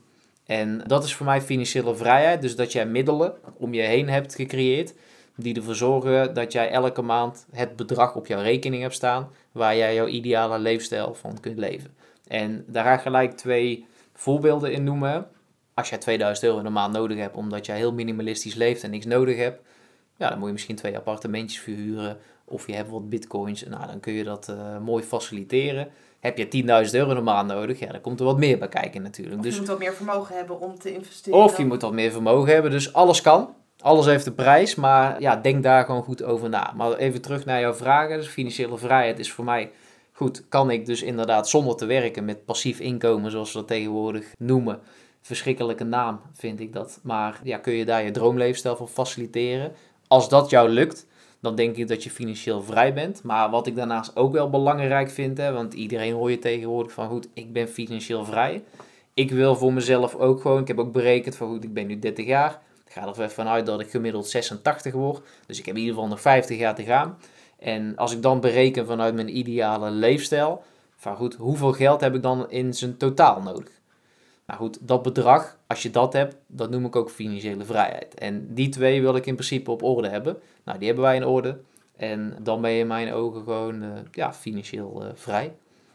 En 0.46 0.82
dat 0.86 1.04
is 1.04 1.14
voor 1.14 1.26
mij 1.26 1.40
financiële 1.40 1.96
vrijheid. 1.96 2.42
Dus 2.42 2.56
dat 2.56 2.72
jij 2.72 2.86
middelen 2.86 3.34
om 3.56 3.74
je 3.74 3.82
heen 3.82 4.08
hebt 4.08 4.34
gecreëerd. 4.34 4.94
Die 5.36 5.54
ervoor 5.54 5.74
zorgen 5.74 6.34
dat 6.34 6.52
jij 6.52 6.70
elke 6.70 7.02
maand 7.02 7.46
het 7.50 7.76
bedrag 7.76 8.14
op 8.14 8.26
jouw 8.26 8.40
rekening 8.40 8.82
hebt 8.82 8.94
staan. 8.94 9.30
Waar 9.52 9.76
jij 9.76 9.94
jouw 9.94 10.06
ideale 10.06 10.58
leefstijl 10.58 11.14
van 11.14 11.40
kunt 11.40 11.58
leven. 11.58 11.94
En 12.26 12.64
daar 12.66 12.84
ga 12.84 12.94
ik 12.94 13.00
gelijk 13.00 13.32
twee 13.32 13.86
voorbeelden 14.14 14.72
in 14.72 14.84
noemen. 14.84 15.26
Als 15.74 15.88
jij 15.88 15.98
2000 15.98 16.46
euro 16.46 16.58
in 16.58 16.64
de 16.64 16.70
maand 16.70 16.92
nodig 16.92 17.18
hebt 17.18 17.36
omdat 17.36 17.66
jij 17.66 17.76
heel 17.76 17.92
minimalistisch 17.92 18.54
leeft 18.54 18.82
en 18.82 18.90
niks 18.90 19.04
nodig 19.04 19.36
hebt, 19.36 19.60
ja, 20.16 20.28
dan 20.28 20.38
moet 20.38 20.46
je 20.46 20.52
misschien 20.52 20.76
twee 20.76 20.96
appartementjes 20.96 21.60
verhuren 21.60 22.18
of 22.44 22.66
je 22.66 22.74
hebt 22.74 22.90
wat 22.90 23.08
bitcoins. 23.08 23.64
Nou, 23.64 23.86
dan 23.86 24.00
kun 24.00 24.12
je 24.12 24.24
dat 24.24 24.48
uh, 24.48 24.78
mooi 24.78 25.04
faciliteren. 25.04 25.88
Heb 26.26 26.38
je 26.38 26.86
10.000 26.86 26.94
euro 26.94 27.22
maand 27.22 27.48
nodig, 27.48 27.78
ja, 27.78 27.92
dan 27.92 28.00
komt 28.00 28.20
er 28.20 28.26
wat 28.26 28.38
meer 28.38 28.58
bij 28.58 28.68
kijken 28.68 29.02
natuurlijk. 29.02 29.36
Of 29.36 29.42
dus, 29.42 29.54
je 29.54 29.60
moet 29.60 29.68
wat 29.68 29.78
meer 29.78 29.94
vermogen 29.94 30.36
hebben 30.36 30.60
om 30.60 30.78
te 30.78 30.94
investeren. 30.94 31.38
of 31.38 31.58
je 31.58 31.66
moet 31.66 31.82
wat 31.82 31.92
meer 31.92 32.10
vermogen 32.10 32.52
hebben, 32.52 32.70
dus 32.70 32.92
alles 32.92 33.20
kan. 33.20 33.54
Alles 33.80 34.06
heeft 34.06 34.26
een 34.26 34.34
prijs, 34.34 34.74
maar 34.74 35.20
ja, 35.20 35.36
denk 35.36 35.62
daar 35.62 35.84
gewoon 35.84 36.02
goed 36.02 36.22
over 36.22 36.48
na. 36.48 36.72
Maar 36.76 36.92
even 36.92 37.22
terug 37.22 37.44
naar 37.44 37.60
jouw 37.60 37.74
vragen. 37.74 38.16
Dus 38.16 38.28
financiële 38.28 38.76
vrijheid 38.76 39.18
is 39.18 39.32
voor 39.32 39.44
mij 39.44 39.70
goed. 40.12 40.48
Kan 40.48 40.70
ik 40.70 40.86
dus 40.86 41.02
inderdaad 41.02 41.48
zonder 41.48 41.76
te 41.76 41.86
werken 41.86 42.24
met 42.24 42.44
passief 42.44 42.80
inkomen, 42.80 43.30
zoals 43.30 43.52
we 43.52 43.58
dat 43.58 43.68
tegenwoordig 43.68 44.32
noemen. 44.38 44.80
Verschrikkelijke 45.20 45.84
naam 45.84 46.20
vind 46.32 46.60
ik 46.60 46.72
dat. 46.72 47.00
Maar 47.02 47.40
ja, 47.42 47.58
kun 47.58 47.72
je 47.72 47.84
daar 47.84 48.04
je 48.04 48.10
droomleefstijl 48.10 48.76
voor 48.76 48.88
faciliteren? 48.88 49.72
Als 50.06 50.28
dat 50.28 50.50
jou 50.50 50.68
lukt, 50.68 51.06
dan 51.40 51.54
denk 51.54 51.76
ik 51.76 51.88
dat 51.88 52.04
je 52.04 52.10
financieel 52.10 52.62
vrij 52.62 52.94
bent. 52.94 53.22
Maar 53.22 53.50
wat 53.50 53.66
ik 53.66 53.76
daarnaast 53.76 54.16
ook 54.16 54.32
wel 54.32 54.50
belangrijk 54.50 55.10
vind, 55.10 55.38
hè, 55.38 55.52
want 55.52 55.74
iedereen 55.74 56.12
hoor 56.12 56.30
je 56.30 56.38
tegenwoordig 56.38 56.92
van 56.92 57.08
goed, 57.08 57.28
ik 57.34 57.52
ben 57.52 57.68
financieel 57.68 58.24
vrij. 58.24 58.62
Ik 59.14 59.30
wil 59.30 59.56
voor 59.56 59.72
mezelf 59.72 60.14
ook 60.14 60.40
gewoon, 60.40 60.60
ik 60.60 60.68
heb 60.68 60.78
ook 60.78 60.92
berekend 60.92 61.36
van 61.36 61.48
goed, 61.48 61.64
ik 61.64 61.74
ben 61.74 61.86
nu 61.86 61.98
30 61.98 62.26
jaar. 62.26 62.60
Ik 62.86 62.92
ga 62.92 63.14
er 63.18 63.30
vanuit 63.30 63.66
dat 63.66 63.80
ik 63.80 63.90
gemiddeld 63.90 64.26
86 64.26 64.92
word. 64.92 65.22
Dus 65.46 65.58
ik 65.58 65.66
heb 65.66 65.74
in 65.74 65.80
ieder 65.80 65.94
geval 65.94 66.10
nog 66.10 66.20
50 66.20 66.58
jaar 66.58 66.74
te 66.74 66.82
gaan. 66.82 67.18
En 67.58 67.96
als 67.96 68.12
ik 68.12 68.22
dan 68.22 68.40
bereken 68.40 68.86
vanuit 68.86 69.14
mijn 69.14 69.36
ideale 69.36 69.90
leefstijl, 69.90 70.62
van 70.96 71.16
goed, 71.16 71.34
hoeveel 71.34 71.72
geld 71.72 72.00
heb 72.00 72.14
ik 72.14 72.22
dan 72.22 72.50
in 72.50 72.74
zijn 72.74 72.96
totaal 72.96 73.42
nodig? 73.42 73.70
Nou 74.46 74.60
goed, 74.60 74.78
dat 74.80 75.02
bedrag, 75.02 75.56
als 75.66 75.82
je 75.82 75.90
dat 75.90 76.12
hebt, 76.12 76.36
dat 76.46 76.70
noem 76.70 76.84
ik 76.84 76.96
ook 76.96 77.10
financiële 77.10 77.64
vrijheid. 77.64 78.14
En 78.14 78.54
die 78.54 78.68
twee 78.68 79.00
wil 79.00 79.16
ik 79.16 79.26
in 79.26 79.34
principe 79.34 79.70
op 79.70 79.82
orde 79.82 80.08
hebben. 80.08 80.38
Nou, 80.64 80.78
die 80.78 80.86
hebben 80.86 81.04
wij 81.04 81.16
in 81.16 81.24
orde. 81.24 81.58
En 81.96 82.36
dan 82.42 82.60
ben 82.60 82.70
je 82.70 82.78
in 82.78 82.86
mijn 82.86 83.12
ogen 83.12 83.42
gewoon 83.42 83.82
uh, 83.82 83.90
ja, 84.10 84.34
financieel 84.34 85.02
uh, 85.02 85.08
vrij. 85.14 85.54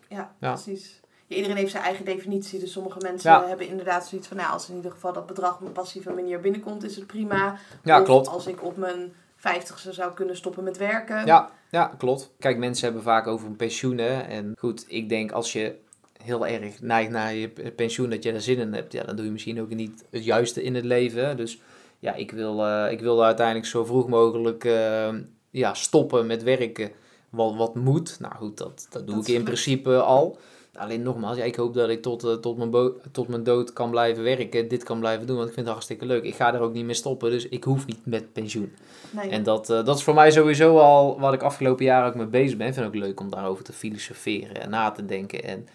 Ja, 0.09 0.35
ja, 0.39 0.53
precies. 0.53 0.99
Ja, 1.27 1.35
iedereen 1.35 1.57
heeft 1.57 1.71
zijn 1.71 1.83
eigen 1.83 2.05
definitie. 2.05 2.59
Dus 2.59 2.71
sommige 2.71 2.99
mensen 3.01 3.47
hebben 3.47 3.67
inderdaad 3.67 4.07
zoiets 4.07 4.27
van... 4.27 4.37
Nou, 4.37 4.51
als 4.53 4.69
in 4.69 4.75
ieder 4.75 4.91
geval 4.91 5.13
dat 5.13 5.25
bedrag 5.25 5.59
op 5.59 5.67
een 5.67 5.71
passieve 5.71 6.11
manier 6.11 6.39
binnenkomt, 6.39 6.83
is 6.83 6.95
het 6.95 7.07
prima. 7.07 7.57
Ja, 7.83 7.99
of 7.99 8.05
klopt. 8.05 8.27
als 8.27 8.47
ik 8.47 8.63
op 8.63 8.77
mijn 8.77 9.13
vijftigste 9.35 9.93
zou 9.93 10.13
kunnen 10.13 10.35
stoppen 10.35 10.63
met 10.63 10.77
werken. 10.77 11.25
Ja, 11.25 11.51
ja, 11.69 11.91
klopt. 11.97 12.31
Kijk, 12.39 12.57
mensen 12.57 12.85
hebben 12.85 13.03
vaak 13.03 13.27
over 13.27 13.47
een 13.47 13.55
pensioen. 13.55 13.97
Hè? 13.97 14.21
En 14.21 14.53
goed, 14.59 14.85
ik 14.87 15.09
denk 15.09 15.31
als 15.31 15.53
je 15.53 15.75
heel 16.23 16.47
erg 16.47 16.81
neigt 16.81 17.09
naar 17.09 17.33
je 17.33 17.49
pensioen, 17.75 18.09
dat 18.09 18.23
je 18.23 18.31
er 18.31 18.41
zin 18.41 18.59
in 18.59 18.73
hebt, 18.73 18.93
ja, 18.93 19.03
dan 19.03 19.15
doe 19.15 19.25
je 19.25 19.31
misschien 19.31 19.61
ook 19.61 19.73
niet 19.73 20.05
het 20.09 20.23
juiste 20.23 20.63
in 20.63 20.75
het 20.75 20.85
leven. 20.85 21.37
Dus 21.37 21.61
ja, 21.99 22.13
ik 22.13 22.31
wil, 22.31 22.65
uh, 22.65 22.91
ik 22.91 22.99
wil 22.99 23.23
uiteindelijk 23.23 23.67
zo 23.67 23.85
vroeg 23.85 24.07
mogelijk 24.07 24.63
uh, 24.63 25.09
ja, 25.49 25.73
stoppen 25.73 26.25
met 26.25 26.43
werken. 26.43 26.91
Wat, 27.29 27.55
wat 27.55 27.75
moet. 27.75 28.19
Nou 28.19 28.35
goed, 28.35 28.57
dat, 28.57 28.87
dat 28.89 29.07
doe 29.07 29.19
ik 29.19 29.27
in 29.27 29.43
principe 29.43 30.01
al. 30.01 30.37
Alleen 30.75 31.01
nogmaals, 31.01 31.37
ja, 31.37 31.43
ik 31.43 31.55
hoop 31.55 31.73
dat 31.73 31.89
ik 31.89 32.01
tot, 32.01 32.23
uh, 32.23 32.33
tot, 32.33 32.57
mijn 32.57 32.91
tot 33.11 33.27
mijn 33.27 33.43
dood 33.43 33.73
kan 33.73 33.89
blijven 33.89 34.23
werken, 34.23 34.67
dit 34.67 34.83
kan 34.83 34.99
blijven 34.99 35.27
doen, 35.27 35.35
want 35.35 35.47
ik 35.47 35.53
vind 35.53 35.65
het 35.65 35.75
hartstikke 35.75 36.05
leuk. 36.05 36.23
Ik 36.23 36.35
ga 36.35 36.53
er 36.53 36.59
ook 36.59 36.73
niet 36.73 36.85
meer 36.85 36.95
stoppen, 36.95 37.31
dus 37.31 37.47
ik 37.47 37.63
hoef 37.63 37.85
niet 37.85 38.05
met 38.05 38.33
pensioen. 38.33 38.73
Nee. 39.09 39.29
En 39.29 39.43
dat, 39.43 39.69
uh, 39.69 39.85
dat 39.85 39.97
is 39.97 40.03
voor 40.03 40.13
mij 40.13 40.31
sowieso 40.31 40.77
al 40.77 41.19
wat 41.19 41.33
ik 41.33 41.41
afgelopen 41.41 41.85
jaren 41.85 42.09
ook 42.09 42.15
mee 42.15 42.25
bezig 42.25 42.57
ben. 42.57 42.67
Ik 42.67 42.73
vind 42.73 42.85
het 42.85 42.95
ook 42.95 43.01
leuk 43.01 43.19
om 43.19 43.29
daarover 43.29 43.63
te 43.63 43.73
filosoferen 43.73 44.61
en 44.61 44.69
na 44.69 44.91
te 44.91 45.05
denken. 45.05 45.43
En 45.43 45.67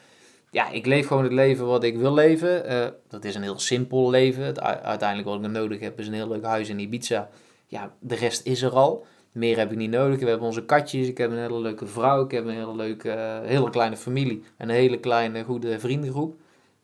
ja, 0.51 0.71
ik 0.71 0.87
leef 0.87 1.07
gewoon 1.07 1.23
het 1.23 1.33
leven 1.33 1.67
wat 1.67 1.85
ik 1.85 1.97
wil 1.97 2.15
leven. 2.15 2.73
Uh, 2.73 2.87
dat 3.09 3.25
is 3.25 3.35
een 3.35 3.43
heel 3.43 3.59
simpel 3.59 4.11
leven. 4.11 4.63
Uiteindelijk 4.83 5.29
wat 5.29 5.45
ik 5.45 5.51
nodig 5.51 5.81
heb 5.81 5.99
is 5.99 6.07
een 6.07 6.13
heel 6.13 6.29
leuk 6.29 6.45
huis 6.45 6.69
in 6.69 6.79
Ibiza. 6.79 7.29
Ja, 7.67 7.95
de 8.01 8.15
rest 8.15 8.47
is 8.47 8.63
er 8.63 8.73
al. 8.73 9.07
Meer 9.33 9.57
heb 9.57 9.71
ik 9.71 9.77
niet 9.77 9.91
nodig. 9.91 10.21
We 10.21 10.29
hebben 10.29 10.47
onze 10.47 10.65
katjes. 10.65 11.09
Ik 11.09 11.19
heb 11.19 11.31
een 11.31 11.39
hele 11.39 11.61
leuke 11.61 11.87
vrouw. 11.87 12.25
Ik 12.25 12.31
heb 12.31 12.45
een 12.45 12.55
hele 12.55 12.77
leuke, 12.77 13.09
uh, 13.09 13.49
hele 13.49 13.71
kleine 13.71 13.97
familie. 13.97 14.43
En 14.57 14.69
een 14.69 14.75
hele 14.75 15.01
kleine, 15.01 15.45
goede 15.45 15.81
vriendengroep. 15.81 16.35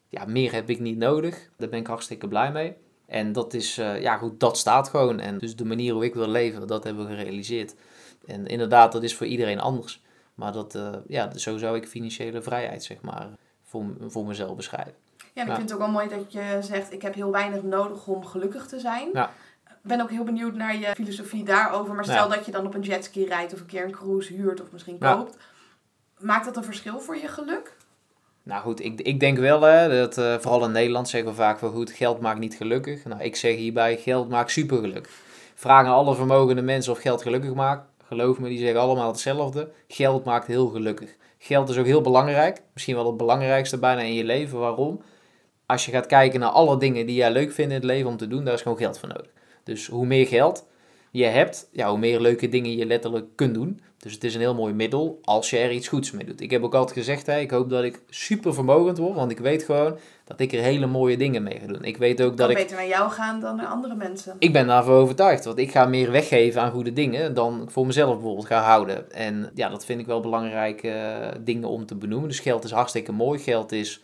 Ja, 0.09 0.25
meer 0.25 0.53
heb 0.53 0.71
ik 0.71 0.81
niet 0.81 0.99
nodig. 0.99 1.51
Daar 1.57 1.69
ben 1.69 1.79
ik 1.79 1.87
hartstikke 1.87 2.29
blij 2.29 2.53
mee. 2.53 2.75
En 3.07 3.33
dat 3.33 3.55
is, 3.55 3.79
uh, 3.79 4.01
ja 4.01 4.17
goed, 4.17 4.41
dat 4.41 4.59
staat 4.59 4.89
gewoon. 4.89 5.21
En 5.21 5.39
dus 5.39 5.57
de 5.57 5.65
manier 5.65 5.93
hoe 5.93 6.05
ik 6.05 6.15
wil 6.15 6.29
leven, 6.29 6.67
dat 6.67 6.85
hebben 6.85 7.07
we 7.07 7.15
gerealiseerd. 7.15 7.75
En 8.27 8.47
inderdaad, 8.47 8.93
dat 8.93 9.03
is 9.03 9.15
voor 9.15 9.27
iedereen 9.27 9.61
anders. 9.61 10.03
Maar 10.35 10.53
dat, 10.53 10.79
ja, 11.07 11.39
zo 11.39 11.59
zou 11.59 11.77
ik 11.77 11.89
financiële 11.89 12.43
vrijheid, 12.43 12.85
zeg 12.85 13.01
maar, 13.01 13.29
voor, 13.73 13.85
voor 14.07 14.27
mezelf 14.27 14.57
beschrijven. 14.57 14.95
Ja, 15.33 15.43
ik 15.43 15.49
vind 15.49 15.63
het 15.63 15.73
ook 15.73 15.79
wel 15.79 15.91
mooi 15.91 16.09
dat 16.09 16.33
je 16.33 16.59
zegt, 16.61 16.93
ik 16.93 17.03
heb 17.03 17.15
heel 17.15 17.31
weinig 17.31 17.63
nodig 17.63 18.07
om 18.07 18.25
gelukkig 18.25 18.67
te 18.67 18.81
zijn. 18.81 19.09
Ja. 19.13 19.31
Ik 19.65 19.89
ben 19.89 20.01
ook 20.01 20.11
heel 20.11 20.25
benieuwd 20.25 20.55
naar 20.55 20.77
je 20.77 20.91
filosofie 20.95 21.45
daarover. 21.45 21.95
Maar 21.95 22.05
stel 22.05 22.29
dat 22.29 22.47
je 22.47 22.53
dan 22.53 22.67
op 22.67 22.75
een 22.75 22.81
jetski 22.81 23.27
rijdt 23.27 23.53
of 23.53 23.61
een 23.61 23.67
keer 23.67 23.85
een 23.85 23.91
cruise 23.91 24.35
huurt 24.35 24.61
of 24.61 24.73
misschien 24.73 24.99
koopt. 24.99 25.37
Maakt 26.19 26.45
dat 26.45 26.57
een 26.57 26.65
verschil 26.65 27.01
voor 27.01 27.17
je 27.17 27.29
geluk? 27.29 27.77
Nou 28.43 28.63
goed, 28.63 28.81
ik, 28.81 29.01
ik 29.01 29.21
denk 29.21 29.39
wel 29.39 29.61
hè, 29.61 30.01
dat 30.01 30.19
uh, 30.19 30.35
vooral 30.39 30.65
in 30.65 30.73
Nederland 30.73 31.09
zeggen 31.09 31.31
we 31.31 31.37
vaak 31.37 31.59
van 31.59 31.71
goed, 31.71 31.91
geld 31.91 32.21
maakt 32.21 32.39
niet 32.39 32.55
gelukkig. 32.55 33.05
Nou, 33.05 33.23
ik 33.23 33.37
zeg 33.37 33.57
hierbij, 33.57 33.97
geld 33.97 34.29
maakt 34.29 34.51
supergelukkig. 34.51 35.13
Vragen 35.55 35.93
alle 35.93 36.15
vermogende 36.15 36.63
mensen 36.63 36.93
of 36.93 36.99
geld 36.99 37.23
gelukkig 37.23 37.55
maakt. 37.55 37.87
Geloof 38.05 38.39
me, 38.39 38.49
die 38.49 38.59
zeggen 38.59 38.81
allemaal 38.81 39.09
hetzelfde. 39.09 39.71
Geld 39.89 40.25
maakt 40.25 40.47
heel 40.47 40.69
gelukkig. 40.69 41.17
Geld 41.45 41.69
is 41.69 41.79
ook 41.79 41.87
heel 41.87 42.01
belangrijk. 42.01 42.63
Misschien 42.73 42.95
wel 42.95 43.07
het 43.07 43.17
belangrijkste 43.17 43.79
bijna 43.79 44.01
in 44.01 44.15
je 44.15 44.25
leven. 44.25 44.59
Waarom? 44.59 45.03
Als 45.67 45.85
je 45.85 45.91
gaat 45.91 46.07
kijken 46.07 46.41
naar 46.41 46.49
alle 46.49 46.79
dingen 46.79 47.07
die 47.07 47.15
jij 47.15 47.33
leuk 47.33 47.53
vindt 47.53 47.71
in 47.71 47.77
het 47.77 47.87
leven 47.87 48.11
om 48.11 48.17
te 48.17 48.29
doen, 48.29 48.45
daar 48.45 48.55
is 48.55 48.63
gewoon 48.63 48.79
geld 48.79 48.99
voor 48.99 49.09
nodig. 49.09 49.31
Dus 49.65 49.87
hoe 49.87 50.07
meer 50.07 50.27
geld 50.27 50.67
je 51.11 51.25
hebt, 51.25 51.69
ja, 51.73 51.89
hoe 51.89 51.99
meer 51.99 52.21
leuke 52.21 52.49
dingen 52.49 52.77
je 52.77 52.87
letterlijk 52.87 53.27
kunt 53.35 53.55
doen. 53.55 53.81
Dus 53.99 54.13
het 54.13 54.25
is 54.25 54.35
een 54.35 54.41
heel 54.41 54.55
mooi 54.55 54.75
middel 54.75 55.19
als 55.23 55.51
je 55.51 55.59
er 55.59 55.73
iets 55.73 55.89
goeds 55.89 56.11
mee 56.11 56.25
doet. 56.25 56.41
Ik 56.41 56.51
heb 56.51 56.63
ook 56.63 56.75
altijd 56.75 56.99
gezegd, 56.99 57.27
hè, 57.27 57.39
ik 57.39 57.51
hoop 57.51 57.71
dat 57.71 57.85
ik 57.85 58.03
super 58.09 58.55
vermogend 58.55 58.99
word, 58.99 59.15
want 59.15 59.31
ik 59.31 59.39
weet 59.39 59.63
gewoon 59.63 59.99
dat 60.37 60.41
ik 60.41 60.53
er 60.53 60.63
hele 60.63 60.87
mooie 60.87 61.17
dingen 61.17 61.43
mee 61.43 61.59
ga 61.61 61.67
doen. 61.67 61.85
Ik 61.85 61.97
weet 61.97 62.23
ook 62.23 62.37
dat 62.37 62.51
ik... 62.51 62.57
beter 62.57 62.77
naar 62.77 62.87
jou 62.87 63.11
gaan 63.11 63.41
dan 63.41 63.57
naar 63.57 63.67
andere 63.67 63.95
mensen. 63.95 64.37
Ik 64.39 64.53
ben 64.53 64.67
daarvoor 64.67 64.95
overtuigd, 64.95 65.45
want 65.45 65.59
ik 65.59 65.71
ga 65.71 65.87
meer 65.87 66.11
weggeven 66.11 66.63
aan 66.63 66.71
goede 66.71 66.93
dingen 66.93 67.35
dan 67.35 67.63
ik 67.63 67.71
voor 67.71 67.87
mezelf 67.87 68.15
bijvoorbeeld 68.15 68.47
ga 68.47 68.63
houden. 68.63 69.13
En 69.13 69.51
ja, 69.55 69.69
dat 69.69 69.85
vind 69.85 70.01
ik 70.01 70.07
wel 70.07 70.21
belangrijke 70.21 70.89
uh, 70.89 71.29
dingen 71.45 71.69
om 71.69 71.87
te 71.87 71.95
benoemen. 71.95 72.29
Dus 72.29 72.41
geld 72.41 72.65
is 72.65 72.71
hartstikke 72.71 73.13
mooi. 73.13 73.39
Geld 73.39 73.73
is 73.73 74.03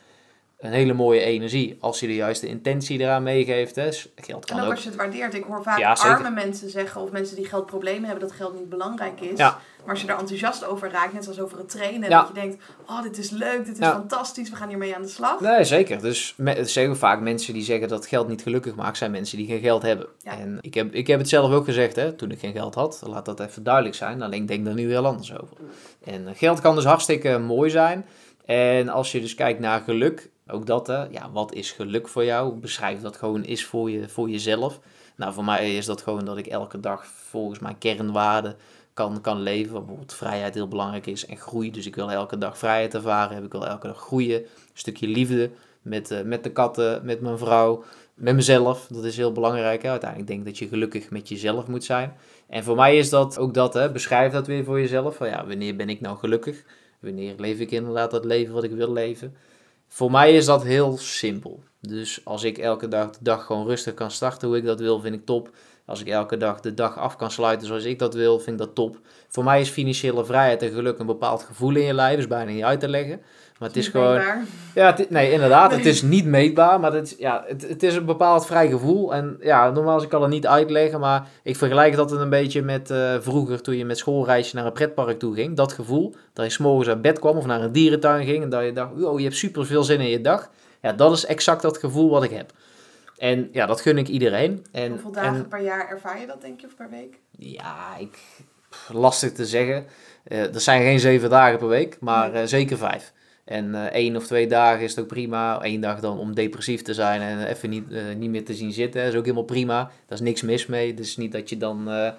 een 0.58 0.72
hele 0.72 0.92
mooie 0.92 1.20
energie 1.20 1.76
als 1.80 2.00
je 2.00 2.06
de 2.06 2.14
juiste 2.14 2.46
intentie 2.46 3.00
eraan 3.00 3.22
meegeeft. 3.22 3.76
Hè. 3.76 3.88
Geld 4.16 4.44
kan 4.44 4.58
en 4.58 4.64
ook, 4.64 4.70
als 4.70 4.82
je 4.82 4.88
het 4.88 4.98
waardeert. 4.98 5.34
Ik 5.34 5.44
hoor 5.44 5.62
vaak 5.62 5.78
ja, 5.78 5.92
arme 5.92 6.30
mensen 6.30 6.70
zeggen 6.70 7.00
of 7.00 7.10
mensen 7.10 7.36
die 7.36 7.44
geldproblemen 7.44 8.08
hebben 8.08 8.28
dat 8.28 8.36
geld 8.36 8.54
niet 8.54 8.68
belangrijk 8.68 9.20
is. 9.20 9.38
Ja. 9.38 9.58
Maar 9.84 9.90
als 9.90 10.00
je 10.00 10.08
er 10.12 10.18
enthousiast 10.18 10.64
over 10.64 10.90
raakt, 10.90 11.12
net 11.12 11.24
zoals 11.24 11.40
over 11.40 11.58
het 11.58 11.68
trainen, 11.68 12.10
dat 12.10 12.28
je 12.28 12.34
denkt, 12.34 12.62
oh 12.86 13.02
dit 13.02 13.18
is 13.18 13.30
leuk, 13.30 13.64
dit 13.64 13.78
is 13.78 13.86
fantastisch, 13.86 14.50
we 14.50 14.56
gaan 14.56 14.68
hiermee 14.68 14.94
aan 14.94 15.02
de 15.02 15.08
slag. 15.08 15.40
Nee, 15.40 15.64
zeker. 15.64 16.00
Dus 16.00 16.34
zeggen 16.62 16.96
vaak 16.96 17.20
mensen 17.20 17.54
die 17.54 17.62
zeggen 17.62 17.88
dat 17.88 18.06
geld 18.06 18.28
niet 18.28 18.42
gelukkig 18.42 18.74
maakt, 18.74 18.96
zijn 18.96 19.10
mensen 19.10 19.36
die 19.36 19.46
geen 19.46 19.60
geld 19.60 19.82
hebben. 19.82 20.06
En 20.22 20.58
ik 20.60 20.74
heb, 20.74 20.94
ik 20.94 21.06
heb 21.06 21.18
het 21.18 21.28
zelf 21.28 21.52
ook 21.52 21.64
gezegd, 21.64 21.96
hè, 21.96 22.12
toen 22.12 22.30
ik 22.30 22.38
geen 22.38 22.52
geld 22.52 22.74
had. 22.74 23.02
Laat 23.06 23.24
dat 23.24 23.40
even 23.40 23.62
duidelijk 23.62 23.94
zijn. 23.94 24.22
Alleen 24.22 24.42
ik 24.42 24.48
denk 24.48 24.64
daar 24.64 24.74
nu 24.74 24.90
heel 24.90 25.06
anders 25.06 25.38
over. 25.38 25.56
En 26.04 26.34
geld 26.34 26.60
kan 26.60 26.74
dus 26.74 26.84
hartstikke 26.84 27.38
mooi 27.38 27.70
zijn. 27.70 28.06
En 28.44 28.88
als 28.88 29.12
je 29.12 29.20
dus 29.20 29.34
kijkt 29.34 29.60
naar 29.60 29.80
geluk, 29.80 30.30
ook 30.50 30.66
dat, 30.66 30.87
hè. 30.87 31.04
Ja, 31.04 31.30
wat 31.32 31.54
is 31.54 31.72
geluk 31.72 32.08
voor 32.08 32.24
jou? 32.24 32.54
Beschrijf 32.54 33.00
dat 33.00 33.16
gewoon 33.16 33.44
is 33.44 33.64
voor, 33.64 33.90
je, 33.90 34.08
voor 34.08 34.28
jezelf. 34.30 34.80
Nou, 35.16 35.32
voor 35.32 35.44
mij 35.44 35.76
is 35.76 35.87
dat 35.87 36.02
gewoon 36.02 36.24
dat 36.24 36.37
ik 36.37 36.46
elke 36.46 36.80
dag 36.80 37.06
volgens 37.06 37.58
mijn 37.58 37.78
kernwaarden 37.78 38.56
kan, 38.94 39.20
kan 39.20 39.40
leven. 39.40 39.72
Bijvoorbeeld 39.72 40.14
vrijheid 40.14 40.54
heel 40.54 40.68
belangrijk 40.68 41.06
is 41.06 41.26
en 41.26 41.37
groei. 41.37 41.70
Dus 41.70 41.87
ik 41.87 41.94
wil 41.94 42.11
elke 42.11 42.38
dag 42.38 42.58
vrijheid 42.58 42.94
ervaren. 42.94 43.34
Heb 43.34 43.44
ik 43.44 43.52
wil 43.52 43.66
elke 43.66 43.87
dag 43.87 43.98
groeien. 43.98 44.38
Een 44.40 44.48
stukje 44.72 45.08
liefde 45.08 45.50
met, 45.82 46.11
uh, 46.11 46.22
met 46.22 46.44
de 46.44 46.52
katten, 46.52 47.04
met 47.04 47.20
mijn 47.20 47.38
vrouw, 47.38 47.84
met 48.14 48.34
mezelf. 48.34 48.87
Dat 48.90 49.04
is 49.04 49.16
heel 49.16 49.32
belangrijk. 49.32 49.84
Uiteindelijk 49.84 50.28
denk 50.28 50.40
ik 50.40 50.46
dat 50.46 50.58
je 50.58 50.68
gelukkig 50.68 51.11
met 51.11 51.28
jezelf 51.28 51.66
moet 51.66 51.84
zijn. 51.84 52.14
En 52.48 52.64
voor 52.64 52.76
mij 52.76 52.96
is 52.96 53.11
dat 53.11 53.38
ook 53.38 53.54
dat, 53.54 53.74
hè. 53.74 53.92
beschrijf 53.92 54.32
dat 54.32 54.46
weer 54.46 54.64
voor 54.64 54.80
jezelf. 54.80 55.16
Van, 55.16 55.28
ja, 55.28 55.46
wanneer 55.46 55.76
ben 55.76 55.88
ik 55.88 56.00
nou 56.00 56.18
gelukkig? 56.18 56.64
Wanneer 57.00 57.34
leef 57.37 57.58
ik 57.58 57.70
inderdaad 57.70 58.11
dat 58.11 58.24
leven 58.24 58.54
wat 58.54 58.64
ik 58.64 58.70
wil 58.70 58.92
leven? 58.92 59.37
Voor 59.88 60.11
mij 60.11 60.35
is 60.35 60.44
dat 60.44 60.62
heel 60.62 60.98
simpel. 60.98 61.62
Dus 61.81 62.20
als 62.24 62.44
ik 62.44 62.59
elke 62.59 62.88
dag 62.88 63.11
de 63.11 63.18
dag 63.20 63.44
gewoon 63.44 63.66
rustig 63.66 63.94
kan 63.94 64.11
starten 64.11 64.48
hoe 64.48 64.57
ik 64.57 64.64
dat 64.64 64.81
wil, 64.81 65.01
vind 65.01 65.14
ik 65.14 65.24
top. 65.24 65.51
Als 65.87 66.01
ik 66.01 66.09
elke 66.09 66.37
dag 66.37 66.61
de 66.61 66.74
dag 66.74 66.96
af 66.98 67.16
kan 67.16 67.31
sluiten 67.31 67.66
zoals 67.66 67.85
ik 67.85 67.98
dat 67.98 68.14
wil, 68.14 68.38
vind 68.38 68.61
ik 68.61 68.66
dat 68.66 68.74
top. 68.74 69.01
Voor 69.29 69.44
mij 69.44 69.61
is 69.61 69.68
financiële 69.68 70.24
vrijheid 70.24 70.62
en 70.62 70.70
geluk 70.70 70.98
een 70.98 71.07
bepaald 71.07 71.42
gevoel 71.42 71.77
in 71.77 71.85
je 71.85 71.94
lijf. 71.94 72.18
is 72.18 72.27
bijna 72.27 72.51
niet 72.51 72.62
uit 72.62 72.81
te 72.81 72.88
leggen. 72.88 73.20
Maar 73.58 73.68
het 73.68 73.76
is, 73.76 73.88
gewoon. 73.88 74.14
Meetbaar. 74.14 74.44
Ja, 74.74 74.94
het, 74.96 75.10
nee, 75.10 75.32
inderdaad. 75.32 75.70
Het 75.70 75.86
is 75.86 76.02
niet 76.02 76.24
meetbaar. 76.24 76.80
Maar 76.80 76.92
het, 76.92 77.14
ja, 77.18 77.44
het, 77.46 77.68
het 77.68 77.82
is 77.82 77.94
een 77.94 78.04
bepaald 78.04 78.46
vrij 78.46 78.68
gevoel. 78.68 79.14
En 79.14 79.36
ja, 79.40 79.70
nogmaals, 79.70 80.02
ik 80.02 80.08
kan 80.08 80.22
het 80.22 80.30
niet 80.30 80.46
uitleggen. 80.46 81.00
Maar 81.00 81.28
ik 81.42 81.56
vergelijk 81.56 81.96
dat 81.96 82.12
een 82.12 82.30
beetje 82.30 82.62
met 82.62 82.90
uh, 82.90 83.14
vroeger 83.20 83.62
toen 83.62 83.76
je 83.76 83.84
met 83.84 83.98
schoolreisje 83.98 84.56
naar 84.56 84.66
een 84.66 84.72
pretpark 84.72 85.18
toe 85.18 85.34
ging. 85.34 85.56
Dat 85.56 85.72
gevoel. 85.72 86.14
Dat 86.32 86.44
je 86.44 86.50
s'morgens 86.50 86.88
uit 86.88 87.02
bed 87.02 87.18
kwam 87.18 87.36
of 87.36 87.46
naar 87.46 87.62
een 87.62 87.72
dierentuin 87.72 88.24
ging. 88.24 88.42
En 88.42 88.48
dat 88.48 88.64
je 88.64 88.72
dacht, 88.72 89.02
oh, 89.02 89.18
je 89.18 89.24
hebt 89.24 89.36
super 89.36 89.66
veel 89.66 89.82
zin 89.82 90.00
in 90.00 90.08
je 90.08 90.20
dag. 90.20 90.50
Ja, 90.82 90.92
dat 90.92 91.12
is 91.12 91.26
exact 91.26 91.62
dat 91.62 91.78
gevoel 91.78 92.10
wat 92.10 92.22
ik 92.22 92.30
heb. 92.30 92.52
En 93.16 93.48
ja, 93.52 93.66
dat 93.66 93.80
gun 93.80 93.98
ik 93.98 94.08
iedereen. 94.08 94.66
En, 94.72 94.90
Hoeveel 94.90 95.12
dagen 95.12 95.34
en, 95.34 95.48
per 95.48 95.62
jaar 95.62 95.88
ervaar 95.88 96.20
je 96.20 96.26
dat, 96.26 96.40
denk 96.40 96.60
je, 96.60 96.66
of 96.66 96.76
per 96.76 96.90
week? 96.90 97.18
ja, 97.30 97.96
ik, 97.98 98.18
pff, 98.68 98.92
lastig 98.92 99.32
te 99.32 99.46
zeggen. 99.46 99.86
Eh 100.24 100.54
er 100.54 100.60
zijn 100.60 100.82
geen 100.82 101.00
zeven 101.00 101.30
dagen 101.30 101.58
per 101.58 101.68
week, 101.68 101.96
maar 102.00 102.32
eh, 102.32 102.46
zeker 102.46 102.76
vijf. 102.76 103.12
En 103.48 103.74
eh 103.74 103.84
één 103.84 104.16
of 104.16 104.26
twee 104.26 104.46
dagen 104.46 104.84
is 104.84 104.90
het 104.90 105.00
ook 105.00 105.06
prima. 105.06 105.58
Eén 105.64 105.80
dag 105.80 106.00
dan 106.00 106.18
om 106.18 106.34
depressief 106.34 106.82
te 106.82 106.94
zijn 106.94 107.20
en 107.20 107.46
even 107.46 107.70
niet, 107.70 107.92
eh, 107.92 108.02
niet 108.16 108.30
meer 108.30 108.44
te 108.44 108.54
zien 108.54 108.72
zitten. 108.72 109.02
is 109.02 109.14
ook 109.14 109.22
helemaal 109.22 109.42
prima. 109.44 109.76
Daar 110.06 110.18
is 110.18 110.20
niks 110.20 110.42
mis 110.42 110.66
mee. 110.66 110.94
Dus 110.94 111.16
niet 111.16 111.32
dat 111.32 111.48
je 111.48 111.56
dan 111.56 111.90
eh, 111.90 112.11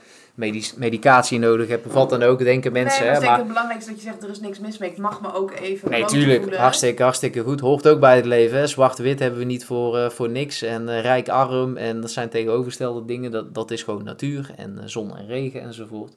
medicatie 0.75 1.39
nodig 1.39 1.67
hebt. 1.67 1.85
Of 1.85 1.93
wat 1.93 2.09
dan 2.09 2.23
ook, 2.23 2.39
denken 2.39 2.71
mensen. 2.71 3.03
nee, 3.03 3.13
dat 3.13 3.21
is 3.21 3.27
denk 3.27 3.31
maar 3.31 3.39
ik 3.39 3.45
het 3.45 3.53
belangrijkste 3.53 3.91
dat 3.91 4.01
je 4.01 4.07
zegt, 4.07 4.23
er 4.23 4.29
is 4.29 4.39
niks 4.39 4.59
mis 4.59 4.77
mee. 4.77 4.89
Ik 4.89 4.97
mag 4.97 5.21
me 5.21 5.33
ook 5.33 5.51
even 5.51 5.89
Nee, 5.89 6.05
tuurlijk. 6.05 6.41
voelen. 6.41 6.59
Hartstikke, 6.59 7.03
hartstikke 7.03 7.41
goed. 7.41 7.59
Hoort 7.59 7.87
ook 7.87 7.99
bij 7.99 8.15
het 8.15 8.25
leven. 8.25 8.69
Zwart-wit 8.69 9.19
hebben 9.19 9.39
we 9.39 9.45
niet 9.45 9.65
voor, 9.65 10.11
voor 10.11 10.29
niks. 10.29 10.61
En 10.61 11.01
rijk-arm. 11.01 11.77
En 11.77 12.01
dat 12.01 12.11
zijn 12.11 12.29
tegenovergestelde 12.29 13.05
dingen. 13.05 13.31
Dat, 13.31 13.53
dat 13.53 13.71
is 13.71 13.83
gewoon 13.83 14.03
natuur. 14.03 14.51
En 14.55 14.81
zon 14.85 15.17
en 15.17 15.27
regen 15.27 15.61
enzovoort. 15.61 16.13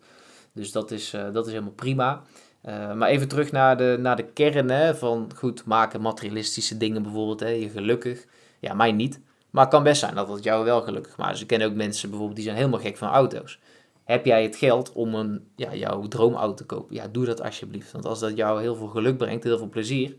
Dus 0.54 0.72
dat 0.72 0.90
is, 0.90 1.14
dat 1.32 1.46
is 1.46 1.52
helemaal 1.52 1.72
prima. 1.72 2.22
Eh, 2.62 2.92
maar 2.92 3.08
even 3.08 3.28
terug 3.28 3.52
naar 3.52 3.76
de, 3.76 3.96
naar 4.00 4.16
de 4.16 4.24
kern 4.24 4.70
hè, 4.70 4.94
van 4.94 5.30
goed 5.36 5.64
maken 5.64 6.00
materialistische 6.00 6.76
dingen 6.76 7.02
bijvoorbeeld. 7.02 7.40
Hè, 7.40 7.48
je 7.48 7.68
gelukkig. 7.68 8.24
Ja, 8.58 8.74
mij 8.74 8.92
niet. 8.92 9.20
Maar 9.50 9.62
het 9.62 9.72
kan 9.72 9.82
best 9.82 10.00
zijn 10.00 10.14
dat 10.14 10.28
het 10.28 10.44
jou 10.44 10.64
wel 10.64 10.82
gelukkig 10.82 11.16
maakt. 11.16 11.32
Dus 11.32 11.40
ik 11.40 11.46
ken 11.46 11.62
ook 11.62 11.74
mensen 11.74 12.08
bijvoorbeeld 12.08 12.36
die 12.36 12.46
zijn 12.46 12.56
helemaal 12.56 12.80
gek 12.80 12.96
van 12.96 13.08
auto's. 13.08 13.58
Heb 14.04 14.24
jij 14.24 14.42
het 14.42 14.56
geld 14.56 14.92
om 14.92 15.14
een, 15.14 15.46
ja, 15.56 15.74
jouw 15.74 16.08
droomauto 16.08 16.54
te 16.54 16.64
kopen? 16.64 16.94
Ja, 16.94 17.08
doe 17.08 17.24
dat 17.24 17.42
alsjeblieft. 17.42 17.92
Want 17.92 18.06
als 18.06 18.20
dat 18.20 18.36
jou 18.36 18.60
heel 18.60 18.74
veel 18.74 18.86
geluk 18.86 19.16
brengt, 19.16 19.44
heel 19.44 19.58
veel 19.58 19.68
plezier. 19.68 20.16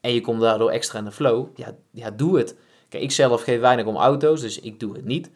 En 0.00 0.12
je 0.12 0.20
komt 0.20 0.40
daardoor 0.40 0.70
extra 0.70 0.98
in 0.98 1.04
de 1.04 1.12
flow. 1.12 1.46
Ja, 1.54 1.74
ja 1.90 2.10
doe 2.10 2.38
het. 2.38 2.56
Kijk, 2.88 3.02
ik 3.02 3.10
zelf 3.10 3.42
geef 3.42 3.60
weinig 3.60 3.86
om 3.86 3.96
auto's, 3.96 4.40
dus 4.40 4.60
ik 4.60 4.80
doe 4.80 4.94
het 4.94 5.04
niet. 5.04 5.30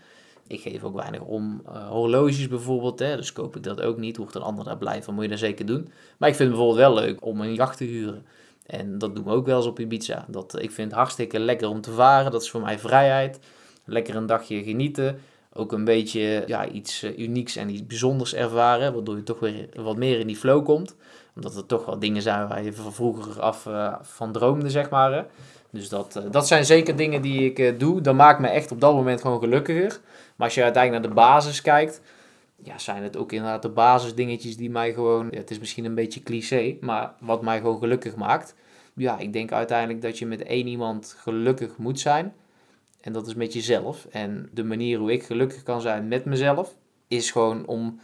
Ik 0.46 0.60
geef 0.60 0.84
ook 0.84 0.94
weinig 0.94 1.20
om 1.20 1.62
eh, 1.66 1.88
horloges 1.88 2.48
bijvoorbeeld. 2.48 2.98
Hè, 2.98 3.16
dus 3.16 3.32
koop 3.32 3.56
ik 3.56 3.62
dat 3.62 3.80
ook 3.80 3.96
niet. 3.96 4.16
Hoeft 4.16 4.34
een 4.34 4.42
ander 4.42 4.64
daar 4.64 4.78
blij 4.78 5.02
van, 5.02 5.14
moet 5.14 5.24
je 5.24 5.30
dat 5.30 5.38
zeker 5.38 5.66
doen. 5.66 5.88
Maar 6.18 6.28
ik 6.28 6.34
vind 6.34 6.48
het 6.48 6.58
bijvoorbeeld 6.58 6.78
wel 6.78 7.04
leuk 7.04 7.24
om 7.24 7.40
een 7.40 7.54
jacht 7.54 7.76
te 7.76 7.84
huren. 7.84 8.24
En 8.66 8.98
dat 8.98 9.14
doen 9.14 9.24
we 9.24 9.30
ook 9.30 9.46
wel 9.46 9.56
eens 9.56 9.66
op 9.66 9.80
Ibiza. 9.80 10.24
Dat, 10.28 10.62
ik 10.62 10.70
vind 10.70 10.90
het 10.90 10.98
hartstikke 10.98 11.38
lekker 11.38 11.68
om 11.68 11.80
te 11.80 11.92
varen. 11.92 12.32
Dat 12.32 12.42
is 12.42 12.50
voor 12.50 12.60
mij 12.60 12.78
vrijheid. 12.78 13.38
Lekker 13.84 14.16
een 14.16 14.26
dagje 14.26 14.62
genieten. 14.62 15.18
Ook 15.52 15.72
een 15.72 15.84
beetje 15.84 16.44
ja, 16.46 16.68
iets 16.68 17.02
eh, 17.02 17.18
unieks 17.18 17.56
en 17.56 17.68
iets 17.68 17.86
bijzonders 17.86 18.34
ervaren. 18.34 18.94
Waardoor 18.94 19.16
je 19.16 19.22
toch 19.22 19.40
weer 19.40 19.68
wat 19.74 19.96
meer 19.96 20.18
in 20.18 20.26
die 20.26 20.36
flow 20.36 20.64
komt. 20.64 20.96
Omdat 21.34 21.56
er 21.56 21.66
toch 21.66 21.84
wel 21.84 21.98
dingen 21.98 22.22
zijn 22.22 22.48
waar 22.48 22.62
je 22.62 22.72
van 22.72 22.92
vroeger 22.92 23.40
af 23.40 23.66
eh, 23.66 23.94
van 24.02 24.32
droomde, 24.32 24.70
zeg 24.70 24.90
maar. 24.90 25.26
Dus 25.70 25.88
dat, 25.88 26.22
dat 26.30 26.46
zijn 26.46 26.64
zeker 26.64 26.96
dingen 26.96 27.22
die 27.22 27.52
ik 27.52 27.80
doe. 27.80 28.00
Dat 28.00 28.14
maakt 28.14 28.40
me 28.40 28.48
echt 28.48 28.72
op 28.72 28.80
dat 28.80 28.94
moment 28.94 29.20
gewoon 29.20 29.40
gelukkiger. 29.40 30.00
Maar 30.36 30.46
als 30.46 30.54
je 30.54 30.62
uiteindelijk 30.62 31.02
naar 31.02 31.14
de 31.14 31.20
basis 31.20 31.60
kijkt, 31.60 32.00
ja, 32.56 32.78
zijn 32.78 33.02
het 33.02 33.16
ook 33.16 33.32
inderdaad 33.32 33.62
de 33.62 33.68
basisdingetjes 33.68 34.56
die 34.56 34.70
mij 34.70 34.92
gewoon, 34.92 35.28
het 35.30 35.50
is 35.50 35.58
misschien 35.58 35.84
een 35.84 35.94
beetje 35.94 36.22
cliché, 36.22 36.76
maar 36.80 37.14
wat 37.20 37.42
mij 37.42 37.58
gewoon 37.58 37.78
gelukkig 37.78 38.16
maakt. 38.16 38.54
Ja, 38.94 39.18
ik 39.18 39.32
denk 39.32 39.52
uiteindelijk 39.52 40.02
dat 40.02 40.18
je 40.18 40.26
met 40.26 40.42
één 40.42 40.66
iemand 40.66 41.14
gelukkig 41.18 41.76
moet 41.76 42.00
zijn. 42.00 42.34
En 43.00 43.12
dat 43.12 43.26
is 43.26 43.34
met 43.34 43.52
jezelf. 43.52 44.06
En 44.10 44.48
de 44.52 44.64
manier 44.64 44.98
hoe 44.98 45.12
ik 45.12 45.22
gelukkig 45.22 45.62
kan 45.62 45.80
zijn 45.80 46.08
met 46.08 46.24
mezelf, 46.24 46.74
is 47.08 47.30
gewoon 47.30 47.66
om 47.66 48.00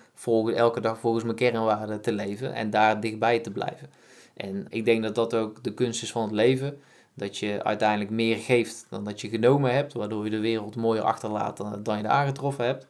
elke 0.54 0.80
dag 0.80 0.98
volgens 0.98 1.24
mijn 1.24 1.36
kernwaarden 1.36 2.00
te 2.00 2.12
leven 2.12 2.52
en 2.52 2.70
daar 2.70 3.00
dichtbij 3.00 3.38
te 3.38 3.50
blijven. 3.50 3.90
En 4.34 4.66
ik 4.68 4.84
denk 4.84 5.02
dat 5.02 5.14
dat 5.14 5.34
ook 5.34 5.62
de 5.62 5.74
kunst 5.74 6.02
is 6.02 6.12
van 6.12 6.22
het 6.22 6.32
leven. 6.32 6.80
Dat 7.14 7.38
je 7.38 7.64
uiteindelijk 7.64 8.10
meer 8.10 8.36
geeft 8.36 8.86
dan 8.90 9.04
dat 9.04 9.20
je 9.20 9.28
genomen 9.28 9.74
hebt, 9.74 9.92
waardoor 9.92 10.24
je 10.24 10.30
de 10.30 10.38
wereld 10.40 10.76
mooier 10.76 11.02
achterlaat 11.02 11.56
dan, 11.56 11.82
dan 11.82 11.96
je 11.98 12.02
er 12.04 12.10
aangetroffen 12.10 12.64
hebt. 12.64 12.86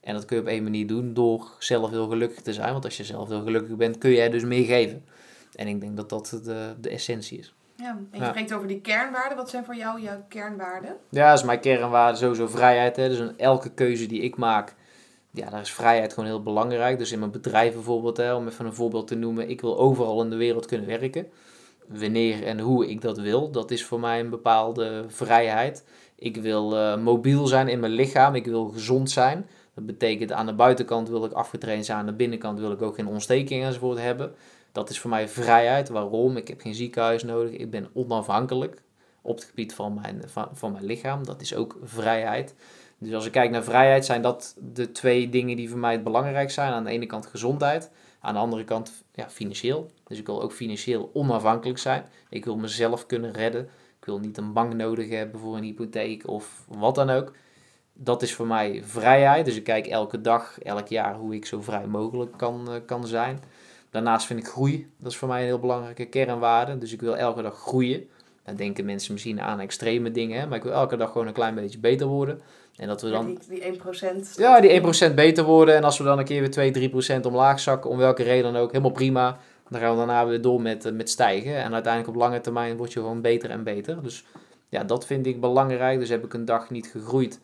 En 0.00 0.14
dat 0.14 0.24
kun 0.24 0.36
je 0.36 0.42
op 0.42 0.48
één 0.48 0.62
manier 0.62 0.86
doen 0.86 1.14
door 1.14 1.50
zelf 1.58 1.90
heel 1.90 2.08
gelukkig 2.08 2.40
te 2.42 2.52
zijn. 2.52 2.72
Want 2.72 2.84
als 2.84 2.96
je 2.96 3.04
zelf 3.04 3.28
heel 3.28 3.42
gelukkig 3.42 3.76
bent, 3.76 3.98
kun 3.98 4.10
jij 4.10 4.28
dus 4.30 4.44
meer 4.44 4.64
geven. 4.64 5.04
En 5.54 5.66
ik 5.68 5.80
denk 5.80 5.96
dat 5.96 6.08
dat 6.08 6.40
de, 6.44 6.74
de 6.80 6.88
essentie 6.88 7.38
is. 7.38 7.54
Ja, 7.76 7.88
en 7.88 8.08
je 8.12 8.18
Ja. 8.18 8.28
spreekt 8.28 8.52
over 8.54 8.68
die 8.68 8.80
kernwaarden. 8.80 9.36
Wat 9.36 9.50
zijn 9.50 9.64
voor 9.64 9.76
jou 9.76 10.00
jouw 10.02 10.24
kernwaarden? 10.28 10.96
Ja, 11.08 11.28
dat 11.28 11.38
is 11.38 11.44
mijn 11.44 11.60
kernwaarde 11.60 12.18
sowieso 12.18 12.46
vrijheid. 12.46 12.96
Hè. 12.96 13.08
Dus 13.08 13.36
elke 13.36 13.70
keuze 13.70 14.06
die 14.06 14.20
ik 14.20 14.36
maak, 14.36 14.74
ja, 15.30 15.50
daar 15.50 15.60
is 15.60 15.72
vrijheid 15.72 16.12
gewoon 16.12 16.28
heel 16.28 16.42
belangrijk. 16.42 16.98
Dus 16.98 17.12
in 17.12 17.18
mijn 17.18 17.30
bedrijf 17.30 17.72
bijvoorbeeld, 17.72 18.16
hè, 18.16 18.34
om 18.34 18.48
even 18.48 18.66
een 18.66 18.74
voorbeeld 18.74 19.06
te 19.06 19.14
noemen. 19.14 19.48
Ik 19.48 19.60
wil 19.60 19.78
overal 19.78 20.22
in 20.22 20.30
de 20.30 20.36
wereld 20.36 20.66
kunnen 20.66 20.86
werken. 20.86 21.26
Wanneer 21.88 22.44
en 22.44 22.60
hoe 22.60 22.90
ik 22.90 23.00
dat 23.00 23.18
wil, 23.18 23.50
dat 23.50 23.70
is 23.70 23.84
voor 23.84 24.00
mij 24.00 24.20
een 24.20 24.30
bepaalde 24.30 25.04
vrijheid. 25.08 25.84
Ik 26.16 26.36
wil 26.36 26.76
eh, 26.76 26.96
mobiel 26.96 27.46
zijn 27.46 27.68
in 27.68 27.80
mijn 27.80 27.92
lichaam, 27.92 28.34
ik 28.34 28.46
wil 28.46 28.68
gezond 28.68 29.10
zijn. 29.10 29.46
Dat 29.74 29.86
betekent 29.86 30.32
aan 30.32 30.46
de 30.46 30.54
buitenkant 30.54 31.08
wil 31.08 31.24
ik 31.24 31.32
afgetraind 31.32 31.84
zijn, 31.84 31.98
aan 31.98 32.06
de 32.06 32.12
binnenkant 32.12 32.58
wil 32.58 32.72
ik 32.72 32.82
ook 32.82 32.94
geen 32.94 33.06
ontstekingen 33.06 33.66
enzovoort 33.66 33.98
hebben. 33.98 34.34
Dat 34.72 34.90
is 34.90 34.98
voor 34.98 35.10
mij 35.10 35.28
vrijheid. 35.28 35.88
Waarom? 35.88 36.36
Ik 36.36 36.48
heb 36.48 36.60
geen 36.60 36.74
ziekenhuis 36.74 37.22
nodig. 37.22 37.52
Ik 37.52 37.70
ben 37.70 37.88
onafhankelijk 37.92 38.82
op 39.22 39.34
het 39.34 39.44
gebied 39.44 39.74
van 39.74 39.94
mijn, 39.94 40.22
van, 40.26 40.48
van 40.52 40.72
mijn 40.72 40.84
lichaam. 40.84 41.24
Dat 41.24 41.40
is 41.40 41.54
ook 41.54 41.76
vrijheid. 41.82 42.54
Dus 43.04 43.14
als 43.14 43.26
ik 43.26 43.32
kijk 43.32 43.50
naar 43.50 43.64
vrijheid, 43.64 44.04
zijn 44.04 44.22
dat 44.22 44.56
de 44.58 44.92
twee 44.92 45.28
dingen 45.28 45.56
die 45.56 45.70
voor 45.70 45.78
mij 45.78 45.92
het 45.92 46.04
belangrijk 46.04 46.50
zijn. 46.50 46.72
Aan 46.72 46.84
de 46.84 46.90
ene 46.90 47.06
kant 47.06 47.26
gezondheid, 47.26 47.90
aan 48.20 48.34
de 48.34 48.40
andere 48.40 48.64
kant 48.64 49.04
ja, 49.12 49.30
financieel. 49.30 49.90
Dus 50.06 50.18
ik 50.18 50.26
wil 50.26 50.42
ook 50.42 50.52
financieel 50.52 51.10
onafhankelijk 51.12 51.78
zijn. 51.78 52.04
Ik 52.28 52.44
wil 52.44 52.56
mezelf 52.56 53.06
kunnen 53.06 53.32
redden. 53.32 53.62
Ik 53.98 54.04
wil 54.04 54.18
niet 54.18 54.36
een 54.36 54.52
bank 54.52 54.74
nodig 54.74 55.08
hebben 55.08 55.40
voor 55.40 55.56
een 55.56 55.62
hypotheek 55.62 56.28
of 56.28 56.64
wat 56.68 56.94
dan 56.94 57.10
ook. 57.10 57.32
Dat 57.92 58.22
is 58.22 58.34
voor 58.34 58.46
mij 58.46 58.82
vrijheid. 58.84 59.44
Dus 59.44 59.56
ik 59.56 59.64
kijk 59.64 59.86
elke 59.86 60.20
dag, 60.20 60.58
elk 60.62 60.88
jaar 60.88 61.14
hoe 61.14 61.34
ik 61.34 61.46
zo 61.46 61.60
vrij 61.60 61.86
mogelijk 61.86 62.36
kan, 62.36 62.70
eh, 62.70 62.74
kan 62.86 63.06
zijn. 63.06 63.40
Daarnaast 63.90 64.26
vind 64.26 64.40
ik 64.40 64.46
groei. 64.46 64.90
Dat 64.98 65.12
is 65.12 65.18
voor 65.18 65.28
mij 65.28 65.40
een 65.40 65.46
heel 65.46 65.58
belangrijke 65.58 66.04
kernwaarde. 66.04 66.78
Dus 66.78 66.92
ik 66.92 67.00
wil 67.00 67.16
elke 67.16 67.42
dag 67.42 67.54
groeien. 67.54 68.08
Dan 68.44 68.56
denken 68.56 68.84
mensen 68.84 69.12
misschien 69.12 69.40
aan 69.40 69.60
extreme 69.60 70.10
dingen, 70.10 70.48
maar 70.48 70.58
ik 70.58 70.64
wil 70.64 70.72
elke 70.72 70.96
dag 70.96 71.12
gewoon 71.12 71.26
een 71.26 71.32
klein 71.32 71.54
beetje 71.54 71.78
beter 71.78 72.06
worden. 72.06 72.40
En 72.76 72.88
dat 72.88 73.02
we 73.02 73.10
dan 73.10 73.38
Die, 73.48 73.60
die 73.60 73.80
1%. 73.80 74.36
ja, 74.36 74.60
die 74.60 75.10
1% 75.10 75.14
beter 75.14 75.44
worden. 75.44 75.74
En 75.74 75.84
als 75.84 75.98
we 75.98 76.04
dan 76.04 76.18
een 76.18 76.24
keer 76.24 76.40
weer 76.40 76.50
2, 76.50 76.90
3% 77.20 77.26
omlaag 77.26 77.60
zakken, 77.60 77.90
om 77.90 77.96
welke 77.96 78.22
reden 78.22 78.52
dan 78.52 78.62
ook, 78.62 78.70
helemaal 78.70 78.92
prima. 78.92 79.38
Dan 79.68 79.80
gaan 79.80 79.90
we 79.90 79.96
daarna 79.96 80.26
weer 80.26 80.40
door 80.40 80.60
met, 80.62 80.84
eh, 80.84 80.92
met 80.92 81.10
stijgen. 81.10 81.56
En 81.56 81.72
uiteindelijk 81.72 82.14
op 82.14 82.20
lange 82.20 82.40
termijn 82.40 82.76
word 82.76 82.92
je 82.92 83.00
gewoon 83.00 83.20
beter 83.20 83.50
en 83.50 83.64
beter. 83.64 84.02
Dus 84.02 84.24
ja, 84.68 84.84
dat 84.84 85.06
vind 85.06 85.26
ik 85.26 85.40
belangrijk. 85.40 85.98
Dus 85.98 86.08
heb 86.08 86.24
ik 86.24 86.34
een 86.34 86.44
dag 86.44 86.70
niet 86.70 86.86
gegroeid. 86.86 87.40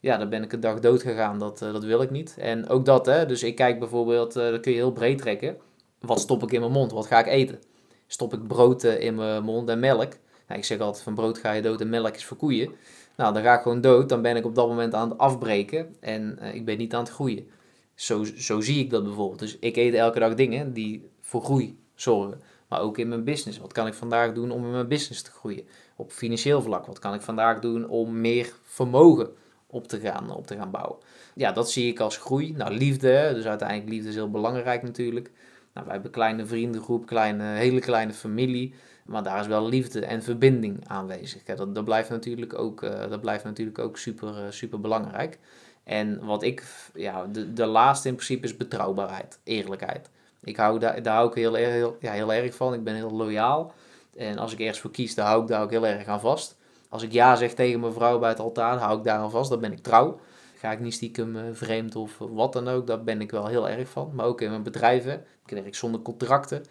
Ja, 0.00 0.16
dan 0.16 0.28
ben 0.28 0.42
ik 0.42 0.52
een 0.52 0.60
dag 0.60 0.78
dood 0.78 1.02
gegaan. 1.02 1.38
Dat, 1.38 1.62
eh, 1.62 1.72
dat 1.72 1.84
wil 1.84 2.02
ik 2.02 2.10
niet. 2.10 2.34
En 2.38 2.68
ook 2.68 2.84
dat, 2.84 3.06
hè. 3.06 3.26
Dus 3.26 3.42
ik 3.42 3.54
kijk 3.54 3.78
bijvoorbeeld, 3.78 4.36
eh 4.36 4.50
dat 4.50 4.60
kun 4.60 4.72
je 4.72 4.78
heel 4.78 4.92
breed 4.92 5.18
trekken. 5.18 5.56
Wat 6.00 6.20
stop 6.20 6.42
ik 6.42 6.52
in 6.52 6.60
mijn 6.60 6.72
mond? 6.72 6.92
Wat 6.92 7.06
ga 7.06 7.18
ik 7.18 7.26
eten? 7.26 7.60
Stop 8.06 8.34
ik 8.34 8.46
brood 8.46 8.82
in 8.82 9.14
mijn 9.14 9.42
mond 9.42 9.68
en 9.68 9.78
melk? 9.80 10.12
Nou, 10.46 10.60
ik 10.60 10.64
zeg 10.64 10.78
altijd 10.78 11.02
van 11.04 11.14
brood 11.14 11.38
ga 11.38 11.52
je 11.52 11.62
dood 11.62 11.80
en 11.80 11.88
melk 11.88 12.14
is 12.14 12.24
voor 12.24 12.36
koeien. 12.36 12.70
Nou, 13.16 13.34
dan 13.34 13.42
ga 13.42 13.54
ik 13.54 13.62
gewoon 13.62 13.80
dood. 13.80 14.08
Dan 14.08 14.22
ben 14.22 14.36
ik 14.36 14.44
op 14.44 14.54
dat 14.54 14.68
moment 14.68 14.94
aan 14.94 15.08
het 15.08 15.18
afbreken. 15.18 15.96
En 16.00 16.38
eh, 16.38 16.54
ik 16.54 16.64
ben 16.64 16.78
niet 16.78 16.94
aan 16.94 17.02
het 17.02 17.12
groeien. 17.12 17.46
Zo, 17.94 18.24
zo 18.24 18.60
zie 18.60 18.78
ik 18.78 18.90
dat 18.90 19.04
bijvoorbeeld. 19.04 19.38
Dus 19.38 19.58
ik 19.58 19.76
eet 19.76 19.94
elke 19.94 20.18
dag 20.18 20.34
dingen 20.34 20.72
die 20.72 21.10
voor 21.20 21.42
groei 21.42 21.78
zorgen. 21.94 22.40
Maar 22.68 22.80
ook 22.80 22.98
in 22.98 23.08
mijn 23.08 23.24
business. 23.24 23.58
Wat 23.58 23.72
kan 23.72 23.86
ik 23.86 23.94
vandaag 23.94 24.32
doen 24.32 24.50
om 24.50 24.64
in 24.64 24.70
mijn 24.70 24.88
business 24.88 25.22
te 25.22 25.30
groeien? 25.30 25.64
Op 25.96 26.12
financieel 26.12 26.62
vlak. 26.62 26.86
Wat 26.86 26.98
kan 26.98 27.14
ik 27.14 27.20
vandaag 27.20 27.58
doen 27.58 27.88
om 27.88 28.20
meer 28.20 28.52
vermogen 28.62 29.30
op 29.66 29.88
te 29.88 30.00
gaan, 30.00 30.30
op 30.30 30.46
te 30.46 30.56
gaan 30.56 30.70
bouwen? 30.70 30.96
Ja, 31.34 31.52
dat 31.52 31.70
zie 31.70 31.88
ik 31.88 32.00
als 32.00 32.16
groei. 32.16 32.52
Nou, 32.52 32.74
liefde. 32.74 33.30
Dus 33.34 33.44
uiteindelijk 33.44 33.88
liefde 33.88 34.08
is 34.08 34.14
heel 34.14 34.30
belangrijk 34.30 34.82
natuurlijk. 34.82 35.30
Nou, 35.72 35.86
wij 35.86 35.94
hebben 35.94 36.04
een 36.04 36.18
kleine 36.18 36.46
vriendengroep, 36.46 37.06
kleine, 37.06 37.44
hele 37.44 37.80
kleine 37.80 38.12
familie. 38.12 38.74
Maar 39.12 39.22
daar 39.22 39.40
is 39.40 39.46
wel 39.46 39.68
liefde 39.68 40.06
en 40.06 40.22
verbinding 40.22 40.88
aanwezig. 40.88 41.42
Dat, 41.42 41.74
dat 41.74 41.84
blijft 41.84 42.08
natuurlijk 42.10 42.58
ook, 42.58 42.82
eh, 42.82 43.08
dat 43.10 43.20
blijft 43.20 43.44
natuurlijk 43.44 43.78
ook 43.78 43.98
super, 43.98 44.28
eh, 44.28 44.50
super 44.50 44.80
belangrijk. 44.80 45.38
En 45.84 46.24
wat 46.24 46.42
ik, 46.42 46.64
ja, 46.94 47.26
de, 47.26 47.52
de 47.52 47.66
laatste 47.66 48.08
in 48.08 48.14
principe 48.14 48.44
is 48.46 48.56
betrouwbaarheid, 48.56 49.38
eerlijkheid. 49.44 50.10
Ik 50.42 50.56
hou 50.56 50.78
daar, 50.78 51.02
daar 51.02 51.14
hou 51.14 51.28
ik 51.28 51.34
heel, 51.34 51.58
erg- 51.58 51.72
heel, 51.72 51.96
ja, 52.00 52.12
heel 52.12 52.32
erg 52.32 52.54
van. 52.54 52.74
Ik 52.74 52.84
ben 52.84 52.94
heel 52.94 53.10
loyaal. 53.10 53.72
En 54.16 54.38
als 54.38 54.52
ik 54.52 54.60
ergens 54.60 54.80
voor 54.80 54.90
kies, 54.90 55.14
dan 55.14 55.26
hou 55.26 55.42
ik 55.42 55.48
daar 55.48 55.62
ook 55.62 55.70
heel 55.70 55.86
erg 55.86 56.06
aan 56.06 56.20
vast. 56.20 56.56
Als 56.88 57.02
ik 57.02 57.12
ja 57.12 57.36
zeg 57.36 57.54
tegen 57.54 57.80
mijn 57.80 57.92
vrouw 57.92 58.18
bij 58.18 58.28
het 58.28 58.40
altaar, 58.40 58.78
hou 58.78 58.98
ik 58.98 59.04
daar 59.04 59.18
aan 59.18 59.30
vast. 59.30 59.50
Dan 59.50 59.60
ben 59.60 59.72
ik 59.72 59.82
trouw. 59.82 60.20
Ga 60.56 60.72
ik 60.72 60.80
niet 60.80 60.94
stiekem 60.94 61.36
eh, 61.36 61.42
vreemd 61.52 61.96
of 61.96 62.18
wat 62.18 62.52
dan 62.52 62.68
ook. 62.68 62.86
Daar 62.86 63.02
ben 63.04 63.20
ik 63.20 63.30
wel 63.30 63.46
heel 63.46 63.68
erg 63.68 63.88
van. 63.88 64.10
Maar 64.14 64.26
ook 64.26 64.40
in 64.40 64.50
mijn 64.50 64.62
bedrijven. 64.62 65.24
Ik 65.46 65.54
werk 65.62 65.74
zonder 65.74 66.00
contracten. 66.02 66.62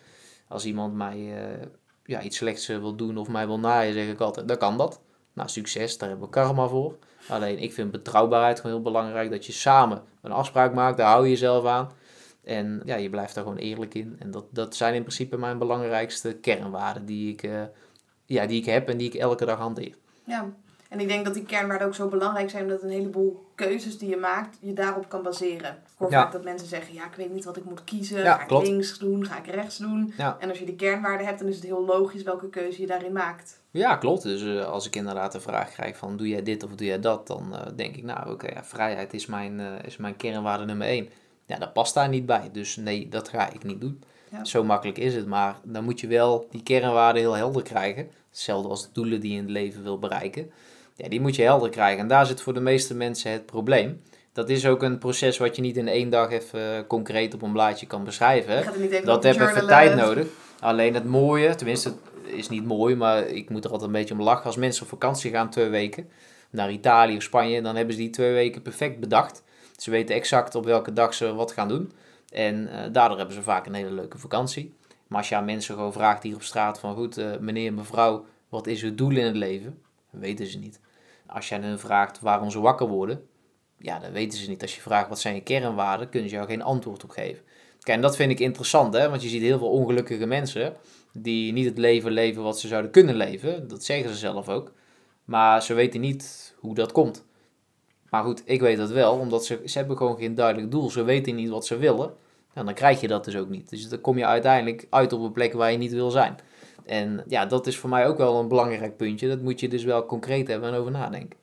Als 0.47 0.65
iemand 0.65 0.93
mij 0.93 1.33
ja, 2.03 2.21
iets 2.21 2.37
slechts 2.37 2.69
eh, 2.69 2.77
wil 2.77 2.95
doen 2.95 3.17
of 3.17 3.27
mij 3.27 3.47
wil 3.47 3.59
naaien, 3.59 3.93
zeg 3.93 4.07
ik 4.07 4.19
altijd, 4.19 4.47
dan 4.47 4.57
kan 4.57 4.77
dat. 4.77 5.01
Nou, 5.33 5.49
succes, 5.49 5.97
daar 5.97 6.09
hebben 6.09 6.27
we 6.27 6.33
karma 6.33 6.67
voor. 6.67 6.97
Alleen, 7.27 7.59
ik 7.59 7.73
vind 7.73 7.91
betrouwbaarheid 7.91 8.59
gewoon 8.59 8.71
heel 8.71 8.91
belangrijk. 8.91 9.29
Dat 9.31 9.45
je 9.45 9.51
samen 9.51 10.03
een 10.21 10.31
afspraak 10.31 10.73
maakt, 10.73 10.97
daar 10.97 11.11
hou 11.11 11.23
je 11.23 11.29
jezelf 11.29 11.65
aan. 11.65 11.91
En 12.43 12.81
ja, 12.85 12.95
je 12.95 13.09
blijft 13.09 13.35
daar 13.35 13.43
gewoon 13.43 13.59
eerlijk 13.59 13.93
in. 13.93 14.15
En 14.19 14.31
dat, 14.31 14.45
dat 14.49 14.75
zijn 14.75 14.93
in 14.93 15.01
principe 15.01 15.37
mijn 15.37 15.57
belangrijkste 15.57 16.33
kernwaarden 16.33 17.05
die 17.05 17.31
ik, 17.31 17.43
eh, 17.43 17.63
ja, 18.25 18.45
die 18.45 18.59
ik 18.59 18.65
heb 18.65 18.89
en 18.89 18.97
die 18.97 19.07
ik 19.07 19.13
elke 19.13 19.45
dag 19.45 19.57
hanteer. 19.57 19.95
Ja, 20.25 20.53
en 20.89 20.99
ik 20.99 21.07
denk 21.07 21.25
dat 21.25 21.33
die 21.33 21.45
kernwaarden 21.45 21.87
ook 21.87 21.95
zo 21.95 22.07
belangrijk 22.07 22.49
zijn, 22.49 22.63
omdat 22.63 22.83
een 22.83 22.89
heleboel 22.89 23.45
keuzes 23.55 23.97
die 23.97 24.09
je 24.09 24.17
maakt, 24.17 24.57
je 24.61 24.73
daarop 24.73 25.09
kan 25.09 25.23
baseren. 25.23 25.83
Hoor 26.01 26.11
Ja. 26.11 26.21
vaak 26.21 26.31
dat 26.31 26.43
mensen 26.43 26.67
zeggen, 26.67 26.93
ja, 26.93 27.05
ik 27.05 27.15
weet 27.15 27.33
niet 27.33 27.45
wat 27.45 27.57
ik 27.57 27.63
moet 27.63 27.83
kiezen. 27.83 28.23
Ja, 28.23 28.35
ga 28.35 28.41
ik 28.41 28.47
klopt. 28.47 28.67
links 28.67 28.97
doen, 28.97 29.25
ga 29.25 29.37
ik 29.37 29.45
rechts 29.47 29.77
doen? 29.77 30.13
Ja. 30.17 30.37
En 30.39 30.49
als 30.49 30.59
je 30.59 30.65
die 30.65 30.75
kernwaarden 30.75 31.25
hebt, 31.25 31.39
dan 31.39 31.47
is 31.47 31.55
het 31.55 31.63
heel 31.63 31.85
logisch 31.85 32.23
welke 32.23 32.49
keuze 32.49 32.81
je 32.81 32.87
daarin 32.87 33.11
maakt. 33.11 33.59
Ja, 33.71 33.95
klopt. 33.95 34.23
Dus 34.23 34.43
eh, 34.43 34.65
als 34.65 34.87
ik 34.87 34.95
inderdaad 34.95 35.31
de 35.31 35.39
vraag 35.39 35.71
krijg 35.71 35.97
van 35.97 36.17
doe 36.17 36.27
jij 36.27 36.43
dit 36.43 36.63
of 36.63 36.69
doe 36.75 36.87
jij 36.87 36.99
dat, 36.99 37.27
dan 37.27 37.55
eh, 37.55 37.67
denk 37.75 37.95
ik 37.95 38.03
nou 38.03 38.31
oké, 38.31 38.47
ja, 38.53 38.63
vrijheid 38.63 39.13
is 39.13 39.25
mijn, 39.25 39.59
eh, 39.59 39.85
is 39.85 39.97
mijn 39.97 40.15
kernwaarde 40.15 40.65
nummer 40.65 40.87
één. 40.87 41.09
Ja, 41.45 41.57
dat 41.57 41.73
past 41.73 41.93
daar 41.93 42.09
niet 42.09 42.25
bij. 42.25 42.49
Dus 42.51 42.75
nee, 42.75 43.07
dat 43.09 43.29
ga 43.29 43.49
ik 43.51 43.63
niet 43.63 43.81
doen. 43.81 44.03
Zo 44.43 44.63
makkelijk 44.63 44.97
is 44.97 45.15
het. 45.15 45.27
Maar 45.27 45.55
dan 45.63 45.83
moet 45.83 45.99
je 45.99 46.07
wel 46.07 46.47
die 46.51 46.63
kernwaarden 46.63 47.21
heel 47.21 47.33
helder 47.33 47.63
krijgen. 47.63 48.09
Hetzelfde 48.29 48.69
als 48.69 48.81
de 48.83 48.89
doelen 48.93 49.19
die 49.19 49.31
je 49.31 49.37
in 49.37 49.43
het 49.43 49.51
leven 49.51 49.83
wil 49.83 49.99
bereiken. 49.99 50.51
Ja, 50.95 51.09
die 51.09 51.21
moet 51.21 51.35
je 51.35 51.41
helder 51.43 51.69
krijgen. 51.69 51.99
En 51.99 52.07
daar 52.07 52.25
zit 52.25 52.41
voor 52.41 52.53
de 52.53 52.59
meeste 52.59 52.95
mensen 52.95 53.31
het 53.31 53.45
probleem. 53.45 54.01
Dat 54.33 54.49
is 54.49 54.65
ook 54.65 54.83
een 54.83 54.97
proces 54.97 55.37
wat 55.37 55.55
je 55.55 55.61
niet 55.61 55.77
in 55.77 55.87
één 55.87 56.09
dag 56.09 56.31
even 56.31 56.75
eh, 56.75 56.87
concreet 56.87 57.33
op 57.33 57.41
een 57.41 57.51
blaadje 57.51 57.87
kan 57.87 58.03
beschrijven. 58.03 58.55
Dat 59.05 59.25
even 59.25 59.45
journalen. 59.45 59.67
tijd 59.67 59.95
nodig. 59.95 60.27
Alleen 60.59 60.93
het 60.93 61.05
mooie, 61.05 61.55
tenminste, 61.55 61.89
het 61.89 62.33
is 62.33 62.49
niet 62.49 62.65
mooi, 62.65 62.95
maar 62.95 63.27
ik 63.27 63.49
moet 63.49 63.65
er 63.65 63.71
altijd 63.71 63.89
een 63.89 63.95
beetje 63.97 64.13
om 64.13 64.21
lachen. 64.21 64.45
Als 64.45 64.55
mensen 64.55 64.83
op 64.83 64.89
vakantie 64.89 65.31
gaan 65.31 65.49
twee 65.49 65.69
weken 65.69 66.09
naar 66.49 66.71
Italië 66.71 67.15
of 67.15 67.23
Spanje, 67.23 67.61
dan 67.61 67.75
hebben 67.75 67.93
ze 67.93 67.99
die 68.01 68.09
twee 68.09 68.33
weken 68.33 68.61
perfect 68.61 68.99
bedacht. 68.99 69.43
Ze 69.77 69.91
weten 69.91 70.15
exact 70.15 70.55
op 70.55 70.65
welke 70.65 70.93
dag 70.93 71.13
ze 71.13 71.33
wat 71.33 71.51
gaan 71.51 71.67
doen. 71.67 71.91
En 72.29 72.67
eh, 72.67 72.93
daardoor 72.93 73.17
hebben 73.17 73.35
ze 73.35 73.41
vaak 73.41 73.65
een 73.65 73.73
hele 73.73 73.91
leuke 73.91 74.17
vakantie. 74.17 74.73
Maar 75.07 75.17
als 75.19 75.29
je 75.29 75.35
aan 75.35 75.45
mensen 75.45 75.75
gewoon 75.75 75.93
vraagt 75.93 76.23
hier 76.23 76.35
op 76.35 76.43
straat 76.43 76.79
van 76.79 76.95
goed, 76.95 77.17
eh, 77.17 77.37
meneer, 77.39 77.73
mevrouw, 77.73 78.25
wat 78.49 78.67
is 78.67 78.83
uw 78.83 78.95
doel 78.95 79.11
in 79.11 79.25
het 79.25 79.35
leven? 79.35 79.81
Dat 80.11 80.21
weten 80.21 80.45
ze 80.45 80.57
niet. 80.57 80.79
Als 81.25 81.53
aan 81.53 81.61
hen 81.61 81.79
vraagt 81.79 82.19
waarom 82.19 82.49
ze 82.49 82.59
wakker 82.59 82.87
worden, 82.87 83.27
ja, 83.81 83.99
dat 83.99 84.11
weten 84.11 84.39
ze 84.39 84.49
niet. 84.49 84.61
Als 84.61 84.75
je 84.75 84.81
vraagt 84.81 85.09
wat 85.09 85.19
zijn 85.19 85.35
je 85.35 85.41
kernwaarden, 85.41 86.09
kunnen 86.09 86.29
ze 86.29 86.35
jou 86.35 86.47
geen 86.47 86.61
antwoord 86.61 87.03
op 87.03 87.09
geven. 87.09 87.43
Kijk, 87.79 87.97
en 87.97 88.01
dat 88.01 88.15
vind 88.15 88.31
ik 88.31 88.39
interessant, 88.39 88.93
hè? 88.93 89.09
want 89.09 89.21
je 89.21 89.29
ziet 89.29 89.41
heel 89.41 89.57
veel 89.57 89.69
ongelukkige 89.69 90.25
mensen 90.25 90.75
die 91.13 91.53
niet 91.53 91.65
het 91.65 91.77
leven 91.77 92.11
leven 92.11 92.43
wat 92.43 92.59
ze 92.59 92.67
zouden 92.67 92.91
kunnen 92.91 93.15
leven. 93.15 93.67
Dat 93.67 93.83
zeggen 93.83 94.09
ze 94.09 94.17
zelf 94.17 94.49
ook. 94.49 94.71
Maar 95.25 95.63
ze 95.63 95.73
weten 95.73 96.01
niet 96.01 96.55
hoe 96.59 96.75
dat 96.75 96.91
komt. 96.91 97.25
Maar 98.09 98.23
goed, 98.23 98.41
ik 98.45 98.61
weet 98.61 98.77
dat 98.77 98.89
wel, 98.89 99.13
omdat 99.13 99.45
ze, 99.45 99.61
ze 99.65 99.77
hebben 99.77 99.97
gewoon 99.97 100.17
geen 100.17 100.35
duidelijk 100.35 100.71
doel. 100.71 100.89
Ze 100.89 101.03
weten 101.03 101.35
niet 101.35 101.49
wat 101.49 101.65
ze 101.65 101.77
willen. 101.77 102.13
En 102.53 102.65
dan 102.65 102.73
krijg 102.73 103.01
je 103.01 103.07
dat 103.07 103.25
dus 103.25 103.35
ook 103.35 103.49
niet. 103.49 103.69
Dus 103.69 103.89
dan 103.89 104.01
kom 104.01 104.17
je 104.17 104.25
uiteindelijk 104.25 104.87
uit 104.89 105.13
op 105.13 105.21
een 105.21 105.31
plek 105.31 105.53
waar 105.53 105.71
je 105.71 105.77
niet 105.77 105.91
wil 105.91 106.11
zijn. 106.11 106.35
En 106.85 107.23
ja, 107.27 107.45
dat 107.45 107.67
is 107.67 107.77
voor 107.77 107.89
mij 107.89 108.07
ook 108.07 108.17
wel 108.17 108.39
een 108.39 108.47
belangrijk 108.47 108.97
puntje. 108.97 109.27
Dat 109.27 109.41
moet 109.41 109.59
je 109.59 109.67
dus 109.67 109.83
wel 109.83 110.05
concreet 110.05 110.47
hebben 110.47 110.69
en 110.69 110.79
over 110.79 110.91
nadenken. 110.91 111.39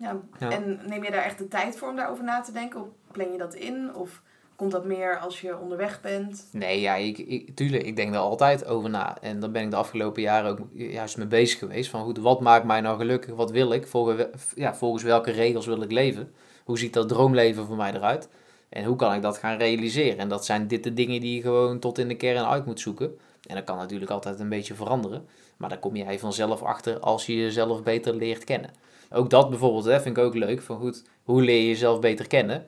Ja. 0.00 0.20
Ja. 0.38 0.50
En 0.50 0.80
neem 0.86 1.04
je 1.04 1.10
daar 1.10 1.24
echt 1.24 1.38
de 1.38 1.48
tijd 1.48 1.76
voor 1.78 1.88
om 1.88 1.96
daarover 1.96 2.24
na 2.24 2.40
te 2.40 2.52
denken? 2.52 2.80
Of 2.80 2.88
plan 3.12 3.32
je 3.32 3.38
dat 3.38 3.54
in? 3.54 3.94
Of 3.94 4.22
komt 4.56 4.72
dat 4.72 4.84
meer 4.84 5.18
als 5.18 5.40
je 5.40 5.58
onderweg 5.58 6.00
bent? 6.00 6.48
Nee, 6.52 6.80
ja, 6.80 6.94
ik, 6.94 7.18
ik, 7.18 7.56
tuurlijk, 7.56 7.82
ik 7.82 7.96
denk 7.96 8.12
daar 8.12 8.22
altijd 8.22 8.64
over 8.66 8.90
na. 8.90 9.16
En 9.20 9.40
daar 9.40 9.50
ben 9.50 9.62
ik 9.62 9.70
de 9.70 9.76
afgelopen 9.76 10.22
jaren 10.22 10.50
ook 10.50 10.58
juist 10.72 11.16
mee 11.16 11.26
bezig 11.26 11.58
geweest. 11.58 11.90
Van 11.90 12.04
goed, 12.04 12.18
wat 12.18 12.40
maakt 12.40 12.64
mij 12.64 12.80
nou 12.80 12.98
gelukkig? 12.98 13.34
Wat 13.34 13.50
wil 13.50 13.72
ik? 13.72 13.86
Volgens, 13.86 14.26
ja, 14.54 14.74
volgens 14.74 15.02
welke 15.02 15.30
regels 15.30 15.66
wil 15.66 15.82
ik 15.82 15.92
leven? 15.92 16.32
Hoe 16.64 16.78
ziet 16.78 16.92
dat 16.92 17.08
droomleven 17.08 17.66
voor 17.66 17.76
mij 17.76 17.94
eruit? 17.94 18.28
En 18.68 18.84
hoe 18.84 18.96
kan 18.96 19.14
ik 19.14 19.22
dat 19.22 19.38
gaan 19.38 19.58
realiseren? 19.58 20.18
En 20.18 20.28
dat 20.28 20.44
zijn 20.44 20.66
dit 20.66 20.84
de 20.84 20.92
dingen 20.92 21.20
die 21.20 21.34
je 21.34 21.42
gewoon 21.42 21.78
tot 21.78 21.98
in 21.98 22.08
de 22.08 22.16
kern 22.16 22.44
uit 22.44 22.66
moet 22.66 22.80
zoeken. 22.80 23.18
En 23.46 23.54
dat 23.54 23.64
kan 23.64 23.76
natuurlijk 23.76 24.10
altijd 24.10 24.40
een 24.40 24.48
beetje 24.48 24.74
veranderen. 24.74 25.26
Maar 25.56 25.68
daar 25.68 25.78
kom 25.78 25.96
jij 25.96 26.18
vanzelf 26.18 26.62
achter 26.62 26.98
als 26.98 27.26
je 27.26 27.36
jezelf 27.36 27.82
beter 27.82 28.14
leert 28.14 28.44
kennen. 28.44 28.70
Ook 29.10 29.30
dat 29.30 29.50
bijvoorbeeld 29.50 29.84
hè, 29.84 30.00
vind 30.00 30.16
ik 30.16 30.24
ook 30.24 30.34
leuk. 30.34 30.62
Van 30.62 30.78
goed, 30.78 31.04
hoe 31.22 31.42
leer 31.42 31.60
je 31.60 31.66
jezelf 31.66 32.00
beter 32.00 32.26
kennen? 32.26 32.66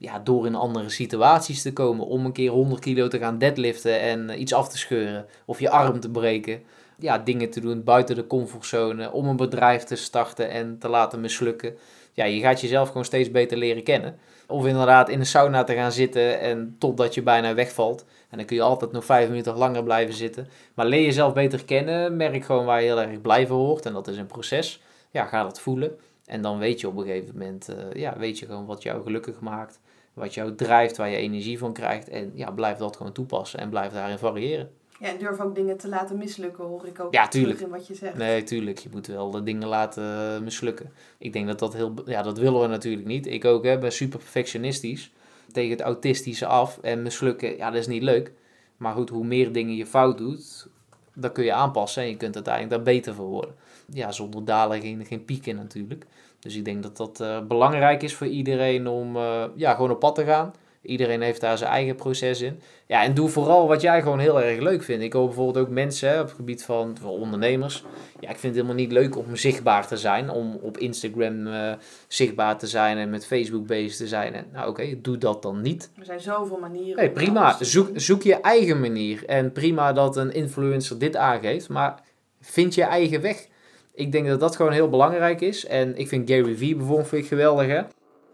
ja, 0.00 0.18
door 0.18 0.46
in 0.46 0.54
andere 0.54 0.88
situaties 0.88 1.62
te 1.62 1.72
komen. 1.72 2.06
Om 2.06 2.24
een 2.24 2.32
keer 2.32 2.50
100 2.50 2.80
kilo 2.80 3.08
te 3.08 3.18
gaan 3.18 3.38
deadliften 3.38 4.00
en 4.00 4.40
iets 4.40 4.54
af 4.54 4.68
te 4.68 4.78
scheuren. 4.78 5.26
Of 5.44 5.60
je 5.60 5.70
arm 5.70 6.00
te 6.00 6.10
breken. 6.10 6.62
Ja, 6.98 7.18
dingen 7.18 7.50
te 7.50 7.60
doen 7.60 7.84
buiten 7.84 8.16
de 8.16 8.26
comfortzone. 8.26 9.12
Om 9.12 9.28
een 9.28 9.36
bedrijf 9.36 9.82
te 9.82 9.96
starten 9.96 10.50
en 10.50 10.78
te 10.78 10.88
laten 10.88 11.20
mislukken. 11.20 11.76
Ja, 12.12 12.24
je 12.24 12.40
gaat 12.40 12.60
jezelf 12.60 12.88
gewoon 12.88 13.04
steeds 13.04 13.30
beter 13.30 13.58
leren 13.58 13.82
kennen. 13.82 14.18
Of 14.46 14.66
inderdaad 14.66 15.08
in 15.08 15.18
een 15.20 15.26
sauna 15.26 15.64
te 15.64 15.74
gaan 15.74 15.92
zitten 15.92 16.40
en 16.40 16.76
totdat 16.78 17.14
je 17.14 17.22
bijna 17.22 17.54
wegvalt. 17.54 18.04
En 18.30 18.36
dan 18.36 18.46
kun 18.46 18.56
je 18.56 18.62
altijd 18.62 18.92
nog 18.92 19.04
vijf 19.04 19.28
minuten 19.28 19.56
langer 19.56 19.82
blijven 19.82 20.14
zitten. 20.14 20.48
Maar 20.74 20.86
leer 20.86 21.04
jezelf 21.04 21.32
beter 21.32 21.64
kennen. 21.64 22.16
Merk 22.16 22.44
gewoon 22.44 22.64
waar 22.64 22.80
je 22.80 22.86
heel 22.86 23.00
erg 23.00 23.20
blij 23.20 23.46
van 23.46 23.56
wordt. 23.56 23.86
En 23.86 23.92
dat 23.92 24.08
is 24.08 24.16
een 24.16 24.26
proces. 24.26 24.82
Ja, 25.10 25.26
ga 25.26 25.42
dat 25.42 25.60
voelen. 25.60 25.98
En 26.26 26.42
dan 26.42 26.58
weet 26.58 26.80
je 26.80 26.88
op 26.88 26.96
een 26.96 27.04
gegeven 27.04 27.38
moment, 27.38 27.68
eh, 27.68 27.92
ja, 28.00 28.18
weet 28.18 28.38
je 28.38 28.46
gewoon 28.46 28.66
wat 28.66 28.82
jou 28.82 29.02
gelukkig 29.02 29.40
maakt 29.40 29.80
wat 30.12 30.34
jou 30.34 30.54
drijft, 30.54 30.96
waar 30.96 31.08
je 31.08 31.16
energie 31.16 31.58
van 31.58 31.72
krijgt. 31.72 32.08
En 32.08 32.30
ja, 32.34 32.50
blijf 32.50 32.78
dat 32.78 32.96
gewoon 32.96 33.12
toepassen 33.12 33.58
en 33.60 33.68
blijf 33.68 33.92
daarin 33.92 34.18
variëren. 34.18 34.70
Ja, 35.00 35.08
en 35.08 35.18
durf 35.18 35.40
ook 35.40 35.54
dingen 35.54 35.76
te 35.76 35.88
laten 35.88 36.18
mislukken, 36.18 36.64
hoor 36.64 36.86
ik 36.86 37.00
ook 37.00 37.12
Ja, 37.14 37.28
tuurlijk. 37.28 37.60
in 37.60 37.68
wat 37.68 37.86
je 37.86 37.94
zegt. 37.94 38.16
Nee, 38.16 38.42
tuurlijk, 38.42 38.78
je 38.78 38.88
moet 38.92 39.06
wel 39.06 39.30
de 39.30 39.42
dingen 39.42 39.68
laten 39.68 40.34
eh, 40.34 40.40
mislukken. 40.40 40.92
Ik 41.18 41.32
denk 41.32 41.46
dat 41.46 41.58
dat 41.58 41.72
heel, 41.74 41.94
ja, 42.04 42.22
dat 42.22 42.38
willen 42.38 42.60
we 42.60 42.66
natuurlijk 42.66 43.06
niet. 43.06 43.26
Ik 43.26 43.44
ook, 43.44 43.64
hè, 43.64 43.78
ben 43.78 43.92
super 43.92 44.18
perfectionistisch. 44.18 45.12
Tegen 45.52 45.70
het 45.70 45.80
autistische 45.80 46.46
af 46.46 46.78
en 46.82 47.02
mislukken, 47.02 47.56
ja, 47.56 47.70
dat 47.70 47.80
is 47.80 47.86
niet 47.86 48.02
leuk. 48.02 48.32
Maar 48.76 48.94
goed, 48.94 49.10
hoe 49.10 49.24
meer 49.24 49.52
dingen 49.52 49.76
je 49.76 49.86
fout 49.86 50.18
doet, 50.18 50.68
dat 51.14 51.32
kun 51.32 51.44
je 51.44 51.52
aanpassen 51.52 52.02
en 52.02 52.08
je 52.08 52.16
kunt 52.16 52.34
uiteindelijk 52.34 52.74
daar 52.74 52.94
beter 52.94 53.14
voor 53.14 53.26
worden. 53.28 53.54
Ja, 53.92 54.12
zonder 54.12 54.44
dalen 54.44 54.80
geen, 54.80 55.06
geen 55.06 55.24
pieken 55.24 55.56
natuurlijk. 55.56 56.06
Dus 56.38 56.56
ik 56.56 56.64
denk 56.64 56.82
dat 56.82 56.96
dat 56.96 57.20
eh, 57.20 57.40
belangrijk 57.40 58.02
is 58.02 58.14
voor 58.14 58.26
iedereen 58.26 58.88
om 58.88 59.16
eh, 59.16 59.44
ja, 59.54 59.74
gewoon 59.74 59.90
op 59.90 60.00
pad 60.00 60.14
te 60.14 60.24
gaan. 60.24 60.52
Iedereen 60.82 61.20
heeft 61.20 61.40
daar 61.40 61.58
zijn 61.58 61.70
eigen 61.70 61.94
proces 61.94 62.40
in. 62.40 62.60
Ja, 62.86 63.02
en 63.02 63.14
doe 63.14 63.28
vooral 63.28 63.68
wat 63.68 63.80
jij 63.80 64.02
gewoon 64.02 64.18
heel 64.18 64.42
erg 64.42 64.60
leuk 64.60 64.82
vindt. 64.82 65.04
Ik 65.04 65.12
hoor 65.12 65.26
bijvoorbeeld 65.26 65.66
ook 65.66 65.72
mensen 65.72 66.08
hè, 66.08 66.20
op 66.20 66.26
het 66.26 66.36
gebied 66.36 66.64
van, 66.64 66.96
ondernemers. 67.04 67.84
Ja, 68.20 68.28
ik 68.28 68.36
vind 68.38 68.42
het 68.42 68.54
helemaal 68.54 68.74
niet 68.74 68.92
leuk 68.92 69.16
om 69.16 69.36
zichtbaar 69.36 69.86
te 69.86 69.96
zijn. 69.96 70.30
Om 70.30 70.58
op 70.62 70.78
Instagram 70.78 71.46
eh, 71.46 71.72
zichtbaar 72.08 72.58
te 72.58 72.66
zijn 72.66 72.98
en 72.98 73.10
met 73.10 73.26
Facebook 73.26 73.66
bezig 73.66 73.96
te 73.96 74.08
zijn. 74.08 74.34
En, 74.34 74.46
nou 74.52 74.68
oké, 74.68 75.00
doe 75.00 75.18
dat 75.18 75.42
dan 75.42 75.60
niet. 75.60 75.90
Er 75.98 76.04
zijn 76.04 76.20
zoveel 76.20 76.58
manieren. 76.58 76.96
Nee, 76.96 77.10
prima. 77.10 77.56
Zoek, 77.60 77.88
zoek 77.94 78.22
je 78.22 78.40
eigen 78.40 78.80
manier. 78.80 79.26
En 79.26 79.52
prima 79.52 79.92
dat 79.92 80.16
een 80.16 80.32
influencer 80.32 80.98
dit 80.98 81.16
aangeeft. 81.16 81.68
Maar 81.68 82.02
vind 82.40 82.74
je 82.74 82.82
eigen 82.82 83.20
weg. 83.20 83.48
Ik 83.94 84.12
denk 84.12 84.26
dat 84.26 84.40
dat 84.40 84.56
gewoon 84.56 84.72
heel 84.72 84.88
belangrijk 84.88 85.40
is. 85.40 85.66
En 85.66 85.98
ik 85.98 86.08
vind 86.08 86.30
Gary 86.30 86.56
Vee 86.56 86.76
bijvoorbeeld 86.76 87.08
vind 87.08 87.22
ik 87.22 87.28
geweldig. 87.28 87.66
Hè? 87.66 87.82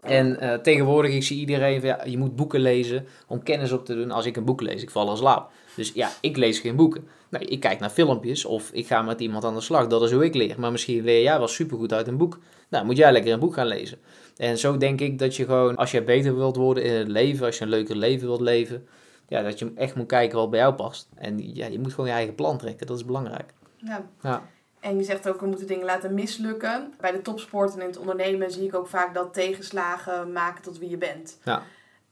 En 0.01 0.39
eh, 0.39 0.53
tegenwoordig, 0.53 1.13
ik 1.13 1.23
zie 1.23 1.39
iedereen 1.39 1.79
van 1.79 1.89
ja, 1.89 2.03
je 2.05 2.17
moet 2.17 2.35
boeken 2.35 2.59
lezen 2.59 3.07
om 3.27 3.43
kennis 3.43 3.71
op 3.71 3.85
te 3.85 3.95
doen. 3.95 4.11
Als 4.11 4.25
ik 4.25 4.35
een 4.35 4.45
boek 4.45 4.61
lees, 4.61 4.81
ik 4.81 4.89
val 4.89 5.09
in 5.09 5.17
slaap. 5.17 5.51
Dus 5.75 5.91
ja, 5.93 6.09
ik 6.21 6.37
lees 6.37 6.59
geen 6.59 6.75
boeken. 6.75 7.07
Nee, 7.29 7.41
ik 7.41 7.59
kijk 7.59 7.79
naar 7.79 7.89
filmpjes 7.89 8.45
of 8.45 8.71
ik 8.73 8.87
ga 8.87 9.01
met 9.01 9.19
iemand 9.19 9.43
aan 9.43 9.53
de 9.53 9.61
slag. 9.61 9.87
Dat 9.87 10.01
is 10.01 10.11
hoe 10.11 10.25
ik 10.25 10.35
leer. 10.35 10.55
Maar 10.59 10.71
misschien 10.71 11.03
leer 11.03 11.21
jij 11.21 11.37
wel 11.37 11.47
supergoed 11.47 11.93
uit 11.93 12.07
een 12.07 12.17
boek. 12.17 12.39
Nou, 12.69 12.85
moet 12.85 12.97
jij 12.97 13.11
lekker 13.11 13.33
een 13.33 13.39
boek 13.39 13.53
gaan 13.53 13.67
lezen. 13.67 13.97
En 14.37 14.57
zo 14.57 14.77
denk 14.77 15.01
ik 15.01 15.19
dat 15.19 15.35
je 15.35 15.45
gewoon, 15.45 15.75
als 15.75 15.91
je 15.91 16.03
beter 16.03 16.35
wilt 16.35 16.55
worden 16.55 16.83
in 16.83 16.93
het 16.93 17.07
leven, 17.07 17.45
als 17.45 17.57
je 17.57 17.63
een 17.63 17.69
leuker 17.69 17.95
leven 17.95 18.27
wilt 18.27 18.41
leven, 18.41 18.87
ja, 19.27 19.41
dat 19.41 19.59
je 19.59 19.71
echt 19.75 19.95
moet 19.95 20.07
kijken 20.07 20.37
wat 20.37 20.49
bij 20.49 20.59
jou 20.59 20.73
past. 20.73 21.09
En 21.15 21.55
ja, 21.55 21.65
je 21.65 21.79
moet 21.79 21.93
gewoon 21.93 22.09
je 22.09 22.15
eigen 22.15 22.35
plan 22.35 22.57
trekken. 22.57 22.87
Dat 22.87 22.97
is 22.97 23.05
belangrijk. 23.05 23.53
Ja. 23.77 24.09
Ja. 24.21 24.49
En 24.87 24.97
je 24.97 25.03
zegt 25.03 25.29
ook, 25.29 25.39
we 25.39 25.47
moeten 25.47 25.67
dingen 25.67 25.85
laten 25.85 26.13
mislukken. 26.13 26.93
Bij 26.99 27.11
de 27.11 27.21
topsport 27.21 27.73
en 27.73 27.81
in 27.81 27.87
het 27.87 27.97
ondernemen 27.97 28.51
zie 28.51 28.65
ik 28.65 28.75
ook 28.75 28.87
vaak 28.87 29.13
dat 29.13 29.33
tegenslagen 29.33 30.31
maken 30.31 30.63
tot 30.63 30.77
wie 30.77 30.89
je 30.89 30.97
bent. 30.97 31.37
Ja. 31.43 31.63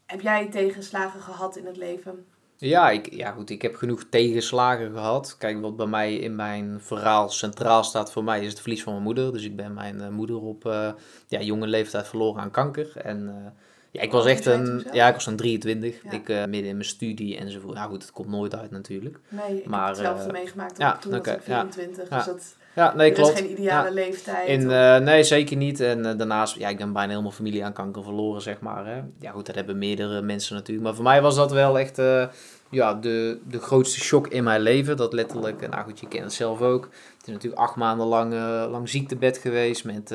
Heb 0.05 0.21
jij 0.21 0.47
tegenslagen 0.49 1.21
gehad 1.21 1.55
in 1.55 1.65
het 1.65 1.77
leven? 1.77 2.25
Ja, 2.57 2.89
ik, 2.89 3.13
ja, 3.13 3.31
goed, 3.31 3.49
ik 3.49 3.61
heb 3.61 3.75
genoeg 3.75 4.03
tegenslagen 4.09 4.91
gehad. 4.91 5.35
Kijk, 5.37 5.61
wat 5.61 5.75
bij 5.75 5.85
mij 5.85 6.15
in 6.15 6.35
mijn 6.35 6.81
verhaal 6.81 7.29
centraal 7.29 7.83
staat 7.83 8.11
voor 8.11 8.23
mij 8.23 8.41
is 8.41 8.49
het 8.49 8.61
verlies 8.61 8.83
van 8.83 8.91
mijn 8.91 9.05
moeder. 9.05 9.31
Dus 9.31 9.43
ik 9.43 9.55
ben 9.55 9.73
mijn 9.73 10.01
eh, 10.01 10.09
moeder 10.09 10.41
op 10.41 10.65
eh, 10.65 10.91
ja, 11.27 11.41
jonge 11.41 11.67
leeftijd 11.67 12.07
verloren 12.07 12.41
aan 12.41 12.51
kanker. 12.51 12.97
En 12.97 13.27
eh, 13.27 13.51
ja, 13.91 14.01
ik 14.01 14.11
was 14.11 14.21
Hoe 14.21 14.31
echt 14.31 14.45
een, 14.45 14.85
ja, 14.91 15.07
ik 15.07 15.13
was 15.13 15.25
dan 15.25 15.35
23. 15.35 16.03
Ja. 16.03 16.11
Ik 16.11 16.27
midden 16.27 16.69
in 16.69 16.77
mijn 16.77 16.85
studie 16.85 17.37
enzovoort. 17.37 17.75
Nou 17.75 17.89
goed, 17.89 18.01
het 18.01 18.11
komt 18.11 18.29
nooit 18.29 18.55
uit 18.55 18.71
natuurlijk. 18.71 19.19
Nee, 19.29 19.57
ik 19.57 19.65
Maar, 19.65 19.87
heb 19.87 19.95
hetzelfde 19.95 20.31
meegemaakt. 20.31 20.77
ja, 20.77 20.97
toen 20.97 21.11
was 21.11 21.19
ik 21.19 21.25
ja. 21.25 21.39
24. 21.39 22.09
Ja. 22.09 22.15
Dus 22.15 22.25
dat 22.25 22.55
Ja, 22.75 22.95
nee, 22.95 23.11
klopt. 23.11 23.33
is 23.33 23.39
geen 23.39 23.51
ideale 23.51 23.87
Ja. 23.87 23.93
leeftijd. 23.93 24.47
In, 24.47 24.71
eh, 24.71 24.97
nee, 24.97 25.23
zeker 25.23 25.57
niet. 25.57 25.79
En 25.79 26.05
eh, 26.05 26.17
daarnaast, 26.17 26.55
ja, 26.57 26.69
ik 26.69 26.77
ben 26.77 26.93
bijna 26.93 27.09
helemaal 27.09 27.31
familie 27.31 27.65
aan 27.65 27.73
kanker 27.73 28.03
verloren, 28.03 28.41
zeg 28.41 28.59
maar. 28.59 28.85
Hè. 28.85 29.01
Ja, 29.19 29.31
goed, 29.31 29.45
dat 29.45 29.55
hebben 29.55 29.77
meerdere 29.77 30.21
mensen 30.21 30.55
natuurlijk. 30.55 30.85
Maar 30.85 30.95
voor 30.95 31.03
mij 31.03 31.21
was 31.21 31.35
dat 31.35 31.51
wel 31.51 31.79
echt 31.79 31.99
eh, 31.99 32.27
ja, 32.69 32.93
de, 32.93 33.39
de 33.47 33.59
grootste 33.59 33.99
shock 33.99 34.27
in 34.27 34.43
mijn 34.43 34.61
leven. 34.61 34.97
Dat 34.97 35.13
letterlijk, 35.13 35.69
nou 35.69 35.83
goed, 35.83 35.99
je 35.99 36.07
kent 36.07 36.23
het 36.23 36.33
zelf 36.33 36.61
ook. 36.61 36.83
Het 37.17 37.27
is 37.27 37.33
natuurlijk 37.33 37.61
acht 37.61 37.75
maanden 37.75 38.07
lang, 38.07 38.33
lang 38.71 38.89
ziektebed 38.89 39.37
geweest 39.37 39.85
met 39.85 40.13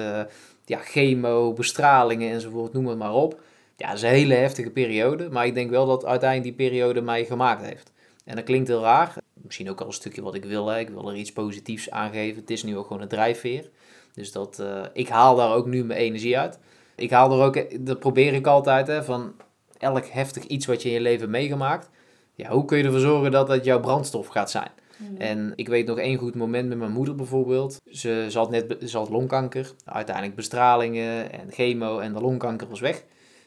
ja, 0.64 0.78
chemo, 0.78 1.52
bestralingen 1.52 2.30
enzovoort, 2.32 2.72
noem 2.72 2.86
het 2.86 2.98
maar 2.98 3.14
op. 3.14 3.40
Ja, 3.76 3.86
dat 3.86 3.96
is 3.96 4.02
een 4.02 4.08
hele 4.08 4.34
heftige 4.34 4.70
periode. 4.70 5.28
Maar 5.30 5.46
ik 5.46 5.54
denk 5.54 5.70
wel 5.70 5.86
dat 5.86 6.04
uiteindelijk 6.04 6.56
die 6.56 6.68
periode 6.68 7.00
mij 7.00 7.24
gemaakt 7.24 7.64
heeft. 7.64 7.92
En 8.24 8.36
dat 8.36 8.44
klinkt 8.44 8.68
heel 8.68 8.82
raar. 8.82 9.14
Misschien 9.32 9.70
ook 9.70 9.80
al 9.80 9.86
een 9.86 9.92
stukje 9.92 10.22
wat 10.22 10.34
ik 10.34 10.44
wil. 10.44 10.66
Hè. 10.66 10.78
Ik 10.78 10.88
wil 10.88 11.08
er 11.08 11.16
iets 11.16 11.32
positiefs 11.32 11.90
aangeven. 11.90 12.40
Het 12.40 12.50
is 12.50 12.62
nu 12.62 12.76
ook 12.76 12.86
gewoon 12.86 13.02
een 13.02 13.08
drijfveer. 13.08 13.70
Dus 14.14 14.32
dat, 14.32 14.58
uh, 14.60 14.82
ik 14.92 15.08
haal 15.08 15.36
daar 15.36 15.54
ook 15.54 15.66
nu 15.66 15.84
mijn 15.84 16.00
energie 16.00 16.38
uit. 16.38 16.58
Ik 16.96 17.10
haal 17.10 17.32
er 17.32 17.44
ook, 17.44 17.86
dat 17.86 17.98
probeer 17.98 18.34
ik 18.34 18.46
altijd, 18.46 18.86
hè, 18.86 19.04
van 19.04 19.32
elk 19.78 20.06
heftig 20.06 20.44
iets 20.44 20.66
wat 20.66 20.82
je 20.82 20.88
in 20.88 20.94
je 20.94 21.00
leven 21.00 21.30
meegemaakt. 21.30 21.90
Ja, 22.34 22.50
hoe 22.50 22.64
kun 22.64 22.78
je 22.78 22.84
ervoor 22.84 23.00
zorgen 23.00 23.30
dat 23.30 23.46
dat 23.46 23.64
jouw 23.64 23.80
brandstof 23.80 24.26
gaat 24.26 24.50
zijn? 24.50 24.70
Mhm. 24.96 25.20
En 25.20 25.52
ik 25.56 25.68
weet 25.68 25.86
nog 25.86 25.98
één 25.98 26.18
goed 26.18 26.34
moment 26.34 26.68
met 26.68 26.78
mijn 26.78 26.92
moeder 26.92 27.14
bijvoorbeeld. 27.14 27.80
Ze, 27.90 28.26
ze, 28.30 28.38
had 28.38 28.50
net 28.50 28.76
ze 28.84 28.96
had 28.96 29.08
longkanker. 29.08 29.72
Uiteindelijk 29.84 30.36
bestralingen 30.36 31.32
en 31.32 31.52
chemo 31.52 31.98
en 31.98 32.12
de 32.12 32.20
longkanker 32.20 32.68
was 32.68 32.80
weg. 32.80 33.04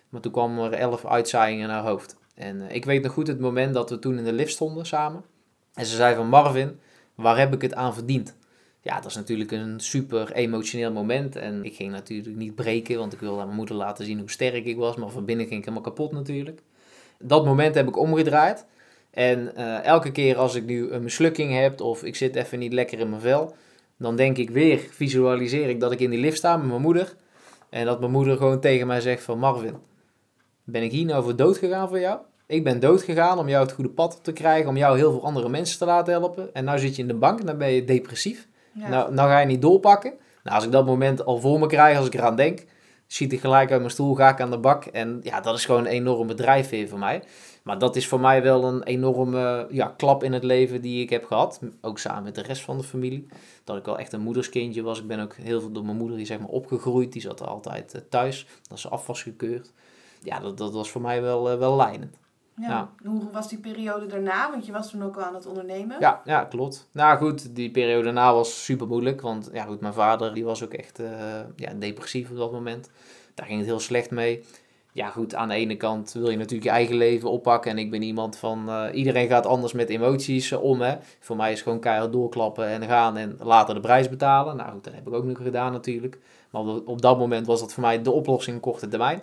Maar 0.09 0.21
toen 0.21 0.31
kwam 0.31 0.59
er 0.59 0.73
elf 0.73 1.05
uitzaaiingen 1.05 1.67
naar 1.67 1.81
haar 1.81 1.89
hoofd. 1.89 2.17
En 2.33 2.61
uh, 2.61 2.75
ik 2.75 2.85
weet 2.85 3.03
nog 3.03 3.11
goed 3.13 3.27
het 3.27 3.39
moment 3.39 3.73
dat 3.73 3.89
we 3.89 3.99
toen 3.99 4.17
in 4.17 4.23
de 4.23 4.33
lift 4.33 4.51
stonden 4.51 4.85
samen. 4.85 5.23
En 5.73 5.85
ze 5.85 5.95
zei 5.95 6.15
van 6.15 6.27
Marvin, 6.27 6.79
waar 7.15 7.37
heb 7.37 7.53
ik 7.53 7.61
het 7.61 7.73
aan 7.73 7.93
verdiend? 7.93 8.35
Ja, 8.81 8.95
dat 8.95 9.05
is 9.05 9.15
natuurlijk 9.15 9.51
een 9.51 9.79
super 9.79 10.31
emotioneel 10.31 10.91
moment. 10.91 11.35
En 11.35 11.65
ik 11.65 11.75
ging 11.75 11.91
natuurlijk 11.91 12.35
niet 12.35 12.55
breken, 12.55 12.97
want 12.97 13.13
ik 13.13 13.19
wilde 13.19 13.39
aan 13.39 13.45
mijn 13.45 13.57
moeder 13.57 13.75
laten 13.75 14.05
zien 14.05 14.19
hoe 14.19 14.31
sterk 14.31 14.65
ik 14.65 14.77
was. 14.77 14.95
Maar 14.95 15.09
van 15.09 15.25
binnen 15.25 15.45
ging 15.45 15.59
ik 15.59 15.65
helemaal 15.65 15.89
kapot 15.89 16.11
natuurlijk. 16.11 16.61
Dat 17.19 17.45
moment 17.45 17.75
heb 17.75 17.87
ik 17.87 17.97
omgedraaid. 17.97 18.65
En 19.11 19.51
uh, 19.57 19.85
elke 19.85 20.11
keer 20.11 20.37
als 20.37 20.55
ik 20.55 20.65
nu 20.65 20.91
een 20.91 21.03
mislukking 21.03 21.53
heb 21.53 21.81
of 21.81 22.03
ik 22.03 22.15
zit 22.15 22.35
even 22.35 22.59
niet 22.59 22.73
lekker 22.73 22.99
in 22.99 23.09
mijn 23.09 23.21
vel, 23.21 23.55
dan 23.97 24.15
denk 24.15 24.37
ik 24.37 24.49
weer, 24.49 24.79
visualiseer 24.89 25.69
ik 25.69 25.79
dat 25.79 25.91
ik 25.91 25.99
in 25.99 26.09
die 26.09 26.19
lift 26.19 26.37
sta 26.37 26.57
met 26.57 26.67
mijn 26.67 26.81
moeder. 26.81 27.15
En 27.69 27.85
dat 27.85 27.99
mijn 27.99 28.11
moeder 28.11 28.37
gewoon 28.37 28.59
tegen 28.59 28.87
mij 28.87 29.01
zegt 29.01 29.23
van 29.23 29.39
Marvin, 29.39 29.75
ben 30.63 30.83
ik 30.83 30.91
hier 30.91 31.05
nou 31.05 31.23
voor 31.23 31.35
dood 31.35 31.57
gegaan 31.57 31.87
voor 31.87 31.99
jou? 31.99 32.19
Ik 32.47 32.63
ben 32.63 32.79
dood 32.79 33.01
gegaan 33.01 33.39
om 33.39 33.49
jou 33.49 33.63
het 33.63 33.73
goede 33.73 33.89
pad 33.89 34.19
te 34.21 34.31
krijgen, 34.31 34.69
om 34.69 34.77
jou 34.77 34.97
heel 34.97 35.11
veel 35.11 35.25
andere 35.25 35.49
mensen 35.49 35.77
te 35.77 35.85
laten 35.85 36.13
helpen. 36.13 36.53
En 36.53 36.65
nu 36.65 36.79
zit 36.79 36.95
je 36.95 37.01
in 37.01 37.07
de 37.07 37.13
bank 37.13 37.39
en 37.39 37.45
dan 37.45 37.57
ben 37.57 37.71
je 37.71 37.83
depressief. 37.83 38.47
Nou, 38.73 39.13
nou 39.13 39.29
ga 39.29 39.39
je 39.39 39.45
niet 39.45 39.61
doorpakken. 39.61 40.13
Nou, 40.43 40.55
als 40.55 40.65
ik 40.65 40.71
dat 40.71 40.85
moment 40.85 41.25
al 41.25 41.39
voor 41.39 41.59
me 41.59 41.67
krijg, 41.67 41.97
als 41.97 42.05
ik 42.05 42.13
eraan 42.13 42.35
denk, 42.35 42.65
schiet 43.07 43.33
ik 43.33 43.39
gelijk 43.39 43.71
uit 43.71 43.79
mijn 43.79 43.91
stoel, 43.91 44.15
ga 44.15 44.29
ik 44.29 44.41
aan 44.41 44.51
de 44.51 44.57
bak. 44.57 44.85
En 44.85 45.19
ja, 45.23 45.41
dat 45.41 45.55
is 45.55 45.65
gewoon 45.65 45.81
een 45.81 45.91
enorm 45.91 46.35
drijfveer 46.35 46.87
voor 46.87 46.99
mij. 46.99 47.23
Maar 47.63 47.79
dat 47.79 47.95
is 47.95 48.07
voor 48.07 48.19
mij 48.19 48.43
wel 48.43 48.63
een 48.63 48.83
enorme 48.83 49.67
ja, 49.69 49.93
klap 49.97 50.23
in 50.23 50.33
het 50.33 50.43
leven 50.43 50.81
die 50.81 51.01
ik 51.01 51.09
heb 51.09 51.25
gehad. 51.25 51.59
Ook 51.81 51.99
samen 51.99 52.23
met 52.23 52.35
de 52.35 52.41
rest 52.41 52.61
van 52.61 52.77
de 52.77 52.83
familie. 52.83 53.27
Dat 53.63 53.77
ik 53.77 53.85
wel 53.85 53.99
echt 53.99 54.13
een 54.13 54.21
moederskindje 54.21 54.81
was. 54.81 54.99
Ik 54.99 55.07
ben 55.07 55.19
ook 55.19 55.35
heel 55.35 55.59
veel 55.59 55.71
door 55.71 55.85
mijn 55.85 55.97
moeder 55.97 56.17
die, 56.17 56.25
zeg 56.25 56.39
maar, 56.39 56.49
opgegroeid. 56.49 57.11
Die 57.11 57.21
zat 57.21 57.47
altijd 57.47 57.95
uh, 57.95 58.01
thuis. 58.09 58.47
Dat 58.67 58.79
ze 58.79 58.89
af 58.89 59.07
was 59.07 59.23
gekeurd. 59.23 59.71
Ja, 60.23 60.39
dat, 60.39 60.57
dat 60.57 60.73
was 60.73 60.91
voor 60.91 61.01
mij 61.01 61.21
wel, 61.21 61.51
uh, 61.51 61.57
wel 61.57 61.75
lijnend. 61.75 62.17
Ja. 62.55 62.89
Hoe 63.03 63.31
was 63.31 63.49
die 63.49 63.59
periode 63.59 64.05
daarna? 64.05 64.51
Want 64.51 64.65
je 64.65 64.71
was 64.71 64.89
toen 64.89 65.03
ook 65.03 65.17
al 65.17 65.23
aan 65.23 65.35
het 65.35 65.45
ondernemen. 65.45 65.99
Ja, 65.99 66.21
ja 66.25 66.43
klopt. 66.43 66.89
Nou 66.91 67.17
goed, 67.17 67.55
die 67.55 67.71
periode 67.71 68.03
daarna 68.03 68.33
was 68.33 68.63
super 68.63 68.87
moeilijk. 68.87 69.21
Want 69.21 69.49
ja, 69.53 69.63
goed, 69.63 69.81
mijn 69.81 69.93
vader 69.93 70.33
die 70.33 70.45
was 70.45 70.63
ook 70.63 70.73
echt 70.73 70.99
uh, 70.99 71.09
ja, 71.55 71.73
depressief 71.73 72.29
op 72.29 72.37
dat 72.37 72.51
moment. 72.51 72.89
Daar 73.33 73.45
ging 73.45 73.57
het 73.57 73.67
heel 73.67 73.79
slecht 73.79 74.11
mee 74.11 74.43
ja, 74.93 75.09
goed, 75.09 75.35
aan 75.35 75.47
de 75.47 75.53
ene 75.53 75.75
kant 75.75 76.11
wil 76.11 76.29
je 76.29 76.37
natuurlijk 76.37 76.63
je 76.63 76.69
eigen 76.69 76.95
leven 76.95 77.29
oppakken. 77.29 77.71
En 77.71 77.77
ik 77.77 77.91
ben 77.91 78.01
iemand 78.01 78.37
van, 78.37 78.69
uh, 78.69 78.85
iedereen 78.93 79.27
gaat 79.27 79.45
anders 79.45 79.73
met 79.73 79.89
emoties 79.89 80.51
uh, 80.51 80.63
om. 80.63 80.81
Hè. 80.81 80.95
Voor 81.19 81.35
mij 81.35 81.51
is 81.51 81.61
gewoon 81.61 81.79
keihard 81.79 82.11
doorklappen 82.11 82.67
en 82.67 82.83
gaan 82.83 83.17
en 83.17 83.37
later 83.39 83.75
de 83.75 83.81
prijs 83.81 84.09
betalen. 84.09 84.55
Nou 84.55 84.71
goed, 84.71 84.83
dat 84.83 84.93
heb 84.93 85.07
ik 85.07 85.13
ook 85.13 85.23
nog 85.23 85.37
gedaan 85.37 85.71
natuurlijk. 85.71 86.19
Maar 86.49 86.61
op, 86.61 86.87
op 86.87 87.01
dat 87.01 87.17
moment 87.17 87.47
was 87.47 87.59
dat 87.59 87.73
voor 87.73 87.83
mij 87.83 88.01
de 88.01 88.11
oplossing 88.11 88.59
korte 88.59 88.87
termijn. 88.87 89.21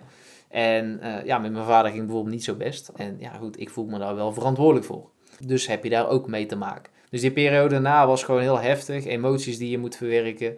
En 0.51 0.99
uh, 1.03 1.25
ja, 1.25 1.37
met 1.37 1.51
mijn 1.51 1.65
vader 1.65 1.91
ging 1.91 2.03
bijvoorbeeld 2.03 2.33
niet 2.33 2.43
zo 2.43 2.55
best. 2.55 2.91
En 2.95 3.15
ja, 3.19 3.31
goed, 3.31 3.59
ik 3.59 3.69
voel 3.69 3.85
me 3.85 3.99
daar 3.99 4.15
wel 4.15 4.33
verantwoordelijk 4.33 4.85
voor. 4.85 5.09
Dus 5.45 5.67
heb 5.67 5.83
je 5.83 5.89
daar 5.89 6.09
ook 6.09 6.27
mee 6.27 6.45
te 6.45 6.55
maken. 6.55 6.91
Dus 7.09 7.21
die 7.21 7.31
periode 7.31 7.69
daarna 7.69 8.07
was 8.07 8.23
gewoon 8.23 8.41
heel 8.41 8.59
heftig. 8.59 9.05
Emoties 9.05 9.57
die 9.57 9.69
je 9.69 9.77
moet 9.77 9.95
verwerken 9.95 10.57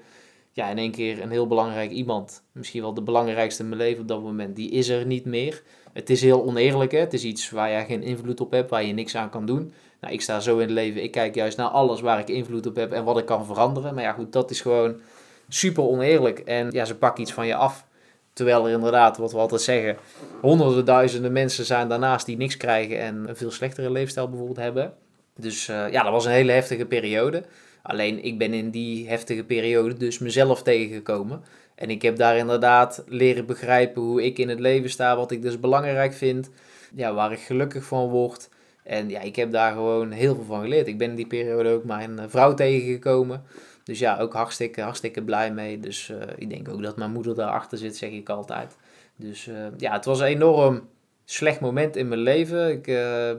ja, 0.54 0.70
in 0.70 0.78
één 0.78 0.92
keer 0.92 1.22
een 1.22 1.32
heel 1.32 1.48
belangrijk 1.48 1.92
iemand, 1.92 2.44
misschien 2.52 2.82
wel 2.82 2.94
de 2.94 3.02
belangrijkste 3.02 3.64
in 3.64 3.70
mijn 3.70 3.82
leven 3.82 4.02
op 4.02 4.08
dat 4.08 4.22
moment, 4.22 4.56
die 4.56 4.72
is 4.72 4.90
er 4.90 5.06
niet 5.06 5.26
meer. 5.26 5.64
Het 5.94 6.10
is 6.10 6.22
heel 6.22 6.44
oneerlijk, 6.44 6.92
hè? 6.92 7.00
het 7.00 7.14
is 7.14 7.24
iets 7.24 7.50
waar 7.50 7.70
je 7.70 7.86
geen 7.86 8.04
invloed 8.04 8.42
op 8.42 8.52
hebt, 8.52 8.70
waar 8.70 8.84
je 8.84 8.94
niks 8.94 9.16
aan 9.16 9.30
kan 9.30 9.46
doen. 9.46 9.74
Nou, 10.02 10.14
ik 10.14 10.22
sta 10.22 10.40
zo 10.40 10.54
in 10.54 10.62
het 10.62 10.70
leven, 10.70 11.04
ik 11.04 11.12
kijk 11.12 11.36
juist 11.36 11.58
naar 11.58 11.68
alles 11.68 12.02
waar 12.02 12.20
ik 12.20 12.30
invloed 12.30 12.66
op 12.66 12.76
heb 12.76 12.92
en 12.92 13.04
wat 13.04 13.18
ik 13.18 13.26
kan 13.26 13.46
veranderen. 13.46 13.94
Maar 13.94 14.04
ja, 14.04 14.12
goed, 14.12 14.34
dat 14.34 14.52
is 14.52 14.62
gewoon 14.62 15.02
super 15.48 15.84
oneerlijk. 15.84 16.40
En 16.40 16.72
ja, 16.72 16.86
ze 16.86 16.96
pakken 16.96 17.22
iets 17.22 17.34
van 17.34 17.48
je 17.48 17.56
af. 17.56 17.86
Terwijl 18.34 18.68
er 18.68 18.74
inderdaad, 18.74 19.18
wat 19.18 19.32
we 19.32 19.38
altijd 19.38 19.62
zeggen, 19.62 19.98
honderden 20.42 20.86
duizenden 20.86 21.32
mensen 21.32 21.66
zijn 21.66 21.88
daarnaast 21.88 22.26
die 22.26 22.38
niks 22.38 22.58
krijgen 22.58 23.00
en 23.00 23.30
een 23.30 23.36
veel 23.36 23.52
slechtere 23.52 23.92
leefstijl 23.92 24.30
bijvoorbeeld 24.30 24.58
hebben. 24.58 24.94
Dus 25.36 25.68
uh, 25.68 25.92
ja, 25.92 26.04
dat 26.04 26.12
was 26.12 26.26
een 26.26 26.32
hele 26.32 26.52
heftige 26.52 26.86
periode. 26.86 27.44
Alleen 27.82 28.24
ik 28.24 28.38
ben 28.38 28.54
in 28.54 28.70
die 28.70 29.10
heftige 29.10 29.44
periode 29.44 29.98
dus 29.98 30.20
mezelf 30.20 30.64
tegengekomen. 30.64 31.44
En 31.76 31.90
ik 31.90 32.02
heb 32.02 32.18
daar 32.18 32.38
inderdaad 32.38 33.04
leren 33.08 33.46
begrijpen 33.46 34.02
hoe 34.02 34.24
ik 34.24 34.38
in 34.38 34.50
het 34.50 34.60
leven 34.60 34.90
sta, 34.90 35.16
wat 35.16 35.32
ik 35.32 35.42
dus 35.42 35.60
belangrijk 35.60 36.14
vind, 36.14 36.50
ja, 36.96 37.14
waar 37.14 37.32
ik 37.32 37.40
gelukkig 37.40 37.84
van 37.84 38.10
word. 38.10 38.50
En 38.84 39.10
ja, 39.10 39.22
ik 39.22 39.36
heb 39.36 39.52
daar 39.52 39.72
gewoon 39.72 40.12
heel 40.12 40.36
veel 40.36 40.44
van 40.44 40.62
geleerd. 40.62 40.88
Ik 40.88 40.98
ben 40.98 41.10
in 41.10 41.16
die 41.16 41.28
periode 41.28 41.70
ook 41.70 41.84
mijn 41.84 42.20
eh, 42.20 42.26
vrouw 42.28 42.54
tegengekomen. 42.54 43.44
Dus 43.84 44.00
ja, 44.00 44.20
ook 44.20 44.34
hartstikke, 44.34 44.82
hartstikke 44.82 45.24
blij 45.24 45.54
mee. 45.54 45.80
Dus 45.80 46.10
uh, 46.10 46.18
ik 46.36 46.50
denk 46.50 46.70
ook 46.70 46.84
dat 46.84 46.98
mijn 46.98 47.12
moeder 47.12 47.36
daarachter 47.36 47.78
zit, 47.78 47.98
zeg 47.98 48.10
ik 48.10 48.30
altijd. 48.30 48.78
Dus 49.16 49.48
uh, 49.48 49.56
ja, 49.78 49.94
het 49.94 50.06
was 50.06 50.20
een 50.20 50.26
enorm 50.26 50.88
slecht 51.26 51.60
moment 51.60 51.96
in 51.96 52.08
mijn 52.08 52.22
leven. 52.22 52.72
Ik 52.72 52.84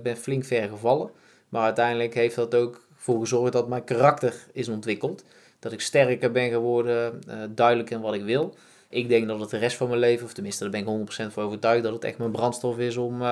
ben 0.02 0.16
flink 0.16 0.44
ver 0.44 0.68
gevallen. 0.68 1.10
Maar 1.48 1.62
uiteindelijk 1.62 2.14
heeft 2.14 2.36
dat 2.36 2.54
ook 2.54 2.86
voor 2.96 3.20
gezorgd 3.20 3.52
dat 3.52 3.68
mijn 3.68 3.84
karakter 3.84 4.34
is 4.52 4.68
ontwikkeld. 4.68 5.24
Dat 5.58 5.72
ik 5.72 5.80
sterker 5.80 6.30
ben 6.30 6.50
geworden, 6.50 7.20
uh, 7.28 7.34
duidelijk 7.50 7.90
in 7.90 8.00
wat 8.00 8.14
ik 8.14 8.24
wil. 8.24 8.54
Ik 8.88 9.08
denk 9.08 9.28
dat 9.28 9.40
het 9.40 9.50
de 9.50 9.58
rest 9.58 9.76
van 9.76 9.88
mijn 9.88 10.00
leven, 10.00 10.26
of 10.26 10.32
tenminste 10.32 10.62
daar 10.62 10.84
ben 10.84 10.98
ik 10.98 11.10
100% 11.28 11.32
van 11.32 11.44
overtuigd, 11.44 11.82
dat 11.82 11.92
het 11.92 12.04
echt 12.04 12.18
mijn 12.18 12.30
brandstof 12.30 12.78
is 12.78 12.96
om 12.96 13.22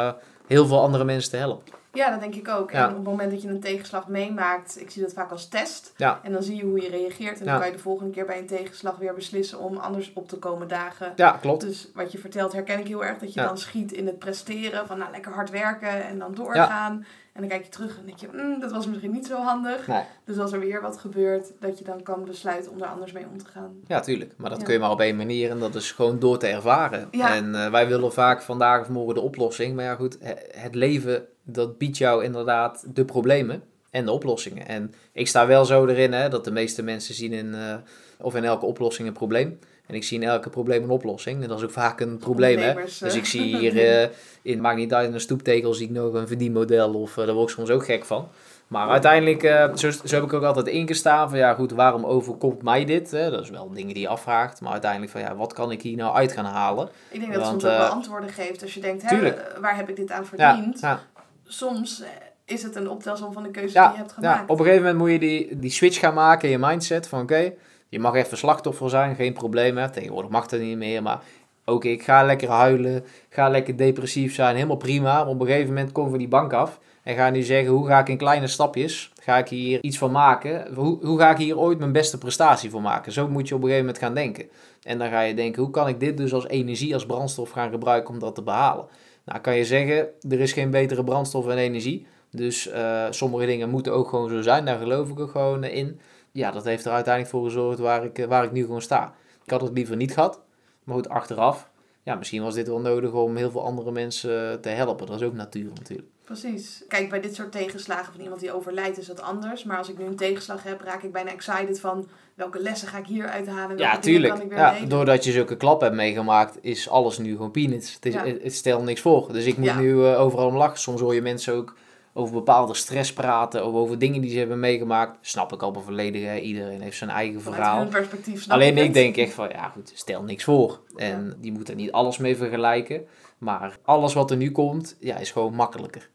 heel 0.46 0.66
veel 0.66 0.80
andere 0.80 1.04
mensen 1.04 1.30
te 1.30 1.36
helpen. 1.36 1.81
Ja, 1.92 2.10
dat 2.10 2.20
denk 2.20 2.34
ik 2.34 2.48
ook. 2.48 2.70
En 2.70 2.88
op 2.88 2.94
het 2.94 3.04
moment 3.04 3.30
dat 3.30 3.42
je 3.42 3.48
een 3.48 3.60
tegenslag 3.60 4.08
meemaakt, 4.08 4.80
ik 4.80 4.90
zie 4.90 5.02
dat 5.02 5.12
vaak 5.12 5.30
als 5.30 5.48
test. 5.48 5.92
En 6.22 6.32
dan 6.32 6.42
zie 6.42 6.56
je 6.56 6.64
hoe 6.64 6.80
je 6.82 6.88
reageert. 6.88 7.40
En 7.40 7.46
dan 7.46 7.58
kan 7.58 7.66
je 7.66 7.72
de 7.72 7.78
volgende 7.78 8.12
keer 8.12 8.26
bij 8.26 8.38
een 8.38 8.46
tegenslag 8.46 8.96
weer 8.96 9.14
beslissen 9.14 9.58
om 9.58 9.76
anders 9.76 10.12
op 10.14 10.28
te 10.28 10.36
komen 10.36 10.68
dagen. 10.68 11.12
Ja, 11.16 11.30
klopt. 11.40 11.60
Dus 11.60 11.90
wat 11.94 12.12
je 12.12 12.18
vertelt 12.18 12.52
herken 12.52 12.78
ik 12.78 12.86
heel 12.86 13.04
erg. 13.04 13.18
Dat 13.18 13.34
je 13.34 13.40
dan 13.40 13.58
schiet 13.58 13.92
in 13.92 14.06
het 14.06 14.18
presteren. 14.18 14.86
Van 14.86 14.98
nou, 14.98 15.10
lekker 15.10 15.32
hard 15.32 15.50
werken 15.50 16.04
en 16.04 16.18
dan 16.18 16.34
doorgaan. 16.34 17.06
En 17.32 17.40
dan 17.40 17.50
kijk 17.50 17.64
je 17.64 17.70
terug 17.70 17.98
en 17.98 18.06
denk 18.06 18.18
je, 18.18 18.28
mm, 18.32 18.60
dat 18.60 18.72
was 18.72 18.86
misschien 18.86 19.10
niet 19.10 19.26
zo 19.26 19.36
handig. 19.36 19.88
Dus 20.24 20.38
als 20.38 20.52
er 20.52 20.60
weer 20.60 20.80
wat 20.80 20.98
gebeurt, 20.98 21.52
dat 21.58 21.78
je 21.78 21.84
dan 21.84 22.02
kan 22.02 22.24
besluiten 22.24 22.72
om 22.72 22.82
er 22.82 22.88
anders 22.88 23.12
mee 23.12 23.26
om 23.30 23.38
te 23.38 23.44
gaan. 23.44 23.74
Ja, 23.86 24.00
tuurlijk. 24.00 24.32
Maar 24.36 24.50
dat 24.50 24.62
kun 24.62 24.72
je 24.72 24.78
maar 24.78 24.90
op 24.90 25.00
één 25.00 25.16
manier 25.16 25.50
en 25.50 25.58
dat 25.58 25.74
is 25.74 25.92
gewoon 25.92 26.18
door 26.18 26.38
te 26.38 26.46
ervaren. 26.46 27.10
En 27.10 27.48
uh, 27.48 27.70
wij 27.70 27.88
willen 27.88 28.12
vaak 28.12 28.42
vandaag 28.42 28.80
of 28.80 28.88
morgen 28.88 29.14
de 29.14 29.20
oplossing. 29.20 29.74
Maar 29.74 29.84
ja 29.84 29.94
goed, 29.94 30.18
het 30.50 30.74
leven 30.74 31.26
dat 31.42 31.78
biedt 31.78 31.98
jou 31.98 32.24
inderdaad 32.24 32.84
de 32.94 33.04
problemen 33.04 33.62
en 33.90 34.04
de 34.04 34.10
oplossingen. 34.10 34.68
En 34.68 34.94
ik 35.12 35.28
sta 35.28 35.46
wel 35.46 35.64
zo 35.64 35.86
erin 35.86 36.12
hè, 36.12 36.28
dat 36.28 36.44
de 36.44 36.50
meeste 36.50 36.82
mensen 36.82 37.14
zien 37.14 37.32
in, 37.32 37.46
uh, 37.46 37.74
of 38.20 38.34
in 38.34 38.44
elke 38.44 38.66
oplossing 38.66 39.08
een 39.08 39.14
probleem. 39.14 39.58
En 39.86 39.94
ik 39.94 40.04
zie 40.04 40.20
in 40.20 40.28
elke 40.28 40.50
probleem 40.50 40.82
een 40.82 40.90
oplossing. 40.90 41.42
En 41.42 41.48
dat 41.48 41.58
is 41.58 41.64
ook 41.64 41.70
vaak 41.70 42.00
een 42.00 42.18
probleem. 42.18 42.58
Hè? 42.58 42.74
Dus 42.74 43.14
ik 43.14 43.26
zie 43.26 43.42
hier, 43.56 43.74
uh, 43.74 44.08
in, 44.42 44.60
maakt 44.60 44.76
niet 44.76 44.94
uit, 44.94 45.08
in 45.08 45.14
een 45.14 45.20
stoeptegel 45.20 45.74
zie 45.74 45.86
ik 45.86 45.92
nog 45.92 46.14
een 46.14 46.26
verdienmodel. 46.26 46.94
Of 46.94 47.16
uh, 47.16 47.24
daar 47.24 47.34
word 47.34 47.48
ik 47.48 47.54
soms 47.54 47.70
ook 47.70 47.84
gek 47.84 48.04
van. 48.04 48.28
Maar 48.72 48.88
uiteindelijk, 48.88 49.42
uh, 49.42 49.74
zo, 49.74 49.90
zo, 49.90 50.14
heb 50.14 50.24
ik 50.24 50.32
ook 50.32 50.42
altijd 50.42 50.66
ingestaan 50.66 51.28
van 51.28 51.38
ja 51.38 51.54
goed, 51.54 51.72
waarom 51.72 52.04
overkomt 52.04 52.62
mij 52.62 52.84
dit? 52.84 53.10
Hè? 53.10 53.30
Dat 53.30 53.42
is 53.42 53.50
wel 53.50 53.70
dingen 53.70 53.94
die 53.94 54.02
je 54.02 54.08
afvraagt. 54.08 54.60
Maar 54.60 54.72
uiteindelijk 54.72 55.12
van 55.12 55.20
ja, 55.20 55.36
wat 55.36 55.52
kan 55.52 55.70
ik 55.70 55.82
hier 55.82 55.96
nou 55.96 56.14
uit 56.14 56.32
gaan 56.32 56.44
halen? 56.44 56.88
Ik 57.08 57.20
denk 57.20 57.32
dat 57.32 57.40
het 57.40 57.50
soms 57.50 57.64
ook 57.64 57.70
wel 57.70 57.86
antwoorden 57.86 58.30
geeft 58.30 58.62
als 58.62 58.74
je 58.74 58.80
denkt, 58.80 59.10
hè, 59.10 59.34
waar 59.60 59.76
heb 59.76 59.88
ik 59.88 59.96
dit 59.96 60.10
aan 60.10 60.26
verdiend? 60.26 60.80
Ja, 60.80 60.88
ja. 60.88 61.11
Soms 61.52 62.02
is 62.44 62.62
het 62.62 62.76
een 62.76 62.88
optelsom 62.88 63.32
van 63.32 63.42
de 63.42 63.50
keuzes 63.50 63.72
die 63.72 63.82
je 63.82 63.96
hebt 63.96 64.12
gemaakt. 64.12 64.38
Ja, 64.38 64.44
op 64.46 64.58
een 64.58 64.64
gegeven 64.64 64.84
moment 64.84 65.02
moet 65.02 65.10
je 65.10 65.18
die, 65.18 65.58
die 65.58 65.70
switch 65.70 65.98
gaan 65.98 66.14
maken 66.14 66.48
in 66.48 66.60
je 66.60 66.66
mindset 66.66 67.08
van 67.08 67.20
oké, 67.20 67.52
je 67.88 67.98
mag 67.98 68.14
even 68.14 68.38
slachtoffer 68.38 68.90
zijn, 68.90 69.14
geen 69.14 69.32
probleem. 69.32 69.76
Hè. 69.76 69.90
Tegenwoordig 69.90 70.30
mag 70.30 70.46
dat 70.46 70.60
niet 70.60 70.76
meer, 70.76 71.02
maar 71.02 71.20
oké, 71.64 71.88
ik 71.88 72.02
ga 72.02 72.24
lekker 72.24 72.48
huilen, 72.48 73.04
ga 73.28 73.48
lekker 73.48 73.76
depressief 73.76 74.34
zijn, 74.34 74.54
helemaal 74.54 74.76
prima. 74.76 75.14
Maar 75.14 75.26
op 75.26 75.40
een 75.40 75.46
gegeven 75.46 75.68
moment 75.68 75.92
kom 75.92 76.10
we 76.10 76.18
die 76.18 76.28
bank 76.28 76.52
af 76.52 76.78
en 77.02 77.16
ga 77.16 77.30
nu 77.30 77.42
zeggen, 77.42 77.72
hoe 77.72 77.86
ga 77.86 77.98
ik 77.98 78.08
in 78.08 78.16
kleine 78.16 78.46
stapjes, 78.46 79.12
ga 79.20 79.38
ik 79.38 79.48
hier 79.48 79.82
iets 79.82 79.98
van 79.98 80.10
maken? 80.10 80.74
Hoe, 80.74 81.06
hoe 81.06 81.18
ga 81.18 81.30
ik 81.30 81.36
hier 81.36 81.58
ooit 81.58 81.78
mijn 81.78 81.92
beste 81.92 82.18
prestatie 82.18 82.70
voor 82.70 82.82
maken? 82.82 83.12
Zo 83.12 83.28
moet 83.28 83.48
je 83.48 83.54
op 83.54 83.60
een 83.60 83.68
gegeven 83.68 83.86
moment 83.86 84.04
gaan 84.04 84.14
denken. 84.14 84.48
En 84.82 84.98
dan 84.98 85.08
ga 85.08 85.20
je 85.20 85.34
denken, 85.34 85.62
hoe 85.62 85.70
kan 85.70 85.88
ik 85.88 86.00
dit 86.00 86.16
dus 86.16 86.32
als 86.32 86.46
energie, 86.46 86.94
als 86.94 87.06
brandstof 87.06 87.50
gaan 87.50 87.70
gebruiken 87.70 88.14
om 88.14 88.20
dat 88.20 88.34
te 88.34 88.42
behalen? 88.42 88.86
Nou, 89.24 89.40
kan 89.40 89.56
je 89.56 89.64
zeggen, 89.64 90.08
er 90.28 90.40
is 90.40 90.52
geen 90.52 90.70
betere 90.70 91.04
brandstof 91.04 91.48
en 91.48 91.58
energie. 91.58 92.06
Dus 92.30 92.68
uh, 92.68 93.06
sommige 93.10 93.46
dingen 93.46 93.70
moeten 93.70 93.92
ook 93.92 94.08
gewoon 94.08 94.28
zo 94.28 94.40
zijn, 94.40 94.64
daar 94.64 94.78
geloof 94.78 95.08
ik 95.08 95.20
ook 95.20 95.30
gewoon 95.30 95.64
in 95.64 96.00
ja, 96.32 96.50
dat 96.50 96.64
heeft 96.64 96.84
er 96.84 96.92
uiteindelijk 96.92 97.34
voor 97.34 97.44
gezorgd 97.44 97.78
waar 97.78 98.04
ik, 98.04 98.18
eh, 98.18 98.26
waar 98.26 98.44
ik 98.44 98.52
nu 98.52 98.62
gewoon 98.62 98.82
sta. 98.82 99.14
Ik 99.44 99.50
had 99.50 99.60
het 99.60 99.72
liever 99.72 99.96
niet 99.96 100.12
gehad. 100.12 100.40
Maar 100.84 100.94
goed, 100.94 101.08
achteraf 101.08 101.70
ja, 102.02 102.14
misschien 102.14 102.42
was 102.42 102.54
dit 102.54 102.66
wel 102.66 102.80
nodig 102.80 103.12
om 103.12 103.36
heel 103.36 103.50
veel 103.50 103.64
andere 103.64 103.92
mensen 103.92 104.60
te 104.60 104.68
helpen. 104.68 105.06
Dat 105.06 105.20
is 105.20 105.26
ook 105.26 105.34
natuur 105.34 105.70
natuurlijk. 105.74 106.08
Precies. 106.40 106.84
Kijk, 106.88 107.10
bij 107.10 107.20
dit 107.20 107.34
soort 107.34 107.52
tegenslagen 107.52 108.12
van 108.12 108.22
iemand 108.22 108.40
die 108.40 108.52
overlijdt 108.52 108.98
is 108.98 109.06
dat 109.06 109.20
anders. 109.20 109.64
Maar 109.64 109.78
als 109.78 109.88
ik 109.88 109.98
nu 109.98 110.04
een 110.04 110.16
tegenslag 110.16 110.62
heb, 110.62 110.80
raak 110.80 111.02
ik 111.02 111.12
bijna 111.12 111.30
excited 111.30 111.80
van 111.80 112.08
welke 112.34 112.60
lessen 112.60 112.88
ga 112.88 112.98
ik 112.98 113.06
hier 113.06 113.28
uithalen. 113.28 113.78
Ja, 113.78 113.98
tuurlijk. 113.98 114.44
Ja, 114.50 114.74
doordat 114.88 115.24
je 115.24 115.32
zulke 115.32 115.56
klap 115.56 115.80
hebt 115.80 115.94
meegemaakt, 115.94 116.58
is 116.60 116.88
alles 116.88 117.18
nu 117.18 117.32
gewoon 117.32 117.50
peanuts. 117.50 117.94
Het, 117.94 118.06
is, 118.06 118.14
het, 118.14 118.54
stelt 118.54 118.84
niks 118.84 119.00
voor. 119.00 119.32
Dus 119.32 119.44
ik 119.44 119.56
moet 119.56 119.76
nu 119.76 119.92
uh, 119.92 120.20
overal 120.20 120.46
om 120.46 120.56
lachen. 120.56 120.78
Soms 120.78 121.00
hoor 121.00 121.14
je 121.14 121.22
mensen 121.22 121.54
ook 121.54 121.76
over 122.12 122.34
bepaalde 122.34 122.74
stress 122.74 123.12
praten, 123.12 123.66
of 123.66 123.74
over 123.74 123.98
dingen 123.98 124.20
die 124.20 124.30
ze 124.30 124.38
hebben 124.38 124.60
meegemaakt. 124.60 125.18
Snap 125.20 125.52
ik 125.52 125.62
al 125.62 125.82
volledig. 125.84 126.40
Iedereen 126.40 126.80
heeft 126.80 126.96
zijn 126.96 127.10
eigen 127.10 127.40
verhaal. 127.40 127.78
Hun 127.78 127.88
perspectief 127.88 128.42
snap 128.42 128.56
Alleen 128.56 128.78
ik 128.78 128.94
denk 128.94 129.16
echt 129.16 129.32
van, 129.32 129.48
ja 129.48 129.68
goed, 129.68 129.92
stel 129.94 130.22
niks 130.22 130.44
voor. 130.44 130.80
En 130.96 131.36
die 131.40 131.52
moeten 131.52 131.76
niet 131.76 131.92
alles 131.92 132.18
mee 132.18 132.36
vergelijken. 132.36 133.06
Maar 133.38 133.78
alles 133.84 134.14
wat 134.14 134.30
er 134.30 134.36
nu 134.36 134.50
komt, 134.50 134.96
ja, 135.00 135.16
is 135.16 135.30
gewoon 135.30 135.54
makkelijker. 135.54 136.10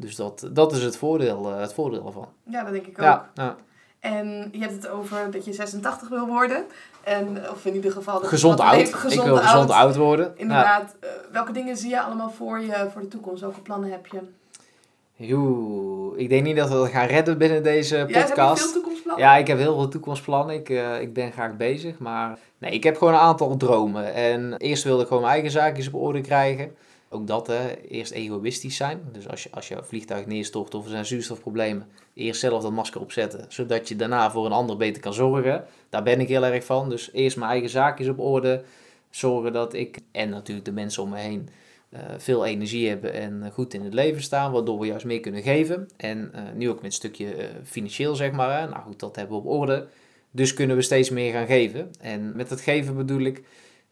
Dus 0.00 0.16
dat, 0.16 0.48
dat 0.52 0.72
is 0.72 0.82
het 0.82 0.96
voordeel, 0.96 1.50
uh, 1.50 1.60
het 1.60 1.72
voordeel 1.72 2.06
ervan. 2.06 2.28
Ja, 2.42 2.62
dat 2.62 2.72
denk 2.72 2.86
ik 2.86 2.98
ook. 2.98 3.04
Ja, 3.04 3.30
ja. 3.34 3.56
En 4.00 4.48
je 4.52 4.58
hebt 4.58 4.72
het 4.72 4.88
over 4.88 5.30
dat 5.30 5.44
je 5.44 5.52
86 5.52 6.08
wil 6.08 6.26
worden. 6.26 6.64
En, 7.04 7.50
of 7.50 7.64
in 7.64 7.74
ieder 7.74 7.92
geval... 7.92 8.20
Dat 8.20 8.28
gezond 8.28 8.60
oud. 8.60 8.94
Gezond 8.94 9.12
ik 9.12 9.22
wil 9.22 9.38
oud. 9.38 9.44
gezond 9.44 9.70
oud 9.70 9.96
worden. 9.96 10.32
Inderdaad. 10.36 10.96
Ja. 11.00 11.06
Uh, 11.06 11.12
welke 11.32 11.52
dingen 11.52 11.76
zie 11.76 11.90
je 11.90 12.00
allemaal 12.00 12.30
voor 12.30 12.60
je 12.60 12.88
voor 12.92 13.00
de 13.00 13.08
toekomst? 13.08 13.40
Welke 13.40 13.60
plannen 13.60 13.90
heb 13.90 14.06
je? 14.06 14.20
Joe, 15.14 16.16
ik 16.16 16.28
denk 16.28 16.44
niet 16.44 16.56
dat 16.56 16.68
we 16.68 16.74
het 16.74 16.90
gaan 16.90 17.06
redden 17.06 17.38
binnen 17.38 17.62
deze 17.62 17.96
podcast. 17.96 18.36
Ja, 18.36 18.44
heb 18.44 18.56
je 18.56 18.62
veel 18.62 18.72
toekomstplannen? 18.72 19.24
Ja, 19.24 19.36
ik 19.36 19.46
heb 19.46 19.58
heel 19.58 19.74
veel 19.74 19.88
toekomstplannen. 19.88 20.54
Ik, 20.54 20.68
uh, 20.68 21.00
ik 21.00 21.12
ben 21.12 21.32
graag 21.32 21.56
bezig. 21.56 21.98
Maar 21.98 22.38
nee, 22.58 22.70
ik 22.70 22.82
heb 22.82 22.96
gewoon 22.96 23.14
een 23.14 23.20
aantal 23.20 23.56
dromen. 23.56 24.14
En 24.14 24.54
eerst 24.56 24.84
wilde 24.84 25.02
ik 25.02 25.08
gewoon 25.08 25.22
mijn 25.22 25.34
eigen 25.34 25.52
zaakjes 25.52 25.86
op 25.86 25.94
orde 25.94 26.20
krijgen. 26.20 26.76
Ook 27.10 27.26
dat, 27.26 27.46
hè, 27.46 27.76
eerst 27.76 28.12
egoïstisch 28.12 28.76
zijn. 28.76 29.00
Dus 29.12 29.28
als 29.28 29.42
je, 29.42 29.48
als 29.52 29.68
je 29.68 29.82
vliegtuig 29.82 30.26
neerstort 30.26 30.74
of 30.74 30.84
er 30.84 30.90
zijn 30.90 31.06
zuurstofproblemen, 31.06 31.86
eerst 32.14 32.40
zelf 32.40 32.62
dat 32.62 32.72
masker 32.72 33.00
opzetten, 33.00 33.44
zodat 33.48 33.88
je 33.88 33.96
daarna 33.96 34.30
voor 34.30 34.46
een 34.46 34.52
ander 34.52 34.76
beter 34.76 35.02
kan 35.02 35.14
zorgen. 35.14 35.64
Daar 35.88 36.02
ben 36.02 36.20
ik 36.20 36.28
heel 36.28 36.44
erg 36.44 36.64
van. 36.64 36.88
Dus 36.88 37.12
eerst 37.12 37.36
mijn 37.36 37.50
eigen 37.50 37.68
zaakjes 37.68 38.08
op 38.08 38.18
orde, 38.18 38.62
zorgen 39.10 39.52
dat 39.52 39.74
ik 39.74 39.98
en 40.12 40.28
natuurlijk 40.28 40.66
de 40.66 40.72
mensen 40.72 41.02
om 41.02 41.08
me 41.08 41.18
heen 41.18 41.48
uh, 41.90 42.00
veel 42.18 42.46
energie 42.46 42.88
hebben 42.88 43.12
en 43.12 43.50
goed 43.52 43.74
in 43.74 43.84
het 43.84 43.94
leven 43.94 44.22
staan, 44.22 44.52
waardoor 44.52 44.78
we 44.78 44.86
juist 44.86 45.04
meer 45.04 45.20
kunnen 45.20 45.42
geven. 45.42 45.88
En 45.96 46.32
uh, 46.34 46.40
nu 46.54 46.68
ook 46.68 46.76
met 46.76 46.84
een 46.84 46.92
stukje 46.92 47.36
uh, 47.36 47.44
financieel, 47.64 48.14
zeg 48.14 48.32
maar. 48.32 48.68
Nou 48.68 48.82
goed, 48.82 49.00
dat 49.00 49.16
hebben 49.16 49.36
we 49.36 49.42
op 49.42 49.60
orde. 49.60 49.86
Dus 50.30 50.54
kunnen 50.54 50.76
we 50.76 50.82
steeds 50.82 51.10
meer 51.10 51.32
gaan 51.32 51.46
geven. 51.46 51.90
En 52.00 52.36
met 52.36 52.50
het 52.50 52.60
geven 52.60 52.96
bedoel 52.96 53.22
ik 53.22 53.42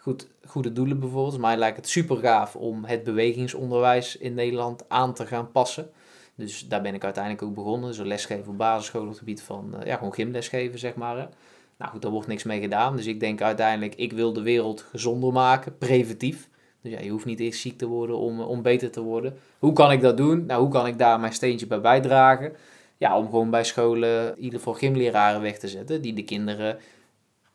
goed, 0.06 0.28
goede 0.46 0.72
doelen 0.72 1.00
bijvoorbeeld. 1.00 1.38
Mij 1.38 1.56
lijkt 1.56 1.76
het 1.76 1.88
super 1.88 2.16
gaaf 2.16 2.56
om 2.56 2.84
het 2.84 3.04
bewegingsonderwijs 3.04 4.16
in 4.16 4.34
Nederland 4.34 4.84
aan 4.88 5.14
te 5.14 5.26
gaan 5.26 5.50
passen. 5.52 5.90
Dus 6.34 6.68
daar 6.68 6.82
ben 6.82 6.94
ik 6.94 7.04
uiteindelijk 7.04 7.42
ook 7.42 7.54
begonnen. 7.54 7.88
Dus 7.88 7.98
lesgeven 7.98 8.48
op 8.48 8.58
basisschool 8.58 9.02
op 9.02 9.08
het 9.08 9.18
gebied 9.18 9.42
van 9.42 9.74
uh, 9.74 9.86
ja, 9.86 9.96
gewoon 9.96 10.14
gymlesgeven, 10.14 10.78
zeg 10.78 10.94
maar. 10.94 11.16
Nou 11.78 11.90
goed, 11.90 12.02
daar 12.02 12.10
wordt 12.10 12.26
niks 12.26 12.42
mee 12.42 12.60
gedaan. 12.60 12.96
Dus 12.96 13.06
ik 13.06 13.20
denk 13.20 13.42
uiteindelijk, 13.42 13.94
ik 13.94 14.12
wil 14.12 14.32
de 14.32 14.42
wereld 14.42 14.80
gezonder 14.80 15.32
maken, 15.32 15.78
preventief. 15.78 16.48
Dus 16.82 16.92
ja, 16.92 17.00
je 17.00 17.10
hoeft 17.10 17.24
niet 17.24 17.40
eerst 17.40 17.60
ziek 17.60 17.78
te 17.78 17.86
worden 17.86 18.16
om, 18.16 18.40
om 18.40 18.62
beter 18.62 18.90
te 18.90 19.02
worden. 19.02 19.36
Hoe 19.58 19.72
kan 19.72 19.92
ik 19.92 20.00
dat 20.00 20.16
doen? 20.16 20.46
Nou, 20.46 20.62
hoe 20.62 20.70
kan 20.70 20.86
ik 20.86 20.98
daar 20.98 21.20
mijn 21.20 21.32
steentje 21.32 21.66
bij 21.66 21.80
bijdragen? 21.80 22.52
Ja, 22.96 23.18
om 23.18 23.24
gewoon 23.24 23.50
bij 23.50 23.64
scholen 23.64 24.36
in 24.36 24.42
ieder 24.42 24.58
geval 24.58 24.74
gymleraren 24.74 25.40
weg 25.40 25.58
te 25.58 25.68
zetten. 25.68 26.02
Die 26.02 26.14
de 26.14 26.24
kinderen 26.24 26.78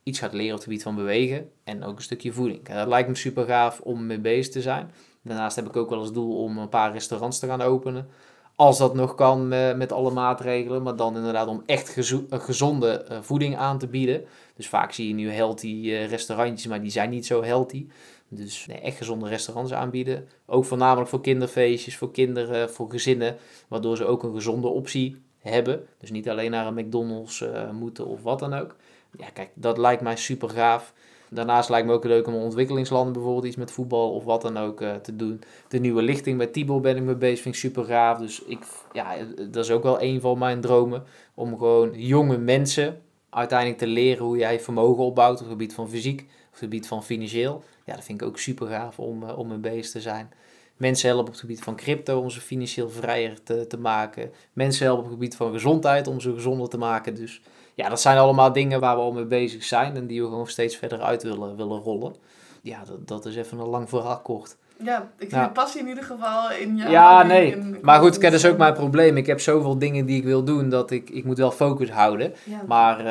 iets 0.04 0.20
gaat 0.20 0.34
leren 0.34 0.52
op 0.52 0.56
het 0.56 0.64
gebied 0.64 0.84
van 0.84 0.96
bewegen 0.96 1.50
en 1.64 1.84
ook 1.84 1.96
een 1.96 2.02
stukje 2.02 2.32
voeding. 2.32 2.68
dat 2.68 2.88
lijkt 2.88 3.10
me 3.10 3.16
super 3.16 3.46
gaaf 3.46 3.80
om 3.80 4.06
mee 4.06 4.20
bezig 4.20 4.54
te 4.54 4.62
zijn. 4.62 4.92
Daarnaast 5.22 5.56
heb 5.56 5.68
ik 5.68 5.76
ook 5.76 5.90
wel 5.90 6.00
als 6.00 6.14
doel 6.14 6.44
om 6.44 6.58
een 6.58 6.70
paar 6.70 6.92
restaurants 6.92 7.40
te 7.40 7.48
gaan 7.48 7.62
openen. 7.62 8.08
Als 8.56 8.78
dat 8.78 8.96
nog 8.96 9.16
kan 9.16 9.48
met 9.78 9.92
alle 9.92 10.12
maatregelen, 10.12 10.84
maar 10.84 10.96
dan 10.96 11.16
inderdaad 11.16 11.48
om 11.48 11.64
echt 11.66 11.98
gezonde 12.30 12.92
eh, 12.92 13.18
voeding 13.22 13.58
aan 13.58 13.78
te 13.78 13.88
bieden. 13.88 14.26
Dus 14.56 14.68
vaak 14.68 14.92
zie 14.92 15.08
je 15.08 15.14
nu 15.14 15.30
healthy 15.30 15.92
eh, 15.92 16.10
restaurantjes, 16.10 16.68
maar 16.68 16.82
die 16.82 16.92
zijn 16.92 17.10
niet 17.10 17.26
zo 17.26 17.44
healthy. 17.44 17.88
Dus 18.28 18.68
echt 18.82 18.98
gezonde 18.98 19.28
restaurants 19.28 19.74
aanbieden. 19.74 20.28
Ook 20.46 20.66
voornamelijk 20.66 21.10
voor 21.10 21.22
kinderfeestjes, 21.22 21.98
voor 21.98 22.12
kinderen, 22.12 22.70
voor 22.70 22.90
gezinnen. 22.90 23.36
Waardoor 23.68 23.98
ze 23.98 24.06
ook 24.06 24.24
een 24.24 24.34
gezonde 24.34 24.68
optie 24.68 25.22
hebben. 25.40 25.88
Dus 26.00 26.12
niet 26.12 26.30
alleen 26.30 26.52
naar 26.52 26.68
een 26.68 26.74
McDonald's 26.74 27.46
moeten 27.72 28.06
of 28.06 28.24
wat 28.24 28.40
dan 28.40 28.54
ook 28.54 28.76
ja, 29.18 29.30
kijk, 29.34 29.50
dat 29.54 29.78
lijkt 29.78 30.02
mij 30.02 30.16
super 30.16 30.50
gaaf. 30.50 30.94
Daarnaast 31.30 31.70
lijkt 31.70 31.88
me 31.88 31.94
ook 31.94 32.04
leuk 32.04 32.28
om 32.28 32.36
ontwikkelingslanden 32.36 33.14
bijvoorbeeld 33.14 33.46
iets 33.46 33.56
met 33.56 33.72
voetbal 33.72 34.14
of 34.14 34.24
wat 34.24 34.42
dan 34.42 34.58
ook 34.58 34.82
uh, 34.82 34.96
te 34.96 35.16
doen. 35.16 35.42
De 35.68 35.80
nieuwe 35.80 36.02
lichting 36.02 36.38
bij 36.38 36.48
Tibor 36.48 36.82
ben 36.82 36.98
ik 36.98 37.04
mee 37.04 37.16
bezig, 37.16 37.42
vind 37.42 37.56
ik 37.56 37.62
super 37.62 37.84
gaaf. 37.84 38.18
Dus 38.18 38.44
ik, 38.44 38.60
ja, 38.94 39.16
dat 39.50 39.64
is 39.64 39.72
ook 39.72 39.84
wel 39.84 40.02
een 40.02 40.22
van 40.22 40.38
mijn 40.38 40.62
dromen. 40.62 41.04
Om 41.34 41.58
gewoon 41.58 41.92
jonge 41.94 42.38
mensen 42.38 43.02
uiteindelijk 43.30 43.80
te 43.80 43.88
leren 43.88 44.26
hoe 44.26 44.38
jij 44.38 44.60
vermogen 44.60 45.04
opbouwt 45.04 45.34
op 45.34 45.40
het 45.40 45.50
gebied 45.50 45.74
van 45.74 45.90
fysiek, 45.90 46.22
op 46.22 46.50
het 46.50 46.60
gebied 46.60 46.88
van 46.88 47.04
financieel. 47.04 47.64
Ja, 47.86 47.96
dat 47.96 48.04
vind 48.04 48.22
ik 48.22 48.28
ook 48.28 48.40
super 48.40 48.68
gaaf 48.68 49.00
om, 49.00 49.24
uh, 49.24 49.38
om 49.38 49.48
mee 49.48 49.58
bezig 49.58 49.92
te 49.92 50.02
zijn. 50.02 50.32
Mensen 50.78 51.08
helpen 51.08 51.26
op 51.26 51.32
het 51.32 51.42
gebied 51.42 51.62
van 51.64 51.76
crypto 51.76 52.20
om 52.20 52.30
ze 52.30 52.42
financieel 52.42 52.90
vrijer 52.90 53.44
te, 53.44 53.68
te 53.68 53.78
maken. 53.78 54.32
Mensen 54.54 54.86
helpen 54.86 55.04
op 55.04 55.10
het 55.10 55.20
gebied 55.20 55.36
van 55.36 55.52
gezondheid 55.52 56.08
om 56.08 56.20
ze 56.20 56.34
gezonder 56.34 56.70
te 56.70 56.78
maken. 56.78 57.16
Dus 57.16 57.42
ja, 57.82 57.90
dat 57.90 58.02
zijn 58.02 58.18
allemaal 58.18 58.52
dingen 58.52 58.80
waar 58.80 58.96
we 58.96 59.02
al 59.02 59.12
mee 59.12 59.26
bezig 59.26 59.64
zijn 59.64 59.96
en 59.96 60.08
die 60.08 60.22
we 60.22 60.28
gewoon 60.28 60.48
steeds 60.48 60.76
verder 60.76 61.02
uit 61.02 61.24
willen, 61.24 61.56
willen 61.56 61.80
rollen. 61.80 62.16
Ja, 62.62 62.84
dat, 62.86 63.08
dat 63.08 63.26
is 63.26 63.36
even 63.36 63.60
een 63.60 63.68
lang 63.68 63.90
verhaal 63.90 64.20
kort. 64.20 64.58
Ja, 64.84 65.12
ik 65.18 65.30
zie 65.30 65.40
ja. 65.40 65.48
passie 65.48 65.82
in 65.82 65.88
ieder 65.88 66.04
geval 66.04 66.52
in 66.52 66.78
je. 66.78 66.90
Ja, 66.90 67.24
nee. 67.24 67.58
maar 67.82 68.00
goed, 68.00 68.22
dat 68.22 68.34
is 68.34 68.46
ook 68.46 68.58
mijn 68.58 68.74
probleem. 68.74 69.18
Ik 69.18 69.26
heb 69.26 69.40
zoveel 69.40 69.78
dingen 69.78 70.06
die 70.06 70.18
ik 70.18 70.24
wil 70.24 70.44
doen 70.44 70.70
dat 70.70 70.92
ik, 70.92 71.10
ik 71.10 71.26
moet 71.26 71.38
wel 71.38 71.52
focus 71.52 71.90
houden. 71.90 72.34
Maar 72.68 73.00
uh, 73.00 73.06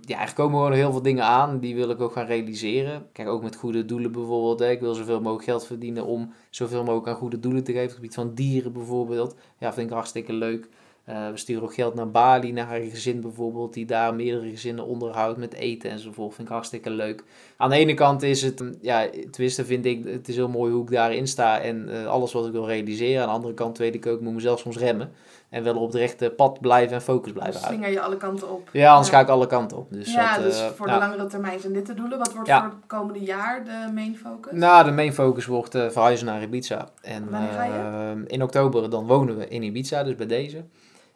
ja, 0.00 0.20
er 0.20 0.34
komen 0.34 0.56
gewoon 0.56 0.72
heel 0.72 0.92
veel 0.92 1.02
dingen 1.02 1.24
aan. 1.24 1.58
Die 1.58 1.74
wil 1.74 1.90
ik 1.90 2.00
ook 2.00 2.12
gaan 2.12 2.26
realiseren. 2.26 3.06
Kijk, 3.12 3.28
ook 3.28 3.42
met 3.42 3.56
goede 3.56 3.84
doelen 3.84 4.12
bijvoorbeeld. 4.12 4.58
Hè. 4.58 4.70
Ik 4.70 4.80
wil 4.80 4.94
zoveel 4.94 5.20
mogelijk 5.20 5.44
geld 5.44 5.66
verdienen 5.66 6.04
om 6.04 6.32
zoveel 6.50 6.84
mogelijk 6.84 7.08
aan 7.08 7.14
goede 7.14 7.40
doelen 7.40 7.64
te 7.64 7.72
geven. 7.72 7.84
Op 7.84 7.90
het 7.90 7.98
gebied 7.98 8.14
van 8.14 8.34
dieren 8.34 8.72
bijvoorbeeld. 8.72 9.34
Ja, 9.58 9.72
vind 9.72 9.88
ik 9.88 9.94
hartstikke 9.94 10.32
leuk. 10.32 10.68
Uh, 11.08 11.30
we 11.30 11.36
sturen 11.36 11.62
ook 11.62 11.74
geld 11.74 11.94
naar 11.94 12.10
Bali, 12.10 12.52
naar 12.52 12.76
een 12.76 12.90
gezin 12.90 13.20
bijvoorbeeld, 13.20 13.74
die 13.74 13.86
daar 13.86 14.14
meerdere 14.14 14.48
gezinnen 14.48 14.84
onderhoudt 14.84 15.38
met 15.38 15.54
eten 15.54 15.90
enzovoort. 15.90 16.34
Vind 16.34 16.48
ik 16.48 16.54
hartstikke 16.54 16.90
leuk. 16.90 17.24
Aan 17.56 17.70
de 17.70 17.76
ene 17.76 17.94
kant 17.94 18.22
is 18.22 18.42
het, 18.42 18.60
mm, 18.60 18.74
ja, 18.80 19.08
tenminste 19.30 19.64
vind 19.64 19.84
ik, 19.84 20.04
het 20.06 20.28
is 20.28 20.36
heel 20.36 20.48
mooi 20.48 20.72
hoe 20.72 20.82
ik 20.82 20.90
daarin 20.90 21.26
sta 21.26 21.60
en 21.60 21.88
uh, 21.88 22.06
alles 22.06 22.32
wat 22.32 22.46
ik 22.46 22.52
wil 22.52 22.66
realiseren. 22.66 23.22
Aan 23.22 23.28
de 23.28 23.34
andere 23.34 23.54
kant 23.54 23.78
weet 23.78 23.94
ik 23.94 24.06
ook, 24.06 24.18
ik 24.18 24.24
moet 24.24 24.34
mezelf 24.34 24.58
soms 24.60 24.76
remmen. 24.76 25.12
En 25.48 25.64
wel 25.64 25.76
op 25.76 25.86
het 25.86 25.94
rechte 25.94 26.30
pad 26.36 26.60
blijven 26.60 26.94
en 26.94 27.02
focus 27.02 27.32
blijven 27.32 27.60
dus 27.60 27.62
houden. 27.62 27.90
je 27.90 28.00
alle 28.00 28.16
kanten 28.16 28.50
op. 28.50 28.68
Ja, 28.72 28.90
anders 28.90 29.08
ga 29.08 29.20
ik 29.20 29.28
alle 29.28 29.46
kanten 29.46 29.76
op. 29.76 29.92
Dus 29.92 30.12
ja, 30.12 30.34
dat, 30.34 30.44
dus 30.44 30.60
uh, 30.60 30.66
voor 30.66 30.86
de 30.86 30.92
langere 30.92 31.26
termijn 31.26 31.60
zijn 31.60 31.72
dit 31.72 31.86
de 31.86 31.94
doelen. 31.94 32.18
Wat 32.18 32.34
wordt 32.34 32.50
voor 32.50 32.62
het 32.62 32.86
komende 32.86 33.20
jaar 33.20 33.64
de 33.64 33.92
main 33.94 34.16
focus? 34.16 34.52
Nou, 34.52 34.84
de 34.84 34.92
main 34.92 35.12
focus 35.12 35.46
wordt 35.46 35.70
verhuizen 35.70 36.26
naar 36.26 36.42
Ibiza. 36.42 36.88
En 37.00 37.30
Wanneer 37.30 37.52
ga 37.52 37.64
je? 37.64 38.24
in 38.26 38.42
oktober 38.42 38.90
dan 38.90 39.06
wonen 39.06 39.36
we 39.36 39.48
in 39.48 39.62
Ibiza, 39.62 40.02
dus 40.02 40.14
bij 40.14 40.26
deze. 40.26 40.64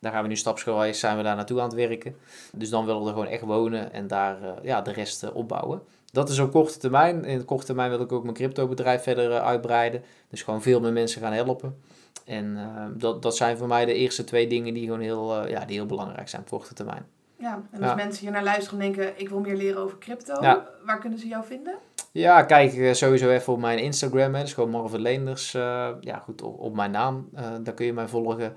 Daar 0.02 0.12
gaan 0.12 0.22
we 0.22 0.28
nu 0.28 0.36
stapsgewijs 0.36 0.98
zijn 0.98 1.16
we 1.16 1.22
daar 1.22 1.36
naartoe 1.36 1.60
aan 1.60 1.64
het 1.64 1.74
werken. 1.74 2.16
Dus 2.52 2.70
dan 2.70 2.86
willen 2.86 3.02
we 3.02 3.06
er 3.06 3.12
gewoon 3.12 3.28
echt 3.28 3.42
wonen 3.42 3.92
en 3.92 4.06
daar 4.06 4.42
uh, 4.42 4.50
ja, 4.62 4.80
de 4.80 4.92
rest 4.92 5.24
uh, 5.24 5.36
opbouwen. 5.36 5.82
Dat 6.12 6.28
is 6.28 6.38
op 6.38 6.50
korte 6.50 6.78
termijn. 6.78 7.24
In 7.24 7.38
de 7.38 7.44
korte 7.44 7.66
termijn 7.66 7.90
wil 7.90 8.00
ik 8.00 8.12
ook 8.12 8.22
mijn 8.22 8.34
cryptobedrijf 8.34 9.02
verder 9.02 9.30
uh, 9.30 9.42
uitbreiden. 9.44 10.02
Dus 10.28 10.42
gewoon 10.42 10.62
veel 10.62 10.80
meer 10.80 10.92
mensen 10.92 11.20
gaan 11.20 11.32
helpen. 11.32 11.76
En 12.24 12.58
dat, 12.96 13.22
dat 13.22 13.36
zijn 13.36 13.56
voor 13.56 13.66
mij 13.66 13.84
de 13.84 13.94
eerste 13.94 14.24
twee 14.24 14.46
dingen 14.46 14.74
die 14.74 14.84
gewoon 14.84 15.00
heel, 15.00 15.48
ja, 15.48 15.64
die 15.64 15.76
heel 15.76 15.86
belangrijk 15.86 16.28
zijn 16.28 16.42
op 16.42 16.48
korte 16.48 16.74
termijn. 16.74 17.06
Ja, 17.38 17.62
en 17.70 17.82
als 17.82 17.94
mensen 17.94 18.22
hier 18.22 18.32
naar 18.32 18.44
luisteren 18.44 18.80
en 18.80 18.92
denken, 18.92 19.20
ik 19.20 19.28
wil 19.28 19.40
meer 19.40 19.56
leren 19.56 19.82
over 19.82 19.98
crypto, 19.98 20.40
waar 20.84 20.98
kunnen 21.00 21.18
ze 21.18 21.28
jou 21.28 21.44
vinden? 21.44 21.74
Ja, 22.12 22.42
kijk 22.42 22.94
sowieso 22.94 23.30
even 23.30 23.52
op 23.52 23.58
mijn 23.58 23.78
Instagram, 23.78 24.34
hè. 24.34 24.40
dus 24.40 24.52
gewoon 24.52 24.70
Marvin 24.70 25.00
Leenders, 25.00 25.52
ja 26.00 26.18
goed, 26.24 26.42
op, 26.42 26.60
op 26.60 26.74
mijn 26.74 26.90
naam, 26.90 27.28
daar 27.62 27.74
kun 27.74 27.86
je 27.86 27.92
mij 27.92 28.08
volgen 28.08 28.56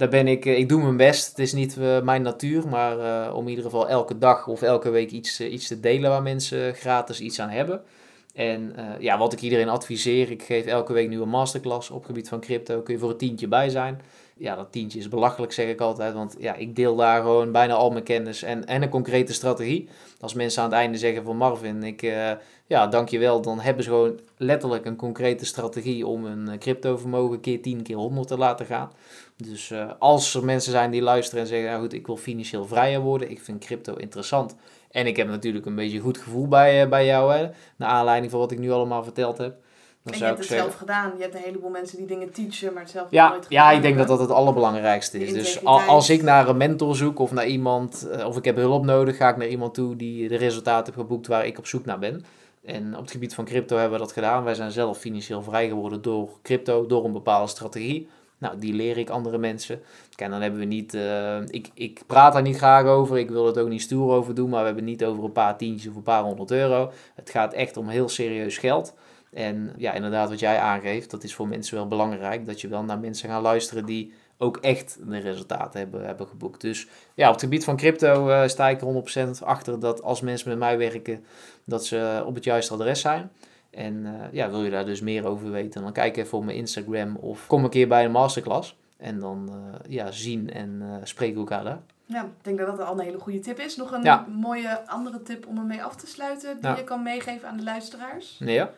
daar 0.00 0.08
ben 0.08 0.28
ik, 0.28 0.46
eh, 0.46 0.58
ik 0.58 0.68
doe 0.68 0.82
mijn 0.82 0.96
best. 0.96 1.28
Het 1.28 1.38
is 1.38 1.52
niet 1.52 1.76
uh, 1.76 2.00
mijn 2.00 2.22
natuur, 2.22 2.68
maar 2.68 2.98
uh, 2.98 3.34
om 3.34 3.42
in 3.42 3.48
ieder 3.48 3.64
geval 3.64 3.88
elke 3.88 4.18
dag 4.18 4.46
of 4.46 4.62
elke 4.62 4.90
week 4.90 5.10
iets, 5.10 5.40
iets 5.40 5.66
te 5.66 5.80
delen 5.80 6.10
waar 6.10 6.22
mensen 6.22 6.74
gratis 6.74 7.20
iets 7.20 7.40
aan 7.40 7.48
hebben. 7.48 7.82
En 8.34 8.74
ja, 8.98 9.18
wat 9.18 9.32
ik 9.32 9.40
iedereen 9.40 9.68
adviseer, 9.68 10.30
ik 10.30 10.42
geef 10.42 10.66
elke 10.66 10.92
week 10.92 11.08
nu 11.08 11.20
een 11.20 11.28
masterclass 11.28 11.90
op 11.90 12.04
gebied 12.04 12.28
van 12.28 12.40
crypto. 12.40 12.80
Kun 12.80 12.94
je 12.94 13.00
voor 13.00 13.10
een 13.10 13.16
tientje 13.16 13.48
bij 13.48 13.68
zijn. 13.68 14.00
Ja, 14.36 14.56
dat 14.56 14.72
tientje 14.72 14.98
is 14.98 15.08
belachelijk, 15.08 15.52
zeg 15.52 15.68
ik 15.68 15.80
altijd. 15.80 16.14
Want 16.14 16.36
ja, 16.38 16.54
ik 16.54 16.76
deel 16.76 16.96
daar 16.96 17.22
gewoon 17.22 17.52
bijna 17.52 17.74
al 17.74 17.90
mijn 17.90 18.04
kennis 18.04 18.42
en, 18.42 18.66
en 18.66 18.82
een 18.82 18.88
concrete 18.88 19.32
strategie. 19.32 19.88
Als 20.20 20.34
mensen 20.34 20.62
aan 20.62 20.68
het 20.68 20.78
einde 20.78 20.98
zeggen 20.98 21.24
van 21.24 21.36
Marvin, 21.36 21.82
ik, 21.82 22.00
ja, 22.66 22.86
dankjewel. 22.86 23.40
Dan 23.40 23.60
hebben 23.60 23.84
ze 23.84 23.90
gewoon 23.90 24.20
letterlijk 24.36 24.84
een 24.84 24.96
concrete 24.96 25.46
strategie 25.46 26.06
om 26.06 26.24
een 26.24 26.58
crypto 26.58 26.96
vermogen 26.96 27.40
keer 27.40 27.62
10, 27.62 27.82
keer 27.82 27.96
100 27.96 28.28
te 28.28 28.38
laten 28.38 28.66
gaan. 28.66 28.90
Dus 29.42 29.70
uh, 29.70 29.90
als 29.98 30.34
er 30.34 30.44
mensen 30.44 30.72
zijn 30.72 30.90
die 30.90 31.02
luisteren 31.02 31.40
en 31.42 31.48
zeggen, 31.48 31.70
ja 31.70 31.78
goed, 31.78 31.92
ik 31.92 32.06
wil 32.06 32.16
financieel 32.16 32.66
vrijer 32.66 33.00
worden, 33.00 33.30
ik 33.30 33.40
vind 33.40 33.64
crypto 33.64 33.94
interessant. 33.94 34.54
En 34.90 35.06
ik 35.06 35.16
heb 35.16 35.28
natuurlijk 35.28 35.66
een 35.66 35.74
beetje 35.74 35.96
een 35.96 36.02
goed 36.02 36.18
gevoel 36.18 36.48
bij, 36.48 36.84
uh, 36.84 36.90
bij 36.90 37.06
jou, 37.06 37.34
hè, 37.34 37.48
naar 37.76 37.88
aanleiding 37.88 38.30
van 38.30 38.40
wat 38.40 38.52
ik 38.52 38.58
nu 38.58 38.70
allemaal 38.70 39.04
verteld 39.04 39.38
heb. 39.38 39.56
Dan 40.02 40.12
en 40.12 40.18
je 40.18 40.24
hebt 40.24 40.38
het 40.38 40.46
zeggen, 40.46 40.66
zelf 40.66 40.78
gedaan. 40.78 41.12
Je 41.16 41.22
hebt 41.22 41.34
een 41.34 41.40
heleboel 41.40 41.70
mensen 41.70 41.96
die 41.96 42.06
dingen 42.06 42.32
teachen, 42.32 42.72
maar 42.72 42.82
het 42.82 42.90
zelf 42.90 43.06
Ja, 43.10 43.28
nooit 43.28 43.46
ja, 43.48 43.62
gedaan 43.62 43.76
ik 43.76 43.82
denk 43.82 43.96
dat 43.96 44.08
dat 44.08 44.20
het 44.20 44.30
allerbelangrijkste 44.30 45.18
is. 45.18 45.32
Dus 45.32 45.64
als 45.64 46.10
ik 46.10 46.22
naar 46.22 46.48
een 46.48 46.56
mentor 46.56 46.96
zoek 46.96 47.18
of 47.18 47.32
naar 47.32 47.46
iemand, 47.46 48.08
eh, 48.08 48.26
of 48.26 48.36
ik 48.36 48.44
heb 48.44 48.56
hulp 48.56 48.84
nodig, 48.84 49.16
ga 49.16 49.28
ik 49.28 49.36
naar 49.36 49.48
iemand 49.48 49.74
toe 49.74 49.96
die 49.96 50.28
de 50.28 50.36
resultaten 50.36 50.84
heeft 50.84 51.06
geboekt 51.06 51.26
waar 51.26 51.46
ik 51.46 51.58
op 51.58 51.66
zoek 51.66 51.84
naar 51.84 51.98
ben. 51.98 52.24
En 52.64 52.96
op 52.96 53.02
het 53.02 53.10
gebied 53.10 53.34
van 53.34 53.44
crypto 53.44 53.76
hebben 53.76 53.98
we 53.98 54.04
dat 54.04 54.12
gedaan. 54.12 54.44
Wij 54.44 54.54
zijn 54.54 54.70
zelf 54.70 54.98
financieel 54.98 55.42
vrij 55.42 55.68
geworden 55.68 56.02
door 56.02 56.28
crypto, 56.42 56.86
door 56.86 57.04
een 57.04 57.12
bepaalde 57.12 57.50
strategie. 57.50 58.08
Nou, 58.40 58.58
die 58.58 58.74
leer 58.74 58.98
ik 58.98 59.10
andere 59.10 59.38
mensen. 59.38 59.80
Kijk, 60.14 60.30
dan 60.30 60.42
hebben 60.42 60.60
we 60.60 60.66
niet, 60.66 60.94
eh, 60.94 61.40
ik, 61.46 61.70
ik 61.74 62.02
praat 62.06 62.32
daar 62.32 62.42
niet 62.42 62.56
graag 62.56 62.86
over, 62.86 63.18
ik 63.18 63.30
wil 63.30 63.46
het 63.46 63.58
ook 63.58 63.68
niet 63.68 63.82
stoer 63.82 64.12
over 64.12 64.34
doen, 64.34 64.50
maar 64.50 64.60
we 64.60 64.66
hebben 64.66 64.84
het 64.84 64.92
niet 64.92 65.04
over 65.04 65.24
een 65.24 65.32
paar 65.32 65.56
tientjes 65.56 65.90
of 65.90 65.96
een 65.96 66.02
paar 66.02 66.22
honderd 66.22 66.50
euro. 66.50 66.92
Het 67.14 67.30
gaat 67.30 67.52
echt 67.52 67.76
om 67.76 67.88
heel 67.88 68.08
serieus 68.08 68.58
geld. 68.58 68.94
En 69.32 69.72
ja, 69.76 69.92
inderdaad, 69.92 70.28
wat 70.28 70.38
jij 70.38 70.58
aangeeft, 70.58 71.10
dat 71.10 71.24
is 71.24 71.34
voor 71.34 71.48
mensen 71.48 71.76
wel 71.76 71.86
belangrijk. 71.88 72.46
Dat 72.46 72.60
je 72.60 72.68
wel 72.68 72.82
naar 72.82 72.98
mensen 72.98 73.28
gaat 73.28 73.42
luisteren 73.42 73.86
die 73.86 74.12
ook 74.38 74.56
echt 74.56 74.98
de 75.08 75.18
resultaten 75.18 75.80
hebben, 75.80 76.04
hebben 76.04 76.26
geboekt. 76.26 76.60
Dus 76.60 76.86
ja, 77.14 77.26
op 77.26 77.32
het 77.32 77.42
gebied 77.42 77.64
van 77.64 77.76
crypto 77.76 78.28
eh, 78.28 78.48
sta 78.48 78.68
ik 78.68 78.80
er 78.80 79.28
100% 79.40 79.44
achter 79.44 79.80
dat 79.80 80.02
als 80.02 80.20
mensen 80.20 80.48
met 80.48 80.58
mij 80.58 80.78
werken, 80.78 81.24
dat 81.64 81.84
ze 81.84 82.22
op 82.26 82.34
het 82.34 82.44
juiste 82.44 82.72
adres 82.72 83.00
zijn. 83.00 83.30
En 83.70 84.06
eh, 84.06 84.32
ja, 84.32 84.50
wil 84.50 84.64
je 84.64 84.70
daar 84.70 84.84
dus 84.84 85.00
meer 85.00 85.26
over 85.26 85.50
weten, 85.50 85.82
dan 85.82 85.92
kijk 85.92 86.16
even 86.16 86.38
op 86.38 86.44
mijn 86.44 86.56
Instagram 86.56 87.16
of 87.16 87.46
kom 87.46 87.64
een 87.64 87.70
keer 87.70 87.88
bij 87.88 88.04
een 88.04 88.10
masterclass. 88.10 88.78
En 88.96 89.18
dan 89.18 89.48
eh, 89.48 89.90
ja, 89.92 90.10
zien 90.10 90.50
en 90.52 90.78
eh 90.82 90.94
spreken 91.02 91.34
we 91.34 91.40
elkaar 91.40 91.64
daar. 91.64 91.80
Ja, 92.04 92.22
ik 92.22 92.28
denk 92.42 92.58
dat 92.58 92.66
dat 92.76 92.86
al 92.86 92.98
een 92.98 93.04
hele 93.04 93.18
goede 93.18 93.38
tip 93.38 93.58
is. 93.58 93.76
Nog 93.76 93.92
een 93.92 94.02
Ja. 94.02 94.26
mooie 94.28 94.86
andere 94.86 95.22
tip 95.22 95.46
om 95.46 95.58
ermee 95.58 95.82
af 95.82 95.96
te 95.96 96.06
sluiten 96.06 96.56
die 96.60 96.70
Ja. 96.70 96.76
je 96.76 96.84
kan 96.84 97.02
meegeven 97.02 97.48
aan 97.48 97.56
de 97.56 97.62
luisteraars. 97.62 98.36
Nee, 98.38 98.54
ja? 98.54 98.70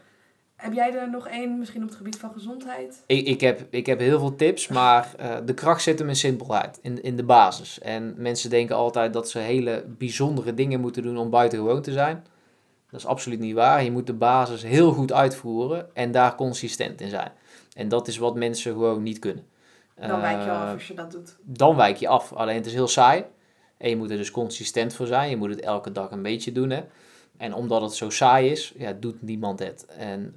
Heb 0.57 0.72
jij 0.72 0.95
er 0.95 1.11
nog 1.11 1.28
één, 1.28 1.59
misschien 1.59 1.82
op 1.82 1.88
het 1.88 1.97
gebied 1.97 2.18
van 2.18 2.32
gezondheid? 2.32 3.03
Ik, 3.07 3.26
ik, 3.26 3.40
heb, 3.40 3.66
ik 3.70 3.86
heb 3.86 3.99
heel 3.99 4.18
veel 4.18 4.36
tips, 4.36 4.68
maar 4.68 5.09
de 5.45 5.55
kracht 5.55 5.82
zit 5.82 5.99
hem 5.99 6.09
in 6.09 6.16
simpelheid, 6.16 6.78
in, 6.82 7.03
in 7.03 7.16
de 7.16 7.24
basis. 7.24 7.78
En 7.80 8.14
mensen 8.16 8.51
denken 8.51 8.76
altijd 8.76 9.12
dat 9.12 9.30
ze 9.30 9.38
hele 9.38 9.84
bijzondere 9.88 10.55
dingen 10.55 10.80
moeten 10.80 11.03
doen 11.03 11.16
om 11.18 11.30
buitengewoon 11.30 11.82
te 11.82 11.93
zijn. 11.93 12.24
Dat 12.93 13.01
is 13.01 13.07
absoluut 13.07 13.38
niet 13.38 13.55
waar. 13.55 13.84
Je 13.84 13.90
moet 13.90 14.07
de 14.07 14.12
basis 14.12 14.62
heel 14.62 14.93
goed 14.93 15.12
uitvoeren 15.12 15.95
en 15.95 16.11
daar 16.11 16.34
consistent 16.34 17.01
in 17.01 17.09
zijn. 17.09 17.32
En 17.76 17.88
dat 17.88 18.09
is 18.09 18.16
wat 18.18 18.34
mensen 18.34 18.72
gewoon 18.72 19.03
niet 19.03 19.18
kunnen. 19.18 19.45
Dan 19.97 20.20
wijk 20.20 20.43
je 20.43 20.49
Eh, 20.51 20.62
af 20.62 20.72
als 20.72 20.88
je 20.88 20.95
dat 20.95 21.11
doet. 21.12 21.36
dan 21.43 21.76
wijk 21.76 21.97
je 21.97 22.09
af. 22.09 22.32
Alleen 22.32 22.57
het 22.57 22.66
is 22.66 22.72
heel 22.72 22.88
saai. 22.88 23.24
En 23.76 23.88
je 23.88 23.97
moet 23.97 24.11
er 24.11 24.16
dus 24.16 24.30
consistent 24.30 24.95
voor 24.95 25.07
zijn. 25.07 25.30
Je 25.30 25.36
moet 25.36 25.51
het 25.51 25.61
elke 25.61 25.93
dag 25.93 26.11
een 26.11 26.22
beetje 26.22 26.53
doen. 26.53 26.70
Hè? 26.70 26.82
En 27.36 27.55
omdat 27.55 27.82
het 27.82 27.95
zo 27.95 28.11
saai 28.11 28.51
is, 28.51 28.74
ja, 28.76 28.93
doet 28.93 29.22
niemand 29.22 29.59
het. 29.59 29.86
En 29.86 30.34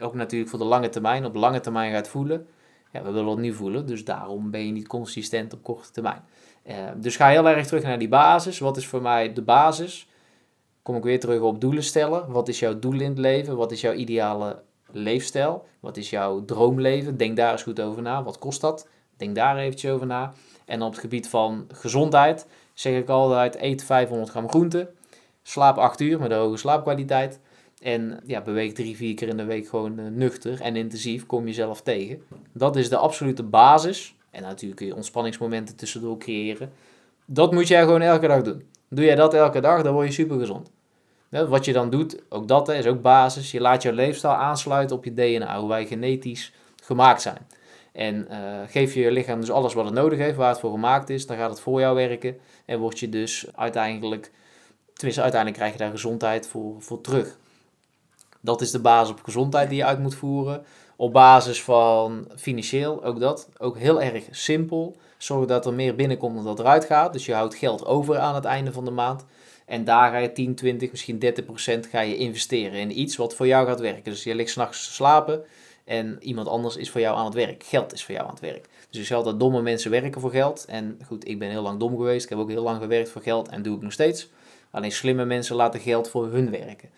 ook 0.00 0.14
natuurlijk 0.14 0.50
voor 0.50 0.58
de 0.58 0.64
lange 0.64 0.88
termijn. 0.88 1.24
Op 1.24 1.34
lange 1.34 1.60
termijn 1.60 1.92
gaat 1.92 2.08
voelen. 2.08 2.46
Ja, 2.92 3.02
we 3.02 3.10
willen 3.10 3.30
het 3.30 3.38
nu 3.38 3.52
voelen. 3.52 3.86
Dus 3.86 4.04
daarom 4.04 4.50
ben 4.50 4.66
je 4.66 4.72
niet 4.72 4.86
consistent 4.88 5.52
op 5.52 5.62
korte 5.62 5.90
termijn. 5.90 6.24
Eh, 6.62 6.76
dus 6.96 7.16
ga 7.16 7.28
heel 7.28 7.48
erg 7.48 7.66
terug 7.66 7.82
naar 7.82 7.98
die 7.98 8.08
basis. 8.08 8.58
Wat 8.58 8.76
is 8.76 8.86
voor 8.86 9.02
mij 9.02 9.32
de 9.32 9.42
basis? 9.42 10.08
Kom 10.86 10.96
ik 10.96 11.02
weer 11.02 11.20
terug 11.20 11.40
op 11.40 11.60
doelen 11.60 11.82
stellen. 11.82 12.32
Wat 12.32 12.48
is 12.48 12.58
jouw 12.58 12.78
doel 12.78 13.00
in 13.00 13.08
het 13.08 13.18
leven? 13.18 13.56
Wat 13.56 13.72
is 13.72 13.80
jouw 13.80 13.92
ideale 13.92 14.62
leefstijl? 14.90 15.64
Wat 15.80 15.96
is 15.96 16.10
jouw 16.10 16.44
droomleven? 16.44 17.16
Denk 17.16 17.36
daar 17.36 17.52
eens 17.52 17.62
goed 17.62 17.80
over 17.80 18.02
na. 18.02 18.22
Wat 18.22 18.38
kost 18.38 18.60
dat? 18.60 18.88
Denk 19.16 19.34
daar 19.34 19.56
eventjes 19.58 19.90
over 19.90 20.06
na. 20.06 20.32
En 20.64 20.82
op 20.82 20.90
het 20.90 21.00
gebied 21.00 21.28
van 21.28 21.66
gezondheid 21.72 22.46
zeg 22.74 23.00
ik 23.00 23.08
altijd: 23.08 23.56
eet 23.60 23.84
500 23.84 24.30
gram 24.30 24.48
groente. 24.48 24.90
Slaap 25.42 25.76
8 25.76 26.00
uur 26.00 26.18
met 26.18 26.30
een 26.30 26.38
hoge 26.38 26.56
slaapkwaliteit. 26.56 27.40
En 27.82 28.20
ja, 28.26 28.40
beweeg 28.40 28.72
drie, 28.72 28.96
vier 28.96 29.14
keer 29.14 29.28
in 29.28 29.36
de 29.36 29.44
week 29.44 29.68
gewoon 29.68 29.98
eh, 29.98 30.06
nuchter 30.06 30.60
en 30.60 30.76
intensief. 30.76 31.26
Kom 31.26 31.46
jezelf 31.46 31.82
tegen. 31.82 32.22
Dat 32.52 32.76
is 32.76 32.88
de 32.88 32.96
absolute 32.96 33.42
basis. 33.42 34.14
En 34.30 34.42
natuurlijk 34.42 34.76
kun 34.76 34.86
je 34.86 34.94
ontspanningsmomenten 34.94 35.76
tussendoor 35.76 36.18
creëren. 36.18 36.72
Dat 37.24 37.52
moet 37.52 37.68
jij 37.68 37.82
gewoon 37.82 38.02
elke 38.02 38.26
dag 38.26 38.42
doen. 38.42 38.62
Doe 38.88 39.04
jij 39.04 39.14
dat 39.14 39.34
elke 39.34 39.60
dag, 39.60 39.82
dan 39.82 39.92
word 39.92 40.06
je 40.06 40.12
super 40.12 40.38
gezond. 40.38 40.74
Wat 41.44 41.64
je 41.64 41.72
dan 41.72 41.90
doet, 41.90 42.22
ook 42.28 42.48
dat 42.48 42.66
hè, 42.66 42.74
is 42.74 42.86
ook 42.86 43.02
basis. 43.02 43.50
Je 43.50 43.60
laat 43.60 43.82
jouw 43.82 43.92
leefstijl 43.92 44.34
aansluiten 44.34 44.96
op 44.96 45.04
je 45.04 45.14
DNA, 45.14 45.58
hoe 45.58 45.68
wij 45.68 45.86
genetisch 45.86 46.52
gemaakt 46.82 47.22
zijn. 47.22 47.46
En 47.92 48.28
eh, 48.28 48.38
geef 48.68 48.94
je 48.94 49.00
je 49.00 49.10
lichaam 49.10 49.40
dus 49.40 49.50
alles 49.50 49.74
wat 49.74 49.84
het 49.84 49.94
nodig 49.94 50.18
heeft, 50.18 50.36
waar 50.36 50.48
het 50.48 50.60
voor 50.60 50.70
gemaakt 50.70 51.10
is, 51.10 51.26
dan 51.26 51.36
gaat 51.36 51.50
het 51.50 51.60
voor 51.60 51.80
jou 51.80 51.94
werken. 51.94 52.36
En 52.64 52.78
word 52.78 52.98
je 52.98 53.08
dus 53.08 53.46
uiteindelijk, 53.54 54.30
tenminste 54.92 55.22
uiteindelijk 55.22 55.60
krijg 55.60 55.72
je 55.72 55.84
daar 55.84 55.90
gezondheid 55.90 56.48
voor, 56.48 56.74
voor 56.78 57.00
terug. 57.00 57.36
Dat 58.40 58.60
is 58.60 58.70
de 58.70 58.80
basis 58.80 59.10
op 59.10 59.22
gezondheid 59.22 59.68
die 59.68 59.78
je 59.78 59.84
uit 59.84 59.98
moet 59.98 60.14
voeren. 60.14 60.64
Op 60.96 61.12
basis 61.12 61.62
van 61.62 62.28
financieel, 62.36 63.04
ook 63.04 63.20
dat. 63.20 63.48
Ook 63.58 63.78
heel 63.78 64.02
erg 64.02 64.24
simpel. 64.30 64.96
Zorg 65.18 65.46
dat 65.46 65.66
er 65.66 65.74
meer 65.74 65.94
binnenkomt 65.94 66.34
dan 66.34 66.44
dat 66.44 66.58
eruit 66.58 66.84
gaat. 66.84 67.12
Dus 67.12 67.26
je 67.26 67.34
houdt 67.34 67.54
geld 67.54 67.84
over 67.84 68.18
aan 68.18 68.34
het 68.34 68.44
einde 68.44 68.72
van 68.72 68.84
de 68.84 68.90
maand. 68.90 69.24
En 69.66 69.84
daar 69.84 70.10
ga 70.10 70.18
je 70.18 70.32
10, 70.32 70.54
20, 70.54 70.90
misschien 70.90 71.18
30 71.18 71.44
procent 71.44 71.86
ga 71.86 72.00
je 72.00 72.16
investeren 72.16 72.80
in 72.80 72.98
iets 72.98 73.16
wat 73.16 73.34
voor 73.34 73.46
jou 73.46 73.66
gaat 73.66 73.80
werken. 73.80 74.04
Dus 74.04 74.22
je 74.22 74.34
ligt 74.34 74.50
s'nachts 74.50 74.86
te 74.86 74.92
slapen 74.92 75.44
en 75.84 76.16
iemand 76.20 76.48
anders 76.48 76.76
is 76.76 76.90
voor 76.90 77.00
jou 77.00 77.16
aan 77.16 77.24
het 77.24 77.34
werk. 77.34 77.64
Geld 77.64 77.92
is 77.92 78.04
voor 78.04 78.14
jou 78.14 78.26
aan 78.26 78.32
het 78.32 78.42
werk. 78.42 78.68
Dus 78.90 79.00
ik 79.00 79.06
zeg 79.06 79.16
altijd, 79.16 79.40
domme 79.40 79.62
mensen 79.62 79.90
werken 79.90 80.20
voor 80.20 80.30
geld. 80.30 80.64
En 80.68 80.98
goed, 81.06 81.28
ik 81.28 81.38
ben 81.38 81.50
heel 81.50 81.62
lang 81.62 81.80
dom 81.80 81.96
geweest. 81.96 82.24
Ik 82.24 82.30
heb 82.30 82.38
ook 82.38 82.50
heel 82.50 82.62
lang 82.62 82.80
gewerkt 82.80 83.08
voor 83.08 83.22
geld 83.22 83.48
en 83.48 83.62
doe 83.62 83.76
ik 83.76 83.82
nog 83.82 83.92
steeds. 83.92 84.30
Alleen 84.70 84.92
slimme 84.92 85.24
mensen 85.24 85.56
laten 85.56 85.80
geld 85.80 86.08
voor 86.08 86.26
hun 86.26 86.50
werken. 86.50 86.90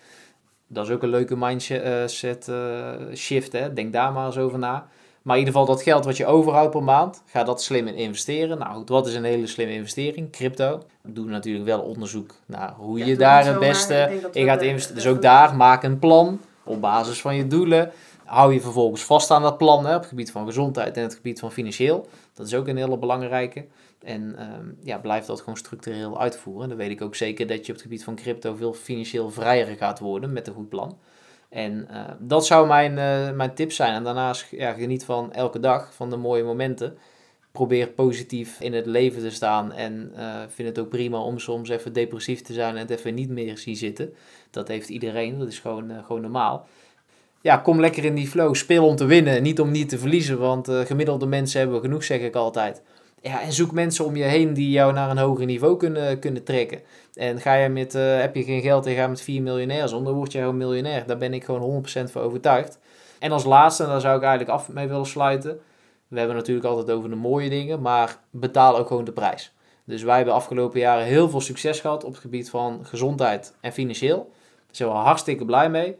Dat 0.66 0.86
is 0.86 0.92
ook 0.92 1.02
een 1.02 1.08
leuke 1.08 1.36
mindset 1.36 2.48
eh, 2.48 2.94
shift. 3.14 3.52
Hè? 3.52 3.72
Denk 3.72 3.92
daar 3.92 4.12
maar 4.12 4.26
eens 4.26 4.38
over 4.38 4.58
na. 4.58 4.88
Maar 5.28 5.36
in 5.36 5.44
ieder 5.44 5.60
geval 5.60 5.74
dat 5.74 5.82
geld 5.84 6.04
wat 6.04 6.16
je 6.16 6.26
overhoudt 6.26 6.70
per 6.70 6.82
maand, 6.82 7.22
ga 7.26 7.44
dat 7.44 7.62
slim 7.62 7.86
in 7.86 7.94
investeren. 7.94 8.58
Nou 8.58 8.74
goed, 8.74 8.88
wat 8.88 9.06
is 9.06 9.14
een 9.14 9.24
hele 9.24 9.46
slimme 9.46 9.72
investering? 9.74 10.30
Crypto. 10.30 10.82
Doe 11.02 11.24
natuurlijk 11.26 11.64
wel 11.64 11.80
onderzoek 11.80 12.34
naar 12.46 12.74
hoe 12.76 12.98
Ja, 12.98 13.04
je 13.06 13.16
daar 13.16 13.46
het 13.46 13.58
beste 13.58 14.20
in 14.32 14.46
gaat 14.46 14.62
investeren. 14.62 14.94
Dus 14.94 15.04
de- 15.04 15.10
ook 15.10 15.22
daar, 15.22 15.56
maak 15.56 15.82
een 15.82 15.98
plan 15.98 16.40
op 16.64 16.80
basis 16.80 17.20
van 17.20 17.36
je 17.36 17.46
doelen. 17.46 17.90
Hou 18.24 18.52
je 18.54 18.60
vervolgens 18.60 19.04
vast 19.04 19.30
aan 19.30 19.42
dat 19.42 19.58
plan 19.58 19.86
hè, 19.86 19.94
op 19.94 20.00
het 20.00 20.08
gebied 20.08 20.30
van 20.30 20.46
gezondheid 20.46 20.96
en 20.96 21.02
het 21.02 21.14
gebied 21.14 21.38
van 21.40 21.52
financieel. 21.52 22.06
Dat 22.34 22.46
is 22.46 22.54
ook 22.54 22.68
een 22.68 22.76
hele 22.76 22.98
belangrijke. 22.98 23.64
En 24.04 24.34
ehm, 24.38 24.66
ja, 24.82 24.98
blijf 24.98 25.24
dat 25.24 25.38
gewoon 25.40 25.56
structureel 25.56 26.20
uitvoeren. 26.20 26.68
Dan 26.68 26.78
weet 26.78 26.90
ik 26.90 27.02
ook 27.02 27.14
zeker 27.14 27.46
dat 27.46 27.56
je 27.66 27.72
op 27.72 27.78
het 27.78 27.82
gebied 27.82 28.04
van 28.04 28.14
crypto 28.14 28.54
veel 28.54 28.72
financieel 28.72 29.30
vrijer 29.30 29.66
gaat 29.76 29.98
worden 29.98 30.32
met 30.32 30.46
een 30.46 30.54
goed 30.54 30.68
plan. 30.68 30.98
En 31.48 31.88
eh, 31.88 32.04
dat 32.18 32.46
zou 32.46 32.66
mijn, 32.66 32.98
eh, 32.98 33.36
mijn 33.36 33.54
tip 33.54 33.72
zijn. 33.72 33.94
En 33.94 34.04
daarnaast 34.04 34.46
ja, 34.50 34.72
geniet 34.72 35.04
van 35.04 35.32
elke 35.32 35.60
dag, 35.60 35.94
van 35.94 36.10
de 36.10 36.16
mooie 36.16 36.44
momenten. 36.44 36.98
Probeer 37.52 37.88
positief 37.88 38.60
in 38.60 38.72
het 38.72 38.86
leven 38.86 39.22
te 39.22 39.30
staan. 39.30 39.72
En 39.72 40.12
eh, 40.16 40.40
vind 40.48 40.68
het 40.68 40.78
ook 40.78 40.88
prima 40.88 41.18
om 41.18 41.38
soms 41.38 41.68
even 41.68 41.92
depressief 41.92 42.40
te 42.42 42.52
zijn 42.52 42.74
en 42.74 42.80
het 42.80 42.90
even 42.90 43.14
niet 43.14 43.28
meer 43.28 43.58
zien 43.58 43.76
zitten. 43.76 44.14
Dat 44.50 44.68
heeft 44.68 44.88
iedereen, 44.88 45.38
dat 45.38 45.48
is 45.48 45.58
gewoon, 45.58 45.90
gewoon 46.06 46.22
normaal. 46.22 46.66
Ja, 47.40 47.56
kom 47.56 47.80
lekker 47.80 48.04
in 48.04 48.14
die 48.14 48.28
flow. 48.28 48.54
Speel 48.54 48.86
om 48.86 48.96
te 48.96 49.04
winnen, 49.04 49.42
niet 49.42 49.60
om 49.60 49.70
niet 49.70 49.88
te 49.88 49.98
verliezen. 49.98 50.38
Want 50.38 50.68
gemiddelde 50.70 51.26
mensen 51.26 51.60
hebben 51.60 51.80
genoeg, 51.80 52.04
zeg 52.04 52.20
ik 52.20 52.34
altijd. 52.34 52.82
Ja, 53.22 53.40
en 53.42 53.52
zoek 53.52 53.72
mensen 53.72 54.04
om 54.04 54.16
je 54.16 54.24
heen 54.24 54.54
die 54.54 54.70
jou 54.70 54.92
naar 54.92 55.10
een 55.10 55.18
hoger 55.18 55.46
niveau 55.46 55.76
kunnen, 55.76 56.18
kunnen 56.18 56.44
trekken. 56.44 56.80
En 57.14 57.40
ga 57.40 57.54
je 57.54 57.68
met, 57.68 57.94
eh, 57.94 58.20
heb 58.20 58.34
je 58.34 58.44
geen 58.44 58.60
geld 58.60 58.86
en 58.86 58.94
ga 58.94 59.06
met 59.06 59.20
vier 59.20 59.42
miljonairs 59.42 59.92
om, 59.92 60.04
dan 60.04 60.14
word 60.14 60.32
je 60.32 60.38
gewoon 60.38 60.56
miljonair. 60.56 61.06
Daar 61.06 61.18
ben 61.18 61.34
ik 61.34 61.44
gewoon 61.44 61.60
100% 61.60 62.10
van 62.10 62.22
overtuigd. 62.22 62.78
En 63.18 63.32
als 63.32 63.44
laatste, 63.44 63.82
en 63.82 63.88
daar 63.88 64.00
zou 64.00 64.16
ik 64.16 64.22
eigenlijk 64.22 64.52
af 64.52 64.68
mee 64.68 64.88
willen 64.88 65.06
sluiten. 65.06 65.60
We 66.08 66.18
hebben 66.18 66.36
natuurlijk 66.36 66.66
altijd 66.66 66.96
over 66.96 67.10
de 67.10 67.16
mooie 67.16 67.48
dingen, 67.48 67.80
maar 67.80 68.18
betaal 68.30 68.78
ook 68.78 68.86
gewoon 68.86 69.04
de 69.04 69.12
prijs. 69.12 69.52
Dus 69.84 70.02
wij 70.02 70.16
hebben 70.16 70.34
afgelopen 70.34 70.80
jaren 70.80 71.04
heel 71.04 71.28
veel 71.28 71.40
succes 71.40 71.80
gehad 71.80 72.04
op 72.04 72.12
het 72.12 72.20
gebied 72.20 72.50
van 72.50 72.80
gezondheid 72.82 73.54
en 73.60 73.72
financieel. 73.72 74.16
Daar 74.66 74.76
zijn 74.76 74.88
we 74.88 74.94
hartstikke 74.94 75.44
blij 75.44 75.70
mee. 75.70 75.96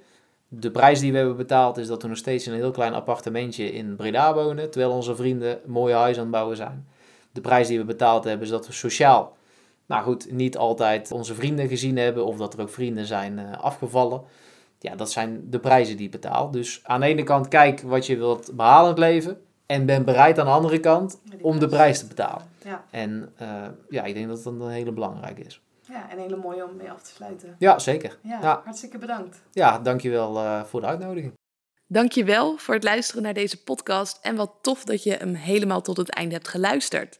De 0.48 0.70
prijs 0.70 1.00
die 1.00 1.12
we 1.12 1.18
hebben 1.18 1.36
betaald 1.36 1.76
is 1.76 1.86
dat 1.86 2.02
we 2.02 2.08
nog 2.08 2.16
steeds 2.16 2.46
in 2.46 2.52
een 2.52 2.58
heel 2.58 2.70
klein 2.70 2.94
appartementje 2.94 3.72
in 3.72 3.96
Breda 3.96 4.34
wonen, 4.34 4.70
terwijl 4.70 4.92
onze 4.92 5.16
vrienden 5.16 5.60
mooie 5.66 5.94
huis 5.94 6.16
aan 6.16 6.22
het 6.22 6.30
bouwen 6.30 6.56
zijn. 6.56 6.86
De 7.38 7.48
prijs 7.48 7.68
die 7.68 7.78
we 7.78 7.84
betaald 7.84 8.24
hebben 8.24 8.46
is 8.46 8.52
dat 8.52 8.66
we 8.66 8.72
sociaal, 8.72 9.36
nou 9.86 10.02
goed, 10.02 10.32
niet 10.32 10.56
altijd 10.56 11.12
onze 11.12 11.34
vrienden 11.34 11.68
gezien 11.68 11.96
hebben 11.96 12.24
of 12.26 12.36
dat 12.36 12.54
er 12.54 12.60
ook 12.60 12.68
vrienden 12.70 13.06
zijn 13.06 13.38
eh, 13.38 13.58
afgevallen. 13.60 14.22
Ja, 14.78 14.94
dat 14.96 15.10
zijn 15.10 15.50
de 15.50 15.58
prijzen 15.58 15.96
die 15.96 16.04
je 16.04 16.10
betaalt. 16.10 16.52
Dus 16.52 16.80
aan 16.84 17.00
de 17.00 17.06
ene 17.06 17.22
kant 17.22 17.48
kijk 17.48 17.80
wat 17.80 18.06
je 18.06 18.16
wilt 18.16 18.50
behalen 18.56 18.84
in 18.84 18.88
het 18.90 18.98
leven 18.98 19.40
en 19.66 19.86
ben 19.86 20.04
bereid 20.04 20.38
aan 20.38 20.44
de 20.46 20.52
andere 20.52 20.80
kant 20.80 21.20
om 21.40 21.58
de 21.58 21.68
prijs 21.68 21.98
te 21.98 22.06
betalen. 22.06 22.46
Ja, 22.64 22.84
En 22.90 23.32
eh, 23.36 23.66
ja, 23.88 24.04
ik 24.04 24.14
denk 24.14 24.28
dat 24.28 24.42
dat 24.42 24.52
een 24.52 24.68
hele 24.68 24.92
belangrijke 24.92 25.40
is. 25.42 25.60
ja, 25.88 26.10
en 26.10 26.16
een 26.16 26.22
hele 26.22 26.36
mooie 26.36 26.64
om 26.64 26.76
mee 26.76 26.90
af 26.90 27.02
te 27.02 27.10
sluiten. 27.10 27.56
Ja, 27.58 27.78
zeker. 27.78 28.18
Ja, 28.22 28.38
Ja. 28.42 28.60
hartstikke 28.64 28.98
bedankt. 28.98 29.42
Ja, 29.52 29.78
dankjewel 29.78 30.38
eh 30.38 30.62
voor 30.64 30.80
de 30.80 30.86
uitnodiging. 30.86 31.32
Dankjewel 31.86 32.56
voor 32.56 32.74
het 32.74 32.84
luisteren 32.84 33.22
naar 33.22 33.34
deze 33.34 33.62
podcast 33.62 34.18
en 34.22 34.36
wat 34.36 34.52
tof 34.62 34.84
dat 34.84 35.02
je 35.02 35.12
hem 35.12 35.34
helemaal 35.34 35.80
tot 35.80 35.96
het 35.96 36.10
einde 36.10 36.34
hebt 36.34 36.48
geluisterd. 36.48 37.18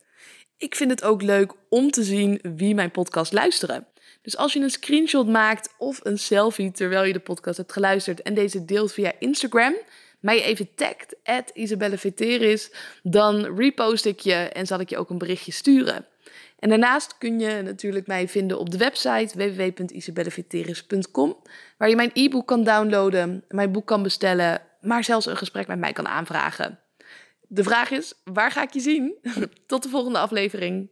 Ik 0.58 0.74
vind 0.74 0.90
het 0.90 1.04
ook 1.04 1.22
leuk 1.22 1.52
om 1.68 1.90
te 1.90 2.02
zien 2.02 2.40
wie 2.56 2.74
mijn 2.74 2.90
podcast 2.90 3.32
luisteren. 3.32 3.86
Dus 4.22 4.36
als 4.36 4.52
je 4.52 4.60
een 4.60 4.70
screenshot 4.70 5.28
maakt 5.28 5.74
of 5.78 6.00
een 6.02 6.18
selfie 6.18 6.70
terwijl 6.70 7.04
je 7.04 7.12
de 7.12 7.18
podcast 7.18 7.56
hebt 7.56 7.72
geluisterd 7.72 8.22
en 8.22 8.34
deze 8.34 8.64
deelt 8.64 8.92
via 8.92 9.12
Instagram, 9.18 9.74
mij 10.20 10.42
even 10.42 10.74
tagt, 10.74 11.16
at 11.24 11.50
Isabelle 11.54 12.58
dan 13.02 13.56
repost 13.56 14.04
ik 14.04 14.20
je 14.20 14.34
en 14.34 14.66
zal 14.66 14.80
ik 14.80 14.90
je 14.90 14.98
ook 14.98 15.10
een 15.10 15.18
berichtje 15.18 15.52
sturen. 15.52 16.06
En 16.58 16.68
daarnaast 16.68 17.18
kun 17.18 17.40
je 17.40 17.62
natuurlijk 17.62 18.06
mij 18.06 18.28
vinden 18.28 18.58
op 18.58 18.70
de 18.70 18.78
website 18.78 19.38
www.isabelleveteris.com, 19.38 21.36
waar 21.76 21.88
je 21.88 21.96
mijn 21.96 22.10
e-book 22.12 22.46
kan 22.46 22.64
downloaden, 22.64 23.44
mijn 23.48 23.72
boek 23.72 23.86
kan 23.86 24.02
bestellen, 24.02 24.62
maar 24.80 25.04
zelfs 25.04 25.26
een 25.26 25.36
gesprek 25.36 25.66
met 25.66 25.78
mij 25.78 25.92
kan 25.92 26.08
aanvragen. 26.08 26.78
De 27.48 27.62
vraag 27.62 27.90
is, 27.90 28.14
waar 28.24 28.50
ga 28.50 28.62
ik 28.62 28.72
je 28.72 28.80
zien? 28.80 29.18
Tot 29.66 29.82
de 29.82 29.88
volgende 29.88 30.18
aflevering. 30.18 30.90